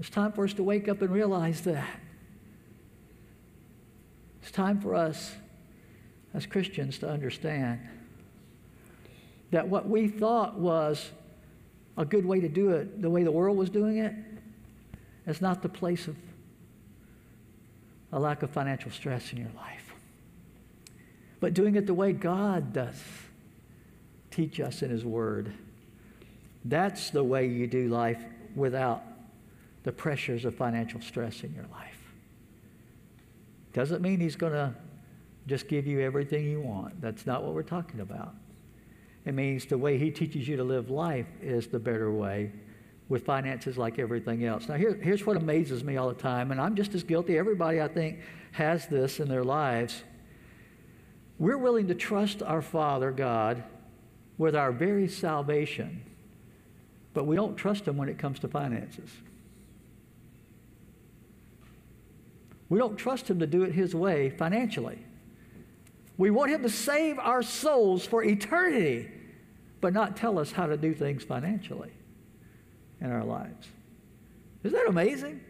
It's 0.00 0.10
time 0.10 0.32
for 0.32 0.44
us 0.44 0.54
to 0.54 0.64
wake 0.64 0.88
up 0.88 1.02
and 1.02 1.12
realize 1.12 1.60
that. 1.60 2.00
It's 4.42 4.50
time 4.50 4.80
for 4.80 4.94
us 4.94 5.34
as 6.32 6.46
Christians 6.46 6.98
to 6.98 7.08
understand 7.08 7.80
that 9.50 9.68
what 9.68 9.88
we 9.88 10.08
thought 10.08 10.58
was 10.58 11.10
a 11.96 12.04
good 12.04 12.26
way 12.26 12.40
to 12.40 12.48
do 12.48 12.70
it, 12.70 13.00
the 13.00 13.10
way 13.10 13.22
the 13.22 13.30
world 13.30 13.56
was 13.56 13.70
doing 13.70 13.98
it, 13.98 14.14
is 15.26 15.40
not 15.40 15.62
the 15.62 15.68
place 15.68 16.08
of 16.08 16.16
a 18.10 18.18
lack 18.18 18.42
of 18.42 18.50
financial 18.50 18.90
stress 18.90 19.32
in 19.32 19.38
your 19.38 19.50
life. 19.54 19.94
But 21.40 21.52
doing 21.52 21.76
it 21.76 21.86
the 21.86 21.94
way 21.94 22.12
God 22.12 22.72
does 22.72 23.00
teach 24.30 24.60
us 24.60 24.82
in 24.82 24.90
His 24.90 25.04
Word. 25.04 25.52
That's 26.64 27.10
the 27.10 27.22
way 27.22 27.46
you 27.46 27.66
do 27.66 27.88
life 27.88 28.22
without 28.54 29.02
the 29.82 29.92
pressures 29.92 30.44
of 30.44 30.54
financial 30.54 31.00
stress 31.00 31.42
in 31.42 31.52
your 31.54 31.66
life. 31.72 32.00
Doesn't 33.72 34.00
mean 34.00 34.20
He's 34.20 34.36
going 34.36 34.52
to 34.52 34.74
just 35.46 35.68
give 35.68 35.86
you 35.86 36.00
everything 36.00 36.44
you 36.46 36.60
want. 36.60 37.00
That's 37.00 37.26
not 37.26 37.42
what 37.42 37.52
we're 37.52 37.62
talking 37.62 38.00
about. 38.00 38.34
It 39.26 39.34
means 39.34 39.66
the 39.66 39.78
way 39.78 39.98
He 39.98 40.10
teaches 40.10 40.48
you 40.48 40.56
to 40.56 40.64
live 40.64 40.90
life 40.90 41.26
is 41.42 41.66
the 41.66 41.78
better 41.78 42.10
way 42.10 42.52
with 43.08 43.24
finances 43.24 43.76
like 43.76 43.98
everything 43.98 44.44
else. 44.44 44.68
Now, 44.68 44.76
here, 44.76 44.94
here's 44.94 45.26
what 45.26 45.36
amazes 45.36 45.84
me 45.84 45.96
all 45.96 46.08
the 46.08 46.14
time, 46.14 46.50
and 46.50 46.60
I'm 46.60 46.74
just 46.74 46.94
as 46.94 47.02
guilty. 47.02 47.36
Everybody, 47.36 47.82
I 47.82 47.88
think, 47.88 48.20
has 48.52 48.86
this 48.86 49.20
in 49.20 49.28
their 49.28 49.44
lives. 49.44 50.02
we're 51.38 51.58
willing 51.58 51.88
to 51.88 51.94
trust 51.94 52.42
our 52.42 52.62
Father 52.62 53.10
God 53.10 53.62
with 54.38 54.56
our 54.56 54.72
very 54.72 55.08
salvation, 55.08 56.02
but 57.14 57.26
we 57.26 57.36
don't 57.36 57.56
trust 57.56 57.86
Him 57.86 57.96
when 57.96 58.08
it 58.08 58.18
comes 58.18 58.40
to 58.40 58.48
finances. 58.48 59.08
We 62.68 62.78
don't 62.78 62.96
trust 62.96 63.30
Him 63.30 63.38
to 63.38 63.46
do 63.46 63.62
it 63.62 63.72
His 63.72 63.94
way 63.94 64.30
financially. 64.30 64.98
We 66.18 66.30
want 66.30 66.50
Him 66.50 66.62
to 66.62 66.68
save 66.68 67.18
our 67.18 67.42
souls 67.42 68.04
for 68.04 68.22
eternity, 68.22 69.10
but 69.80 69.92
not 69.92 70.16
tell 70.16 70.38
us 70.38 70.52
how 70.52 70.66
to 70.66 70.76
do 70.76 70.92
things 70.92 71.22
financially 71.22 71.92
in 73.00 73.10
our 73.10 73.24
lives. 73.24 73.68
Isn't 74.64 74.76
that 74.76 74.88
amazing? 74.88 75.40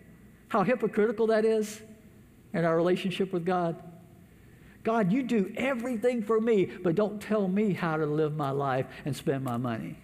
How 0.49 0.63
hypocritical 0.63 1.29
that 1.29 1.45
is 1.45 1.81
in 2.53 2.65
our 2.65 2.77
relationship 2.77 3.33
with 3.33 3.45
God? 3.45 3.83
God, 4.83 5.11
you 5.11 5.23
do 5.23 5.53
everything 5.57 6.23
for 6.23 6.41
me, 6.41 6.67
but 6.67 6.95
don't 6.95 7.21
tell 7.21 7.49
me 7.49 7.73
how 7.73 7.97
to 7.97 8.05
live 8.05 8.37
my 8.37 8.51
life 8.51 8.87
and 9.07 9.17
spend 9.17 9.43
my 9.43 9.57
money. 9.57 9.97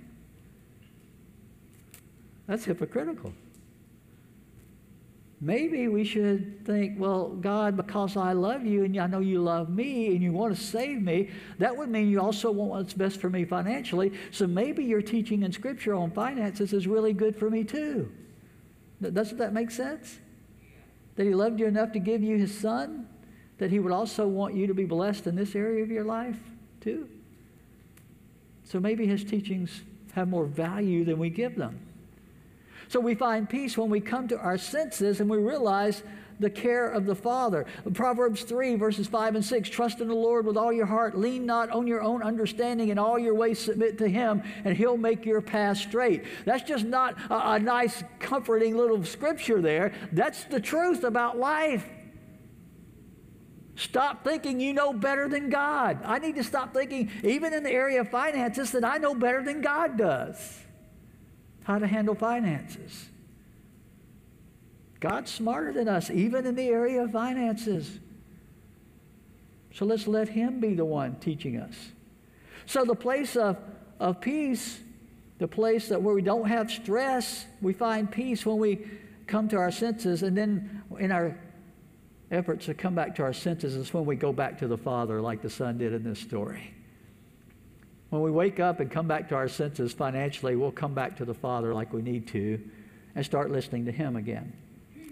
That's 2.50 2.64
hypocritical. 2.64 3.32
Maybe 5.40 5.86
we 5.86 6.02
should 6.02 6.66
think, 6.66 6.98
well, 6.98 7.28
God, 7.28 7.76
because 7.76 8.16
I 8.16 8.32
love 8.32 8.66
you 8.66 8.82
and 8.82 8.98
I 8.98 9.06
know 9.06 9.20
you 9.20 9.40
love 9.40 9.70
me 9.70 10.08
and 10.08 10.20
you 10.20 10.32
want 10.32 10.56
to 10.56 10.60
save 10.60 11.00
me, 11.00 11.30
that 11.58 11.76
would 11.76 11.88
mean 11.88 12.10
you 12.10 12.20
also 12.20 12.50
want 12.50 12.72
what's 12.72 12.92
best 12.92 13.20
for 13.20 13.30
me 13.30 13.44
financially. 13.44 14.10
So 14.32 14.48
maybe 14.48 14.84
your 14.84 15.00
teaching 15.00 15.44
in 15.44 15.52
Scripture 15.52 15.94
on 15.94 16.10
finances 16.10 16.72
is 16.72 16.88
really 16.88 17.12
good 17.12 17.36
for 17.36 17.48
me 17.50 17.62
too. 17.62 18.10
Doesn't 19.00 19.38
that 19.38 19.52
make 19.52 19.70
sense? 19.70 20.18
That 21.14 21.26
He 21.26 21.34
loved 21.34 21.60
you 21.60 21.66
enough 21.66 21.92
to 21.92 22.00
give 22.00 22.20
you 22.20 22.36
His 22.36 22.58
Son? 22.58 23.06
that 23.58 23.70
He 23.70 23.78
would 23.78 23.92
also 23.92 24.26
want 24.26 24.56
you 24.56 24.66
to 24.66 24.74
be 24.74 24.86
blessed 24.86 25.28
in 25.28 25.36
this 25.36 25.54
area 25.54 25.84
of 25.84 25.90
your 25.90 26.02
life 26.02 26.38
too. 26.80 27.08
So 28.64 28.80
maybe 28.80 29.06
His 29.06 29.22
teachings 29.22 29.82
have 30.14 30.26
more 30.26 30.46
value 30.46 31.04
than 31.04 31.18
we 31.18 31.30
give 31.30 31.54
them. 31.54 31.78
So 32.90 32.98
we 32.98 33.14
find 33.14 33.48
peace 33.48 33.78
when 33.78 33.88
we 33.88 34.00
come 34.00 34.26
to 34.26 34.38
our 34.40 34.58
senses 34.58 35.20
and 35.20 35.30
we 35.30 35.38
realize 35.38 36.02
the 36.40 36.50
care 36.50 36.90
of 36.90 37.06
the 37.06 37.14
Father. 37.14 37.64
Proverbs 37.94 38.42
3, 38.42 38.74
verses 38.74 39.06
5 39.06 39.36
and 39.36 39.44
6 39.44 39.68
Trust 39.68 40.00
in 40.00 40.08
the 40.08 40.14
Lord 40.14 40.44
with 40.44 40.56
all 40.56 40.72
your 40.72 40.86
heart, 40.86 41.16
lean 41.16 41.46
not 41.46 41.70
on 41.70 41.86
your 41.86 42.02
own 42.02 42.20
understanding, 42.20 42.88
in 42.88 42.98
all 42.98 43.16
your 43.16 43.36
ways 43.36 43.60
submit 43.60 43.96
to 43.98 44.08
Him, 44.08 44.42
and 44.64 44.76
He'll 44.76 44.96
make 44.96 45.24
your 45.24 45.40
path 45.40 45.76
straight. 45.76 46.24
That's 46.44 46.64
just 46.64 46.84
not 46.84 47.16
a, 47.30 47.52
a 47.52 47.58
nice, 47.60 48.02
comforting 48.18 48.76
little 48.76 49.04
scripture 49.04 49.62
there. 49.62 49.92
That's 50.10 50.42
the 50.46 50.58
truth 50.58 51.04
about 51.04 51.38
life. 51.38 51.88
Stop 53.76 54.24
thinking 54.24 54.58
you 54.58 54.72
know 54.72 54.92
better 54.92 55.28
than 55.28 55.48
God. 55.48 56.00
I 56.04 56.18
need 56.18 56.34
to 56.34 56.44
stop 56.44 56.74
thinking, 56.74 57.08
even 57.22 57.52
in 57.52 57.62
the 57.62 57.70
area 57.70 58.00
of 58.00 58.08
finances, 58.08 58.72
that 58.72 58.84
I 58.84 58.98
know 58.98 59.14
better 59.14 59.44
than 59.44 59.60
God 59.60 59.96
does 59.96 60.64
how 61.64 61.78
to 61.78 61.86
handle 61.86 62.14
finances. 62.14 63.06
God's 65.00 65.30
smarter 65.30 65.72
than 65.72 65.88
us, 65.88 66.10
even 66.10 66.46
in 66.46 66.54
the 66.54 66.68
area 66.68 67.02
of 67.02 67.12
finances. 67.12 67.98
So 69.72 69.86
let's 69.86 70.06
let 70.06 70.28
Him 70.28 70.60
be 70.60 70.74
the 70.74 70.84
one 70.84 71.16
teaching 71.16 71.56
us. 71.56 71.74
So, 72.66 72.84
the 72.84 72.94
place 72.94 73.34
of, 73.34 73.56
of 73.98 74.20
peace, 74.20 74.78
the 75.38 75.48
place 75.48 75.88
that 75.88 76.00
where 76.00 76.14
we 76.14 76.22
don't 76.22 76.46
have 76.46 76.70
stress, 76.70 77.46
we 77.60 77.72
find 77.72 78.10
peace 78.10 78.44
when 78.44 78.58
we 78.58 78.86
come 79.26 79.48
to 79.48 79.56
our 79.56 79.70
senses, 79.70 80.22
and 80.22 80.36
then 80.36 80.82
in 80.98 81.10
our 81.10 81.36
efforts 82.30 82.66
to 82.66 82.74
come 82.74 82.94
back 82.94 83.16
to 83.16 83.22
our 83.22 83.32
senses 83.32 83.74
is 83.74 83.92
when 83.92 84.04
we 84.04 84.16
go 84.16 84.32
back 84.32 84.58
to 84.58 84.68
the 84.68 84.76
Father, 84.76 85.20
like 85.20 85.40
the 85.40 85.50
Son 85.50 85.78
did 85.78 85.92
in 85.92 86.04
this 86.04 86.18
story. 86.18 86.74
When 88.10 88.22
we 88.22 88.30
wake 88.30 88.60
up 88.60 88.80
and 88.80 88.90
come 88.90 89.06
back 89.06 89.28
to 89.28 89.36
our 89.36 89.48
senses 89.48 89.92
financially, 89.92 90.56
we'll 90.56 90.72
come 90.72 90.94
back 90.94 91.16
to 91.18 91.24
the 91.24 91.34
Father 91.34 91.72
like 91.72 91.92
we 91.92 92.02
need 92.02 92.26
to 92.28 92.60
and 93.14 93.24
start 93.24 93.50
listening 93.50 93.86
to 93.86 93.92
Him 93.92 94.16
again. 94.16 94.52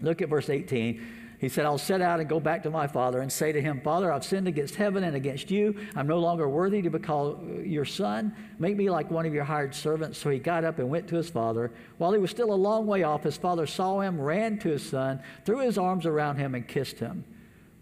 Look 0.03 0.21
at 0.21 0.29
verse 0.29 0.51
18. 0.51 1.01
He 1.39 1.49
said, 1.49 1.67
I'll 1.67 1.79
set 1.79 2.01
out 2.01 2.19
and 2.19 2.29
go 2.29 2.41
back 2.41 2.65
to 2.65 2.71
my 2.71 2.89
father 2.89 3.21
and 3.21 3.33
say 3.33 3.53
to 3.53 3.63
him, 3.63 3.81
Father, 3.81 4.13
I've 4.13 4.25
sinned 4.25 4.49
against 4.49 4.75
heaven 4.75 5.05
and 5.05 5.15
against 5.15 5.53
you. 5.53 5.77
I'm 5.95 6.09
no 6.09 6.19
longer 6.19 6.49
worthy 6.49 6.83
to 6.83 6.91
be 6.91 6.99
called 6.99 7.39
uh, 7.41 7.61
your 7.61 7.85
son. 7.85 8.35
Make 8.59 8.77
me 8.77 8.91
like 8.91 9.09
one 9.09 9.25
of 9.25 9.33
your 9.33 9.45
hired 9.45 9.73
servants. 9.73 10.19
So 10.19 10.31
he 10.31 10.41
got 10.41 10.65
up 10.65 10.81
and 10.81 10.91
went 10.91 11.07
to 11.09 11.17
his 11.17 11.31
father. 11.31 11.71
While 11.99 12.13
he 12.13 12.19
was 12.19 12.33
still 12.33 12.53
a 12.53 12.57
long 12.57 12.89
way 12.89 13.05
off, 13.05 13.23
his 13.23 13.37
father 13.37 13.67
saw 13.67 14.01
him, 14.01 14.21
ran 14.21 14.59
to 14.61 14.71
his 14.71 14.89
son, 14.89 15.21
threw 15.45 15.61
his 15.61 15.79
arms 15.79 16.07
around 16.07 16.39
him, 16.39 16.57
and 16.57 16.67
kissed 16.67 16.99
him. 16.99 17.25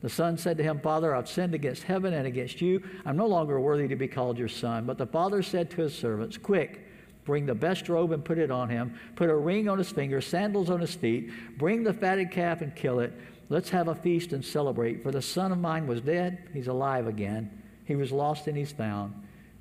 The 0.03 0.09
son 0.09 0.37
said 0.37 0.59
to 0.59 0.63
him, 0.63 0.81
Father, 0.81 1.15
I've 1.15 1.29
sinned 1.29 1.55
against 1.55 1.83
heaven 1.83 2.13
and 2.13 2.27
against 2.27 2.61
you. 2.61 2.83
I'm 3.05 3.17
no 3.17 3.27
longer 3.27 3.59
worthy 3.59 3.89
to 3.89 3.97
be 3.97 4.09
called 4.09 4.39
your 4.39 4.49
son. 4.49 4.85
But 4.85 4.99
the 4.99 5.07
father 5.07 5.43
said 5.43 5.71
to 5.71 5.83
his 5.83 5.95
servants, 5.95 6.37
Quick, 6.37 6.87
Bring 7.27 7.45
the 7.45 7.55
best 7.55 7.89
robe 7.89 8.13
and 8.13 8.25
put 8.25 8.39
it 8.39 8.53
on 8.53 8.69
him. 8.69 8.95
Put 9.17 9.29
a 9.29 9.35
ring 9.35 9.69
on 9.69 9.79
his 9.79 9.91
finger, 9.91 10.21
sandals 10.21 10.71
on 10.71 10.81
his 10.81 10.95
feet. 10.95 11.33
Bring 11.59 11.83
the 11.83 11.93
fatted 11.93 12.31
calf 12.31 12.63
and 12.63 12.75
kill 12.75 13.01
it. 13.01 13.13
Let's 13.49 13.69
have 13.71 13.89
a 13.89 13.97
feast 13.97 14.33
and 14.33 14.45
celebrate. 14.45 15.03
For 15.03 15.11
the 15.11 15.21
son 15.21 15.51
of 15.51 15.59
mine 15.59 15.89
was 15.89 16.01
dead, 16.01 16.49
he's 16.55 16.69
alive 16.69 17.09
again. 17.09 17.63
He 17.85 17.97
was 17.97 18.13
lost 18.13 18.47
and 18.47 18.57
he's 18.57 18.73
found. 18.73 19.13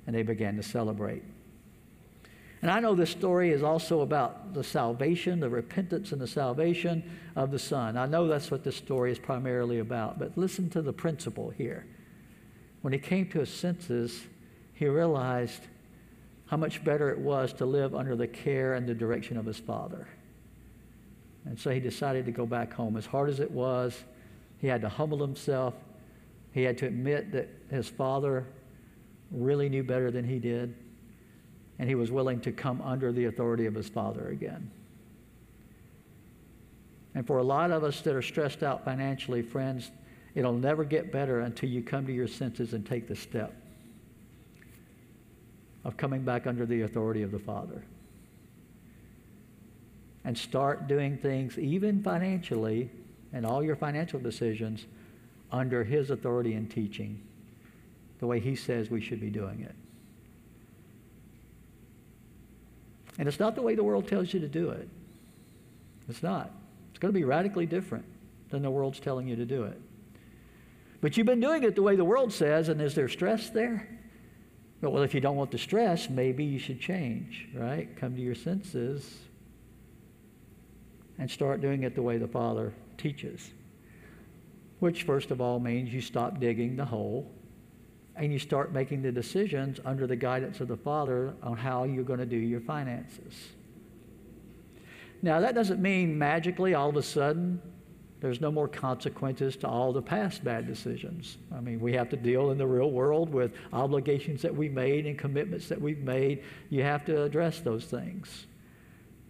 And 0.06 0.14
they 0.14 0.22
began 0.22 0.56
to 0.56 0.62
celebrate. 0.62 1.24
And 2.66 2.72
I 2.72 2.80
know 2.80 2.96
this 2.96 3.10
story 3.10 3.52
is 3.52 3.62
also 3.62 4.00
about 4.00 4.52
the 4.52 4.64
salvation, 4.64 5.38
the 5.38 5.48
repentance 5.48 6.10
and 6.10 6.20
the 6.20 6.26
salvation 6.26 7.08
of 7.36 7.52
the 7.52 7.60
Son. 7.60 7.96
I 7.96 8.06
know 8.06 8.26
that's 8.26 8.50
what 8.50 8.64
this 8.64 8.74
story 8.74 9.12
is 9.12 9.20
primarily 9.20 9.78
about. 9.78 10.18
But 10.18 10.36
listen 10.36 10.68
to 10.70 10.82
the 10.82 10.92
principle 10.92 11.50
here. 11.50 11.86
When 12.80 12.92
he 12.92 12.98
came 12.98 13.28
to 13.28 13.38
his 13.38 13.50
senses, 13.50 14.20
he 14.74 14.88
realized 14.88 15.62
how 16.46 16.56
much 16.56 16.82
better 16.82 17.08
it 17.08 17.20
was 17.20 17.52
to 17.52 17.64
live 17.64 17.94
under 17.94 18.16
the 18.16 18.26
care 18.26 18.74
and 18.74 18.84
the 18.84 18.94
direction 18.94 19.36
of 19.36 19.46
his 19.46 19.60
Father. 19.60 20.08
And 21.44 21.56
so 21.56 21.70
he 21.70 21.78
decided 21.78 22.26
to 22.26 22.32
go 22.32 22.46
back 22.46 22.72
home. 22.72 22.96
As 22.96 23.06
hard 23.06 23.30
as 23.30 23.38
it 23.38 23.52
was, 23.52 23.96
he 24.58 24.66
had 24.66 24.80
to 24.80 24.88
humble 24.88 25.18
himself. 25.18 25.74
He 26.50 26.64
had 26.64 26.78
to 26.78 26.86
admit 26.86 27.30
that 27.30 27.48
his 27.70 27.88
father 27.88 28.44
really 29.30 29.68
knew 29.68 29.84
better 29.84 30.10
than 30.10 30.24
he 30.24 30.40
did. 30.40 30.74
And 31.78 31.88
he 31.88 31.94
was 31.94 32.10
willing 32.10 32.40
to 32.40 32.52
come 32.52 32.80
under 32.82 33.12
the 33.12 33.26
authority 33.26 33.66
of 33.66 33.74
his 33.74 33.88
father 33.88 34.28
again. 34.28 34.70
And 37.14 37.26
for 37.26 37.38
a 37.38 37.42
lot 37.42 37.70
of 37.70 37.82
us 37.82 38.00
that 38.02 38.14
are 38.14 38.22
stressed 38.22 38.62
out 38.62 38.84
financially, 38.84 39.42
friends, 39.42 39.90
it'll 40.34 40.52
never 40.52 40.84
get 40.84 41.10
better 41.10 41.40
until 41.40 41.70
you 41.70 41.82
come 41.82 42.06
to 42.06 42.12
your 42.12 42.28
senses 42.28 42.74
and 42.74 42.84
take 42.84 43.08
the 43.08 43.16
step 43.16 43.54
of 45.82 45.96
coming 45.96 46.22
back 46.22 46.46
under 46.46 46.66
the 46.66 46.82
authority 46.82 47.22
of 47.22 47.30
the 47.30 47.38
Father 47.38 47.82
and 50.26 50.36
start 50.36 50.88
doing 50.88 51.16
things, 51.16 51.56
even 51.56 52.02
financially, 52.02 52.90
and 53.32 53.46
all 53.46 53.62
your 53.62 53.76
financial 53.76 54.18
decisions 54.18 54.84
under 55.52 55.84
His 55.84 56.10
authority 56.10 56.54
and 56.54 56.68
teaching, 56.68 57.22
the 58.18 58.26
way 58.26 58.40
He 58.40 58.56
says 58.56 58.90
we 58.90 59.00
should 59.00 59.20
be 59.20 59.30
doing 59.30 59.60
it. 59.60 59.74
And 63.18 63.28
it's 63.28 63.40
not 63.40 63.54
the 63.54 63.62
way 63.62 63.74
the 63.74 63.84
world 63.84 64.08
tells 64.08 64.32
you 64.32 64.40
to 64.40 64.48
do 64.48 64.70
it. 64.70 64.88
It's 66.08 66.22
not. 66.22 66.50
It's 66.90 66.98
going 66.98 67.12
to 67.12 67.18
be 67.18 67.24
radically 67.24 67.66
different 67.66 68.04
than 68.50 68.62
the 68.62 68.70
world's 68.70 69.00
telling 69.00 69.26
you 69.26 69.36
to 69.36 69.44
do 69.44 69.64
it. 69.64 69.80
But 71.00 71.16
you've 71.16 71.26
been 71.26 71.40
doing 71.40 71.62
it 71.62 71.74
the 71.74 71.82
way 71.82 71.96
the 71.96 72.04
world 72.04 72.32
says, 72.32 72.68
and 72.68 72.80
is 72.80 72.94
there 72.94 73.08
stress 73.08 73.50
there? 73.50 73.88
Well, 74.80 75.02
if 75.02 75.14
you 75.14 75.20
don't 75.20 75.36
want 75.36 75.50
the 75.50 75.58
stress, 75.58 76.08
maybe 76.08 76.44
you 76.44 76.58
should 76.58 76.80
change, 76.80 77.48
right? 77.54 77.94
Come 77.96 78.14
to 78.14 78.20
your 78.20 78.34
senses 78.34 79.18
and 81.18 81.30
start 81.30 81.60
doing 81.60 81.82
it 81.82 81.94
the 81.94 82.02
way 82.02 82.18
the 82.18 82.28
Father 82.28 82.72
teaches. 82.98 83.50
Which, 84.78 85.04
first 85.04 85.30
of 85.30 85.40
all, 85.40 85.58
means 85.58 85.92
you 85.92 86.00
stop 86.02 86.38
digging 86.38 86.76
the 86.76 86.84
hole 86.84 87.30
and 88.16 88.32
you 88.32 88.38
start 88.38 88.72
making 88.72 89.02
the 89.02 89.12
decisions 89.12 89.78
under 89.84 90.06
the 90.06 90.16
guidance 90.16 90.60
of 90.60 90.68
the 90.68 90.76
Father 90.76 91.34
on 91.42 91.56
how 91.56 91.84
you're 91.84 92.04
going 92.04 92.18
to 92.18 92.26
do 92.26 92.36
your 92.36 92.60
finances. 92.60 93.34
Now, 95.22 95.40
that 95.40 95.54
doesn't 95.54 95.80
mean 95.80 96.18
magically 96.18 96.74
all 96.74 96.88
of 96.88 96.96
a 96.96 97.02
sudden 97.02 97.60
there's 98.20 98.40
no 98.40 98.50
more 98.50 98.66
consequences 98.66 99.56
to 99.56 99.68
all 99.68 99.92
the 99.92 100.02
past 100.02 100.42
bad 100.42 100.66
decisions. 100.66 101.36
I 101.54 101.60
mean, 101.60 101.80
we 101.80 101.92
have 101.92 102.08
to 102.10 102.16
deal 102.16 102.50
in 102.50 102.58
the 102.58 102.66
real 102.66 102.90
world 102.90 103.32
with 103.32 103.52
obligations 103.72 104.42
that 104.42 104.54
we 104.54 104.68
made 104.68 105.06
and 105.06 105.18
commitments 105.18 105.68
that 105.68 105.80
we've 105.80 106.02
made. 106.02 106.42
You 106.70 106.82
have 106.82 107.04
to 107.06 107.22
address 107.22 107.60
those 107.60 107.84
things. 107.84 108.46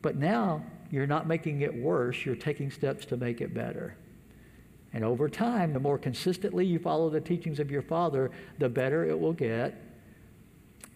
But 0.03 0.17
now 0.17 0.65
you're 0.91 1.07
not 1.07 1.27
making 1.27 1.63
it 1.63 1.75
worse, 1.75 2.25
you're 2.25 2.37
taking 2.37 2.71
steps 2.71 3.05
to 3.07 3.17
make 3.17 3.41
it 3.41 3.53
better. 3.53 3.97
And 4.97 5.05
over 5.05 5.29
time, 5.29 5.75
the 5.75 5.79
more 5.79 5.99
consistently 5.99 6.65
you 6.65 6.79
follow 6.79 7.11
the 7.11 7.21
teachings 7.21 7.61
of 7.61 7.71
your 7.71 7.83
Father, 7.83 8.31
the 8.59 8.71
better 8.71 9.05
it 9.05 9.21
will 9.21 9.35
get. 9.35 9.79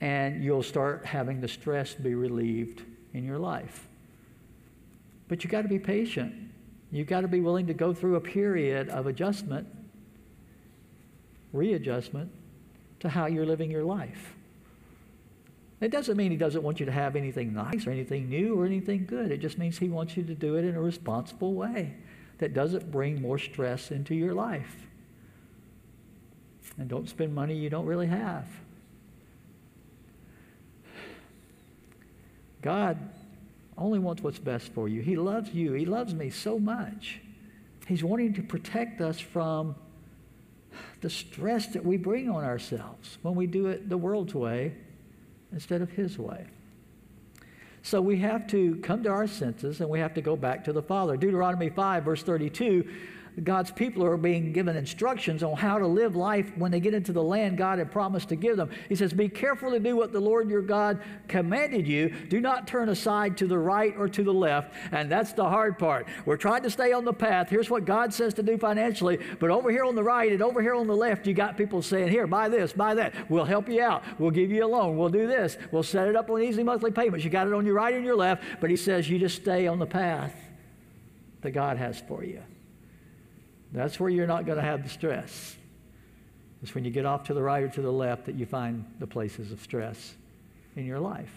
And 0.01 0.42
you'll 0.42 0.62
start 0.62 1.05
having 1.05 1.42
the 1.42 1.48
stress 1.48 1.92
be 1.92 2.14
relieved 2.14 2.82
in 3.12 3.26
your 3.26 3.36
life. 3.36 3.88
But 5.28 5.44
you 5.44 5.51
got 5.51 5.62
to 5.62 5.68
be 5.68 5.78
patient. 5.78 6.32
You've 6.90 7.09
got 7.09 7.20
to 7.20 7.28
be 7.28 7.42
willing 7.42 7.66
to 7.66 7.74
go 7.74 7.92
through 7.92 8.16
a 8.16 8.22
period 8.22 8.88
of 8.88 9.07
adjustment, 9.07 9.66
readjustment, 11.53 12.32
to 13.01 13.11
how 13.11 13.26
you're 13.26 13.44
living 13.44 13.70
your 13.70 13.84
life. 13.84 14.34
It 15.82 15.90
doesn't 15.90 16.16
mean 16.16 16.30
he 16.30 16.38
doesn't 16.38 16.62
want 16.62 16.80
you 16.80 16.86
to 16.86 16.92
have 16.92 17.16
anything 17.16 17.53
nice 17.53 17.86
or 17.86 17.90
anything 17.90 18.30
new 18.30 18.59
or 18.59 18.64
anything 18.64 19.05
good. 19.05 19.30
It 19.30 19.42
just 19.42 19.59
means 19.59 19.76
he 19.76 19.90
wants 19.90 20.16
you 20.16 20.22
to 20.22 20.34
do 20.34 20.57
it 20.57 20.64
in 20.64 20.74
a 20.74 20.80
responsible 20.80 21.53
way 21.53 21.96
that 22.41 22.55
doesn't 22.55 22.91
bring 22.91 23.20
more 23.20 23.38
stress 23.38 23.91
into 23.91 24.14
your 24.14 24.34
life. 24.34 24.88
And 26.78 26.88
don't 26.88 27.09
spend 27.09 27.34
money 27.34 27.55
you 27.55 27.68
don't 27.68 27.86
really 27.86 28.07
have. 28.07 28.47
God 32.62 32.99
only 33.76 33.99
wants 33.99 34.22
what's 34.22 34.38
best 34.38 34.72
for 34.72 34.88
you. 34.88 35.03
He 35.03 35.16
loves 35.16 35.53
you. 35.53 35.74
He 35.74 35.84
loves 35.84 36.14
me 36.14 36.30
so 36.30 36.59
much. 36.59 37.20
He's 37.86 38.03
wanting 38.03 38.34
to 38.34 38.43
protect 38.43 39.01
us 39.01 39.20
from 39.20 39.74
the 41.03 41.11
stress 41.11 41.66
that 41.68 41.84
we 41.84 41.97
bring 41.97 42.30
on 42.30 42.45
ourselves 42.45 43.18
when 43.22 43.34
we 43.34 43.47
do 43.47 43.66
it 43.66 43.88
the 43.88 43.97
world's 43.99 44.34
way 44.34 44.74
instead 45.53 45.82
of 45.82 45.91
His 45.91 46.18
way. 46.18 46.47
So 47.83 48.01
we 48.01 48.18
have 48.18 48.47
to 48.49 48.76
come 48.76 49.03
to 49.05 49.09
our 49.11 49.26
senses 49.26 49.81
and 49.81 49.89
we 49.89 50.01
have 50.01 50.14
to 50.14 50.22
go 50.22 50.37
back 50.37 50.64
to 50.64 50.72
the 50.72 50.83
Father. 50.83 51.16
Deuteronomy 51.16 51.70
5, 51.70 52.05
verse 52.05 52.22
32 52.22 52.87
God's 53.43 53.70
people 53.70 54.05
are 54.05 54.16
being 54.16 54.53
given 54.53 54.76
instructions 54.76 55.43
on 55.43 55.57
how 55.57 55.78
to 55.78 55.86
live 55.86 56.16
life 56.16 56.53
when 56.57 56.70
they 56.70 56.80
get 56.80 56.95
into 56.95 57.12
the 57.12 57.22
land 57.22 57.57
God 57.57 57.78
had 57.78 57.91
promised 57.91 58.28
to 58.30 58.36
give 58.36 58.57
them. 58.57 58.70
He 58.88 58.95
says, 58.95 59.12
Be 59.12 59.28
careful 59.28 59.70
to 59.70 59.78
do 59.78 59.97
what 59.97 60.12
the 60.12 60.20
Lord 60.20 60.51
your 60.51 60.62
God 60.62 61.01
commanded 61.28 61.86
you. 61.86 62.11
Do 62.28 62.41
not 62.41 62.66
turn 62.66 62.88
aside 62.88 63.36
to 63.38 63.47
the 63.47 63.59
right 63.59 63.95
or 63.97 64.09
to 64.09 64.22
the 64.22 64.32
left. 64.32 64.74
And 64.93 65.11
that's 65.11 65.32
the 65.32 65.49
hard 65.49 65.78
part. 65.78 66.07
We're 66.26 66.36
trying 66.36 66.62
to 66.64 66.70
stay 66.70 66.93
on 66.93 67.05
the 67.05 67.12
path. 67.12 67.49
Here's 67.49 67.70
what 67.70 67.84
God 67.84 68.12
says 68.12 68.34
to 68.34 68.43
do 68.43 68.59
financially. 68.59 69.18
But 69.38 69.51
over 69.51 69.70
here 69.70 69.84
on 69.84 69.95
the 69.95 70.05
right 70.05 70.32
and 70.32 70.43
over 70.43 70.61
here 70.61 70.74
on 70.74 70.86
the 70.86 70.97
left, 70.97 71.26
you 71.26 71.34
got 71.34 71.57
people 71.57 71.82
saying, 71.82 72.09
Here, 72.09 72.26
buy 72.26 72.49
this, 72.49 72.72
buy 72.72 72.95
that. 72.95 73.14
We'll 73.30 73.45
help 73.45 73.68
you 73.68 73.82
out. 73.82 74.03
We'll 74.18 74.30
give 74.30 74.51
you 74.51 74.64
a 74.64 74.68
loan. 74.68 74.97
We'll 74.99 75.09
do 75.09 75.26
this. 75.26 75.57
We'll 75.70 75.82
set 75.82 76.09
it 76.09 76.16
up 76.16 76.28
on 76.30 76.43
easy 76.43 76.62
monthly 76.62 76.91
payments. 76.91 77.24
You 77.24 77.30
got 77.30 77.47
it 77.47 77.55
on 77.55 77.64
your 77.64 77.74
right 77.74 77.95
and 77.95 78.05
your 78.05 78.16
left. 78.16 78.43
But 78.61 78.70
He 78.70 78.76
says, 78.76 79.09
You 79.09 79.18
just 79.18 79.36
stay 79.36 79.66
on 79.66 79.78
the 79.78 79.86
path 79.86 80.34
that 81.43 81.53
God 81.53 81.76
has 81.76 82.01
for 82.01 82.24
you. 82.24 82.43
That's 83.73 84.01
where 84.01 84.11
you're 84.11 84.27
not 84.27 84.47
going 84.47 84.59
to 84.59 84.64
have 84.64 84.83
the 84.83 84.89
stress. 84.89 85.57
It's 86.62 86.75
when 86.75 86.85
you 86.85 86.91
get 86.91 87.07
off 87.07 87.25
to 87.25 87.35
the 87.35 87.43
right 87.43 87.62
or 87.62 87.68
to 87.68 87.83
the 87.83 87.93
left 87.93 88.27
that 88.27 88.35
you 88.35 88.47
find 88.47 88.85
the 88.99 89.07
places 89.07 89.53
of 89.53 89.61
stress 89.62 90.14
in 90.77 90.85
your 90.85 90.99
life. 90.99 91.31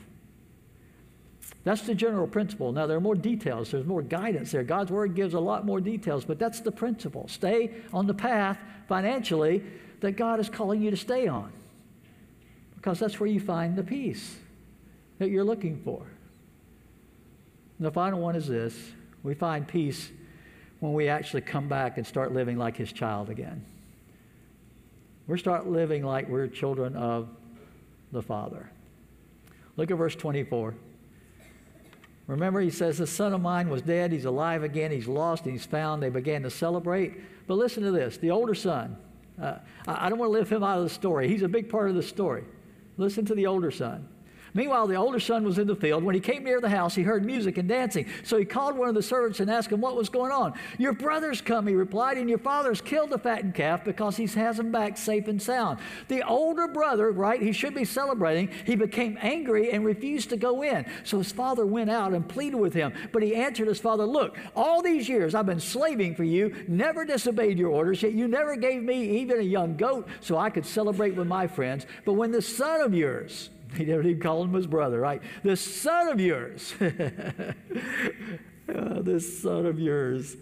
That's 1.63 1.81
the 1.81 1.95
general 1.95 2.27
principle. 2.27 2.71
Now, 2.71 2.87
there 2.87 2.97
are 2.97 3.01
more 3.01 3.15
details, 3.15 3.71
there's 3.71 3.85
more 3.85 4.01
guidance 4.01 4.51
there. 4.51 4.63
God's 4.63 4.91
Word 4.91 5.15
gives 5.15 5.33
a 5.33 5.39
lot 5.39 5.65
more 5.65 5.79
details, 5.79 6.25
but 6.25 6.39
that's 6.39 6.59
the 6.59 6.71
principle. 6.71 7.27
Stay 7.27 7.71
on 7.93 8.07
the 8.07 8.13
path 8.13 8.57
financially 8.87 9.63
that 10.01 10.13
God 10.13 10.39
is 10.39 10.49
calling 10.49 10.81
you 10.81 10.91
to 10.91 10.97
stay 10.97 11.27
on, 11.27 11.51
because 12.75 12.99
that's 12.99 13.19
where 13.19 13.29
you 13.29 13.39
find 13.39 13.77
the 13.77 13.83
peace 13.83 14.35
that 15.19 15.29
you're 15.29 15.45
looking 15.45 15.81
for. 15.83 16.01
And 17.77 17.87
the 17.87 17.91
final 17.91 18.19
one 18.19 18.35
is 18.35 18.47
this 18.47 18.75
we 19.23 19.33
find 19.33 19.65
peace 19.65 20.09
when 20.83 20.91
we 20.91 21.07
actually 21.07 21.39
come 21.39 21.69
back 21.69 21.95
and 21.95 22.05
start 22.05 22.33
living 22.33 22.57
like 22.57 22.75
his 22.75 22.91
child 22.91 23.29
again. 23.29 23.63
We 25.27 25.39
start 25.39 25.65
living 25.65 26.03
like 26.03 26.27
we're 26.27 26.47
children 26.47 26.97
of 26.97 27.29
the 28.11 28.21
Father. 28.21 28.69
Look 29.77 29.91
at 29.91 29.97
verse 29.97 30.13
24. 30.13 30.75
Remember, 32.27 32.59
he 32.59 32.69
says, 32.69 32.97
The 32.97 33.07
son 33.07 33.31
of 33.31 33.39
mine 33.39 33.69
was 33.69 33.81
dead, 33.81 34.11
he's 34.11 34.25
alive 34.25 34.61
again, 34.63 34.91
he's 34.91 35.07
lost, 35.07 35.45
he's 35.45 35.65
found. 35.65 36.03
They 36.03 36.09
began 36.09 36.43
to 36.43 36.49
celebrate. 36.49 37.13
But 37.47 37.53
listen 37.53 37.81
to 37.83 37.91
this 37.91 38.17
the 38.17 38.31
older 38.31 38.53
son, 38.53 38.97
uh, 39.41 39.59
I 39.87 40.09
don't 40.09 40.19
want 40.19 40.33
to 40.33 40.37
leave 40.37 40.49
him 40.49 40.65
out 40.65 40.79
of 40.79 40.83
the 40.83 40.89
story. 40.89 41.29
He's 41.29 41.43
a 41.43 41.47
big 41.47 41.69
part 41.69 41.87
of 41.87 41.95
the 41.95 42.03
story. 42.03 42.43
Listen 42.97 43.23
to 43.27 43.35
the 43.35 43.47
older 43.47 43.71
son. 43.71 44.09
Meanwhile, 44.53 44.87
the 44.87 44.95
older 44.95 45.19
son 45.19 45.43
was 45.43 45.57
in 45.57 45.67
the 45.67 45.75
field. 45.75 46.03
When 46.03 46.13
he 46.13 46.21
came 46.21 46.43
near 46.43 46.61
the 46.61 46.69
house, 46.69 46.93
he 46.93 47.01
heard 47.01 47.25
music 47.25 47.57
and 47.57 47.67
dancing. 47.67 48.05
So 48.23 48.37
he 48.37 48.45
called 48.45 48.77
one 48.77 48.87
of 48.87 48.95
the 48.95 49.01
servants 49.01 49.39
and 49.39 49.49
asked 49.49 49.71
him 49.71 49.81
what 49.81 49.95
was 49.95 50.09
going 50.09 50.31
on. 50.31 50.53
Your 50.77 50.93
brother's 50.93 51.41
come, 51.41 51.65
he 51.65 51.73
replied, 51.73 52.17
and 52.17 52.29
your 52.29 52.37
father's 52.37 52.79
killed 52.79 53.09
the 53.09 53.17
fattened 53.17 53.55
calf 53.55 53.83
because 53.83 54.15
he 54.15 54.27
has 54.27 54.59
him 54.59 54.71
back 54.71 54.97
safe 54.97 55.27
and 55.27 55.41
sound. 55.41 55.79
The 56.07 56.21
older 56.23 56.67
brother, 56.67 57.11
right, 57.11 57.41
he 57.41 57.51
should 57.51 57.73
be 57.73 57.85
celebrating, 57.85 58.49
he 58.65 58.75
became 58.75 59.17
angry 59.21 59.71
and 59.71 59.83
refused 59.83 60.29
to 60.29 60.37
go 60.37 60.61
in. 60.61 60.85
So 61.03 61.17
his 61.17 61.31
father 61.31 61.65
went 61.65 61.89
out 61.89 62.13
and 62.13 62.27
pleaded 62.27 62.57
with 62.57 62.73
him. 62.73 62.93
But 63.11 63.23
he 63.23 63.35
answered 63.35 63.67
his 63.67 63.79
father, 63.79 64.05
Look, 64.05 64.37
all 64.55 64.81
these 64.81 65.09
years 65.09 65.33
I've 65.33 65.45
been 65.45 65.59
slaving 65.59 66.15
for 66.15 66.23
you, 66.23 66.53
never 66.67 67.05
disobeyed 67.05 67.57
your 67.57 67.69
orders, 67.69 68.03
yet 68.03 68.13
you 68.13 68.27
never 68.27 68.55
gave 68.55 68.83
me 68.83 69.19
even 69.19 69.39
a 69.39 69.43
young 69.43 69.75
goat 69.77 70.07
so 70.21 70.37
I 70.37 70.49
could 70.49 70.65
celebrate 70.65 71.15
with 71.15 71.27
my 71.27 71.47
friends. 71.47 71.85
But 72.05 72.13
when 72.13 72.31
this 72.31 72.55
son 72.55 72.81
of 72.81 72.93
yours, 72.93 73.49
He 73.77 73.85
never 73.85 74.03
even 74.03 74.21
called 74.21 74.47
him 74.47 74.53
his 74.53 74.67
brother, 74.67 74.99
right? 74.99 75.21
This 75.41 75.59
son 75.61 76.09
of 76.09 76.19
yours, 76.19 76.73
oh, 78.69 79.01
this 79.01 79.41
son 79.41 79.65
of 79.65 79.79
yours, 79.79 80.37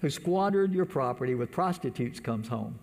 who 0.00 0.10
squandered 0.10 0.72
your 0.72 0.86
property 0.86 1.34
with 1.34 1.52
prostitutes 1.52 2.18
comes 2.18 2.48
home. 2.48 2.78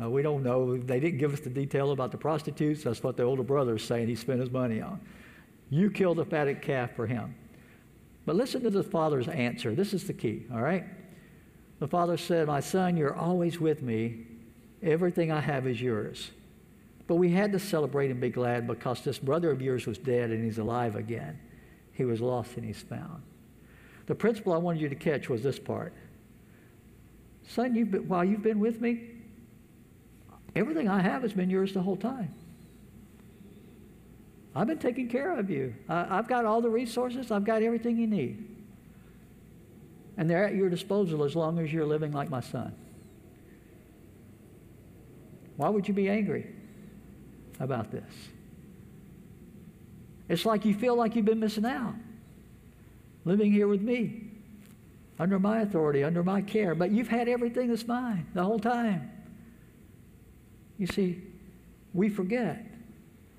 Uh, 0.00 0.08
we 0.08 0.22
don't 0.22 0.42
know. 0.42 0.76
They 0.76 1.00
didn't 1.00 1.18
give 1.18 1.32
us 1.32 1.40
the 1.40 1.50
detail 1.50 1.90
about 1.90 2.12
the 2.12 2.18
prostitutes. 2.18 2.84
That's 2.84 3.02
what 3.02 3.16
the 3.16 3.24
older 3.24 3.42
brother 3.42 3.76
is 3.76 3.82
saying 3.82 4.06
he 4.06 4.14
spent 4.14 4.38
his 4.40 4.50
money 4.50 4.80
on. 4.80 5.00
You 5.68 5.90
killed 5.90 6.18
a 6.20 6.24
fatted 6.24 6.62
calf 6.62 6.94
for 6.94 7.06
him. 7.06 7.34
But 8.26 8.36
listen 8.36 8.62
to 8.62 8.70
the 8.70 8.82
father's 8.82 9.28
answer. 9.28 9.74
This 9.74 9.92
is 9.94 10.04
the 10.06 10.12
key, 10.12 10.46
all 10.52 10.60
right? 10.60 10.84
The 11.80 11.88
father 11.88 12.16
said, 12.16 12.46
My 12.46 12.60
son, 12.60 12.96
you're 12.96 13.16
always 13.16 13.58
with 13.58 13.82
me. 13.82 14.26
Everything 14.82 15.32
I 15.32 15.40
have 15.40 15.66
is 15.66 15.80
yours. 15.80 16.30
But 17.10 17.16
we 17.16 17.32
had 17.32 17.50
to 17.54 17.58
celebrate 17.58 18.12
and 18.12 18.20
be 18.20 18.30
glad 18.30 18.68
because 18.68 19.00
this 19.00 19.18
brother 19.18 19.50
of 19.50 19.60
yours 19.60 19.84
was 19.84 19.98
dead 19.98 20.30
and 20.30 20.44
he's 20.44 20.58
alive 20.58 20.94
again. 20.94 21.40
He 21.90 22.04
was 22.04 22.20
lost 22.20 22.56
and 22.56 22.64
he's 22.64 22.82
found. 22.82 23.24
The 24.06 24.14
principle 24.14 24.52
I 24.52 24.58
wanted 24.58 24.80
you 24.80 24.88
to 24.88 24.94
catch 24.94 25.28
was 25.28 25.42
this 25.42 25.58
part. 25.58 25.92
Son, 27.48 27.74
you've 27.74 27.90
been, 27.90 28.06
while 28.06 28.24
you've 28.24 28.44
been 28.44 28.60
with 28.60 28.80
me, 28.80 29.08
everything 30.54 30.88
I 30.88 31.00
have 31.00 31.22
has 31.22 31.32
been 31.32 31.50
yours 31.50 31.74
the 31.74 31.82
whole 31.82 31.96
time. 31.96 32.32
I've 34.54 34.68
been 34.68 34.78
taking 34.78 35.08
care 35.08 35.36
of 35.36 35.50
you. 35.50 35.74
I, 35.88 36.16
I've 36.16 36.28
got 36.28 36.44
all 36.44 36.60
the 36.60 36.70
resources, 36.70 37.32
I've 37.32 37.42
got 37.44 37.64
everything 37.64 37.96
you 37.96 38.06
need. 38.06 38.46
And 40.16 40.30
they're 40.30 40.44
at 40.44 40.54
your 40.54 40.70
disposal 40.70 41.24
as 41.24 41.34
long 41.34 41.58
as 41.58 41.72
you're 41.72 41.86
living 41.86 42.12
like 42.12 42.30
my 42.30 42.40
son. 42.40 42.72
Why 45.56 45.70
would 45.70 45.88
you 45.88 45.94
be 45.94 46.08
angry? 46.08 46.54
About 47.60 47.92
this. 47.92 48.12
It's 50.28 50.44
like 50.44 50.64
you 50.64 50.74
feel 50.74 50.96
like 50.96 51.14
you've 51.14 51.24
been 51.24 51.40
missing 51.40 51.66
out 51.66 51.94
living 53.24 53.52
here 53.52 53.68
with 53.68 53.82
me, 53.82 54.24
under 55.18 55.38
my 55.38 55.60
authority, 55.60 56.02
under 56.02 56.22
my 56.22 56.40
care, 56.40 56.74
but 56.74 56.90
you've 56.90 57.08
had 57.08 57.28
everything 57.28 57.68
that's 57.68 57.86
mine 57.86 58.26
the 58.34 58.42
whole 58.42 58.58
time. 58.58 59.10
You 60.78 60.86
see, 60.86 61.22
we 61.92 62.08
forget 62.08 62.64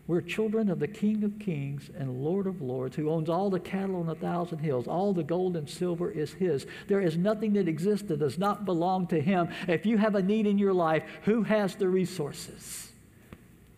we're 0.06 0.22
children 0.22 0.70
of 0.70 0.80
the 0.80 0.88
King 0.88 1.24
of 1.24 1.40
Kings 1.40 1.90
and 1.98 2.24
Lord 2.24 2.46
of 2.46 2.62
Lords 2.62 2.96
who 2.96 3.10
owns 3.10 3.30
all 3.30 3.50
the 3.50 3.60
cattle 3.60 3.96
on 3.96 4.10
a 4.10 4.16
thousand 4.16 4.60
hills. 4.60 4.88
All 4.88 5.14
the 5.14 5.24
gold 5.24 5.56
and 5.56 5.70
silver 5.70 6.12
is 6.12 6.34
His. 6.34 6.68
There 6.88 7.02
is 7.02 7.18
nothing 7.18 7.54
that 7.54 7.68
exists 7.68 8.08
that 8.10 8.20
does 8.20 8.38
not 8.38 8.66
belong 8.66 9.08
to 9.08 9.22
Him. 9.22 9.50
If 9.68 9.86
you 9.86 9.98
have 9.98 10.16
a 10.16 10.22
need 10.22 10.46
in 10.48 10.58
your 10.58 10.74
life, 10.74 11.04
who 11.24 11.44
has 11.44 11.76
the 11.76 11.88
resources? 11.88 12.91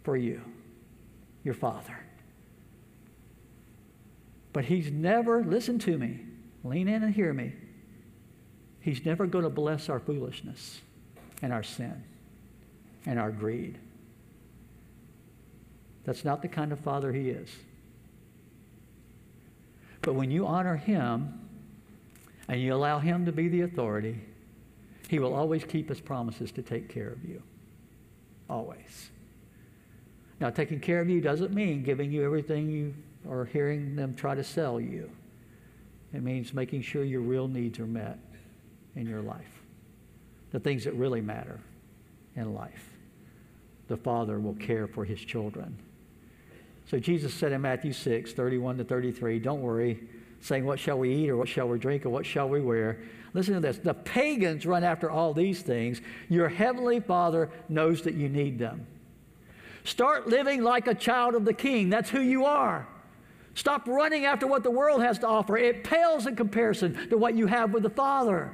For 0.04 0.18
you, 0.18 0.42
your 1.44 1.54
Father. 1.54 1.98
But 4.52 4.66
He's 4.66 4.92
never, 4.92 5.44
listen 5.44 5.80
to 5.80 5.98
me, 5.98 6.20
lean 6.64 6.88
in 6.88 7.04
and 7.04 7.14
hear 7.14 7.34
me. 7.34 7.54
He's 8.80 9.06
never 9.06 9.26
going 9.26 9.46
to 9.46 9.50
bless 9.50 9.90
our 9.90 10.00
foolishness 10.00 10.82
and 11.42 11.52
our 11.52 11.64
sin 11.64 12.04
and 13.06 13.18
our 13.18 13.32
greed. 13.32 13.80
That's 16.04 16.26
not 16.26 16.42
the 16.42 16.50
kind 16.50 16.72
of 16.72 16.80
Father 16.80 17.12
He 17.14 17.30
is. 17.30 17.50
But 20.02 20.16
when 20.16 20.30
you 20.32 20.46
honor 20.46 20.76
Him 20.76 21.40
and 22.50 22.62
you 22.62 22.74
allow 22.74 23.00
Him 23.00 23.26
to 23.26 23.32
be 23.32 23.48
the 23.48 23.62
authority, 23.62 24.20
He 25.08 25.20
will 25.20 25.34
always 25.34 25.64
keep 25.64 25.88
His 25.88 26.02
promises 26.02 26.52
to 26.52 26.62
take 26.62 26.90
care 26.90 27.08
of 27.08 27.24
you. 27.24 27.42
Always. 28.50 29.10
Now, 30.40 30.50
taking 30.50 30.80
care 30.80 31.00
of 31.00 31.10
you 31.10 31.22
doesn't 31.22 31.54
mean 31.54 31.84
giving 31.84 32.12
you 32.12 32.24
everything 32.24 32.70
you 32.70 32.94
or 33.28 33.46
hearing 33.46 33.96
them 33.96 34.14
try 34.14 34.36
to 34.36 34.44
sell 34.44 34.80
you. 34.80 35.10
It 36.14 36.24
means 36.24 36.54
making 36.54 36.82
sure 36.82 37.04
your 37.04 37.22
real 37.22 37.48
needs 37.48 37.80
are 37.80 37.88
met 37.88 38.20
in 38.96 39.08
your 39.08 39.22
life, 39.22 39.62
the 40.52 40.60
things 40.60 40.84
that 40.84 40.94
really 40.94 41.22
matter 41.22 41.60
in 42.36 42.54
life. 42.54 42.90
The 43.88 43.98
Father 43.98 44.40
will 44.40 44.56
care 44.56 44.88
for 44.88 45.06
his 45.06 45.20
children. 45.20 45.78
So 46.86 47.00
Jesus 47.00 47.34
said 47.34 47.52
in 47.52 47.62
Matthew 47.62 47.94
6, 47.94 48.34
31 48.34 48.78
to 48.78 48.84
33, 48.84 49.40
Don't 49.40 49.62
worry, 49.62 50.04
saying, 50.42 50.66
What 50.66 50.80
shall 50.80 51.00
we 51.00 51.14
eat, 51.14 51.30
or 51.30 51.38
what 51.38 51.48
shall 51.48 51.68
we 51.68 51.80
drink, 51.80 52.06
or 52.06 52.10
what 52.10 52.26
shall 52.26 52.50
we 52.50 52.62
wear? 52.62 53.00
Listen 53.34 53.56
to 53.56 53.60
this. 53.60 53.78
The 53.78 53.94
pagans 53.94 54.66
run 54.66 54.84
after 54.84 55.10
all 55.10 55.34
these 55.34 55.62
things. 55.62 56.02
Your 56.30 56.50
heavenly 56.50 57.00
Father 57.00 57.50
knows 57.68 58.04
that 58.04 58.14
you 58.14 58.30
need 58.30 58.60
them. 58.60 58.86
Start 59.84 60.28
living 60.28 60.64
like 60.64 60.88
a 60.88 60.96
child 60.96 61.36
of 61.36 61.46
the 61.46 61.54
King. 61.54 61.90
That's 61.90 62.10
who 62.10 62.22
you 62.22 62.46
are. 62.46 62.88
Stop 63.56 63.88
running 63.88 64.26
after 64.26 64.48
what 64.48 64.64
the 64.64 64.72
world 64.72 65.04
has 65.04 65.20
to 65.20 65.28
offer. 65.28 65.58
It 65.58 65.84
pales 65.84 66.26
in 66.26 66.36
comparison 66.36 67.10
to 67.10 67.18
what 67.18 67.36
you 67.36 67.48
have 67.48 67.74
with 67.74 67.84
the 67.84 67.90
Father. 67.90 68.52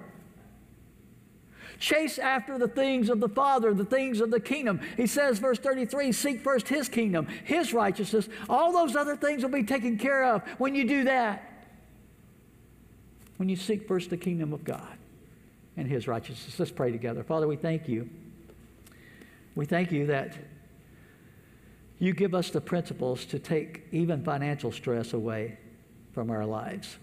Chase 1.80 2.20
after 2.20 2.58
the 2.58 2.68
things 2.68 3.10
of 3.10 3.22
the 3.22 3.30
Father, 3.30 3.74
the 3.74 3.86
things 3.86 4.20
of 4.20 4.32
the 4.32 4.40
kingdom. 4.40 4.82
He 4.98 5.08
says, 5.08 5.40
verse 5.40 5.58
33 5.60 6.12
seek 6.12 6.42
first 6.42 6.68
His 6.68 6.90
kingdom, 6.90 7.28
His 7.46 7.74
righteousness. 7.74 8.28
All 8.50 8.74
those 8.74 8.98
other 8.98 9.16
things 9.16 9.44
will 9.44 9.50
be 9.50 9.64
taken 9.64 9.98
care 9.98 10.26
of 10.26 10.44
when 10.58 10.76
you 10.76 10.86
do 10.86 11.06
that. 11.06 11.46
When 13.38 13.48
you 13.48 13.56
seek 13.56 13.88
first 13.88 14.10
the 14.10 14.18
kingdom 14.18 14.52
of 14.52 14.66
God 14.66 14.98
and 15.78 15.88
His 15.88 16.10
righteousness. 16.10 16.60
Let's 16.60 16.72
pray 16.72 16.92
together. 16.92 17.24
Father, 17.24 17.48
we 17.48 17.56
thank 17.56 17.88
you. 17.88 18.10
We 19.56 19.66
thank 19.66 19.94
you 19.94 20.08
that 20.08 20.36
you 22.00 22.14
give 22.14 22.34
us 22.34 22.50
the 22.50 22.62
principles 22.62 23.26
to 23.26 23.40
take 23.40 23.84
even 23.92 24.24
financial 24.24 24.72
stress 24.72 25.14
away 25.14 25.58
from 26.14 26.32
our 26.32 26.46
lives. 26.46 26.98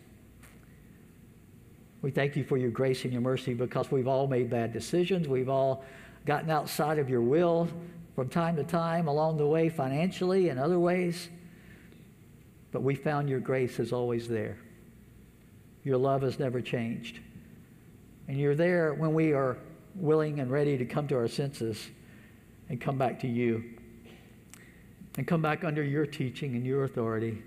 We 2.00 2.10
thank 2.10 2.34
you 2.34 2.44
for 2.44 2.56
your 2.56 2.70
grace 2.70 3.04
and 3.04 3.12
your 3.12 3.22
mercy 3.22 3.52
because 3.52 3.90
we've 3.90 4.08
all 4.08 4.26
made 4.26 4.48
bad 4.48 4.72
decisions. 4.72 5.28
We've 5.28 5.50
all 5.50 5.84
gotten 6.24 6.50
outside 6.50 6.98
of 6.98 7.10
your 7.10 7.20
will 7.20 7.68
from 8.14 8.28
time 8.28 8.56
to 8.56 8.64
time 8.64 9.06
along 9.06 9.36
the 9.36 9.46
way, 9.46 9.68
financially 9.68 10.48
and 10.48 10.58
other 10.58 10.78
ways. 10.78 11.28
But 12.72 12.82
we 12.82 12.94
found 12.94 13.28
your 13.28 13.40
grace 13.40 13.78
is 13.78 13.92
always 13.92 14.28
there. 14.28 14.56
Your 15.84 15.98
love 15.98 16.22
has 16.22 16.38
never 16.38 16.60
changed. 16.60 17.20
And 18.28 18.38
you're 18.38 18.54
there 18.54 18.94
when 18.94 19.14
we 19.14 19.32
are 19.32 19.58
willing 19.94 20.40
and 20.40 20.50
ready 20.50 20.78
to 20.78 20.84
come 20.84 21.06
to 21.08 21.16
our 21.16 21.28
senses 21.28 21.90
and 22.68 22.80
come 22.80 22.98
back 22.98 23.20
to 23.20 23.28
you 23.28 23.75
and 25.16 25.26
come 25.26 25.42
back 25.42 25.64
under 25.64 25.82
your 25.82 26.06
teaching 26.06 26.54
and 26.54 26.66
your 26.66 26.84
authority 26.84 27.42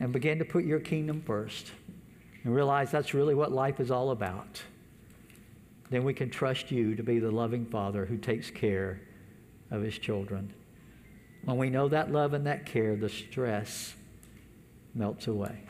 and 0.00 0.12
begin 0.12 0.38
to 0.38 0.44
put 0.44 0.64
your 0.64 0.80
kingdom 0.80 1.22
first 1.22 1.72
and 2.44 2.54
realize 2.54 2.90
that's 2.90 3.14
really 3.14 3.34
what 3.34 3.52
life 3.52 3.80
is 3.80 3.90
all 3.90 4.10
about, 4.10 4.62
then 5.90 6.04
we 6.04 6.12
can 6.12 6.30
trust 6.30 6.70
you 6.70 6.94
to 6.94 7.02
be 7.02 7.18
the 7.18 7.30
loving 7.30 7.66
Father 7.66 8.04
who 8.04 8.16
takes 8.16 8.50
care 8.50 9.00
of 9.70 9.82
his 9.82 9.98
children. 9.98 10.52
When 11.44 11.56
we 11.56 11.70
know 11.70 11.88
that 11.88 12.12
love 12.12 12.34
and 12.34 12.46
that 12.46 12.66
care, 12.66 12.96
the 12.96 13.08
stress 13.08 13.94
melts 14.94 15.26
away. 15.26 15.64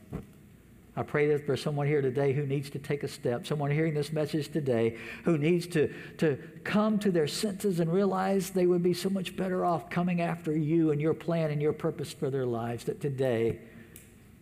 I 0.95 1.03
pray 1.03 1.28
that 1.28 1.47
for 1.47 1.57
someone 1.57 1.86
here 1.86 2.03
today 2.03 2.34
who 2.34 2.45
needs 2.45 2.68
to 2.70 2.78
take 2.78 3.03
a 3.03 3.09
step, 3.09 3.47
someone 3.47 3.70
hearing 3.70 3.95
this 3.95 4.12
message 4.12 4.53
today 4.53 4.99
who 5.24 5.38
needs 5.38 5.66
to, 5.68 5.90
to 6.18 6.36
come 6.64 6.99
to 6.99 7.11
their 7.11 7.26
senses 7.26 7.80
and 7.80 7.90
realize 7.90 8.51
they 8.51 8.66
would 8.66 8.82
be 8.82 8.93
so 8.93 9.09
much 9.09 9.34
better 9.34 9.64
off 9.64 9.88
coming 9.88 10.20
after 10.20 10.55
you 10.55 10.90
and 10.90 11.01
your 11.01 11.14
plan 11.14 11.51
and 11.51 11.62
your 11.62 11.72
purpose 11.72 12.12
for 12.12 12.28
their 12.28 12.45
lives, 12.45 12.84
that 12.84 13.01
today 13.01 13.59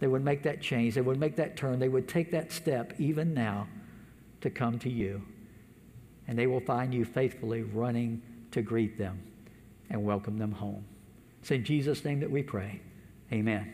they 0.01 0.09
would 0.09 0.24
make 0.24 0.42
that 0.42 0.61
change, 0.61 0.94
they 0.94 1.01
would 1.01 1.20
make 1.20 1.36
that 1.36 1.57
turn, 1.57 1.78
they 1.78 1.88
would 1.88 2.09
take 2.09 2.32
that 2.32 2.51
step 2.51 2.94
even 2.98 3.32
now 3.32 3.68
to 4.40 4.51
come 4.51 4.76
to 4.80 4.90
you. 4.90 5.22
And 6.26 6.36
they 6.36 6.48
will 6.48 6.61
find 6.61 6.92
you 6.92 7.05
faithfully 7.05 7.62
running 7.62 8.22
to 8.51 8.62
greet 8.62 8.98
them 8.98 9.22
and 9.88 10.03
welcome 10.05 10.36
them 10.36 10.53
home. 10.53 10.84
It's 11.42 11.51
in 11.53 11.64
Jesus' 11.64 12.05
name 12.05 12.20
that 12.20 12.30
we 12.30 12.42
pray. 12.42 12.80
Amen. 13.32 13.72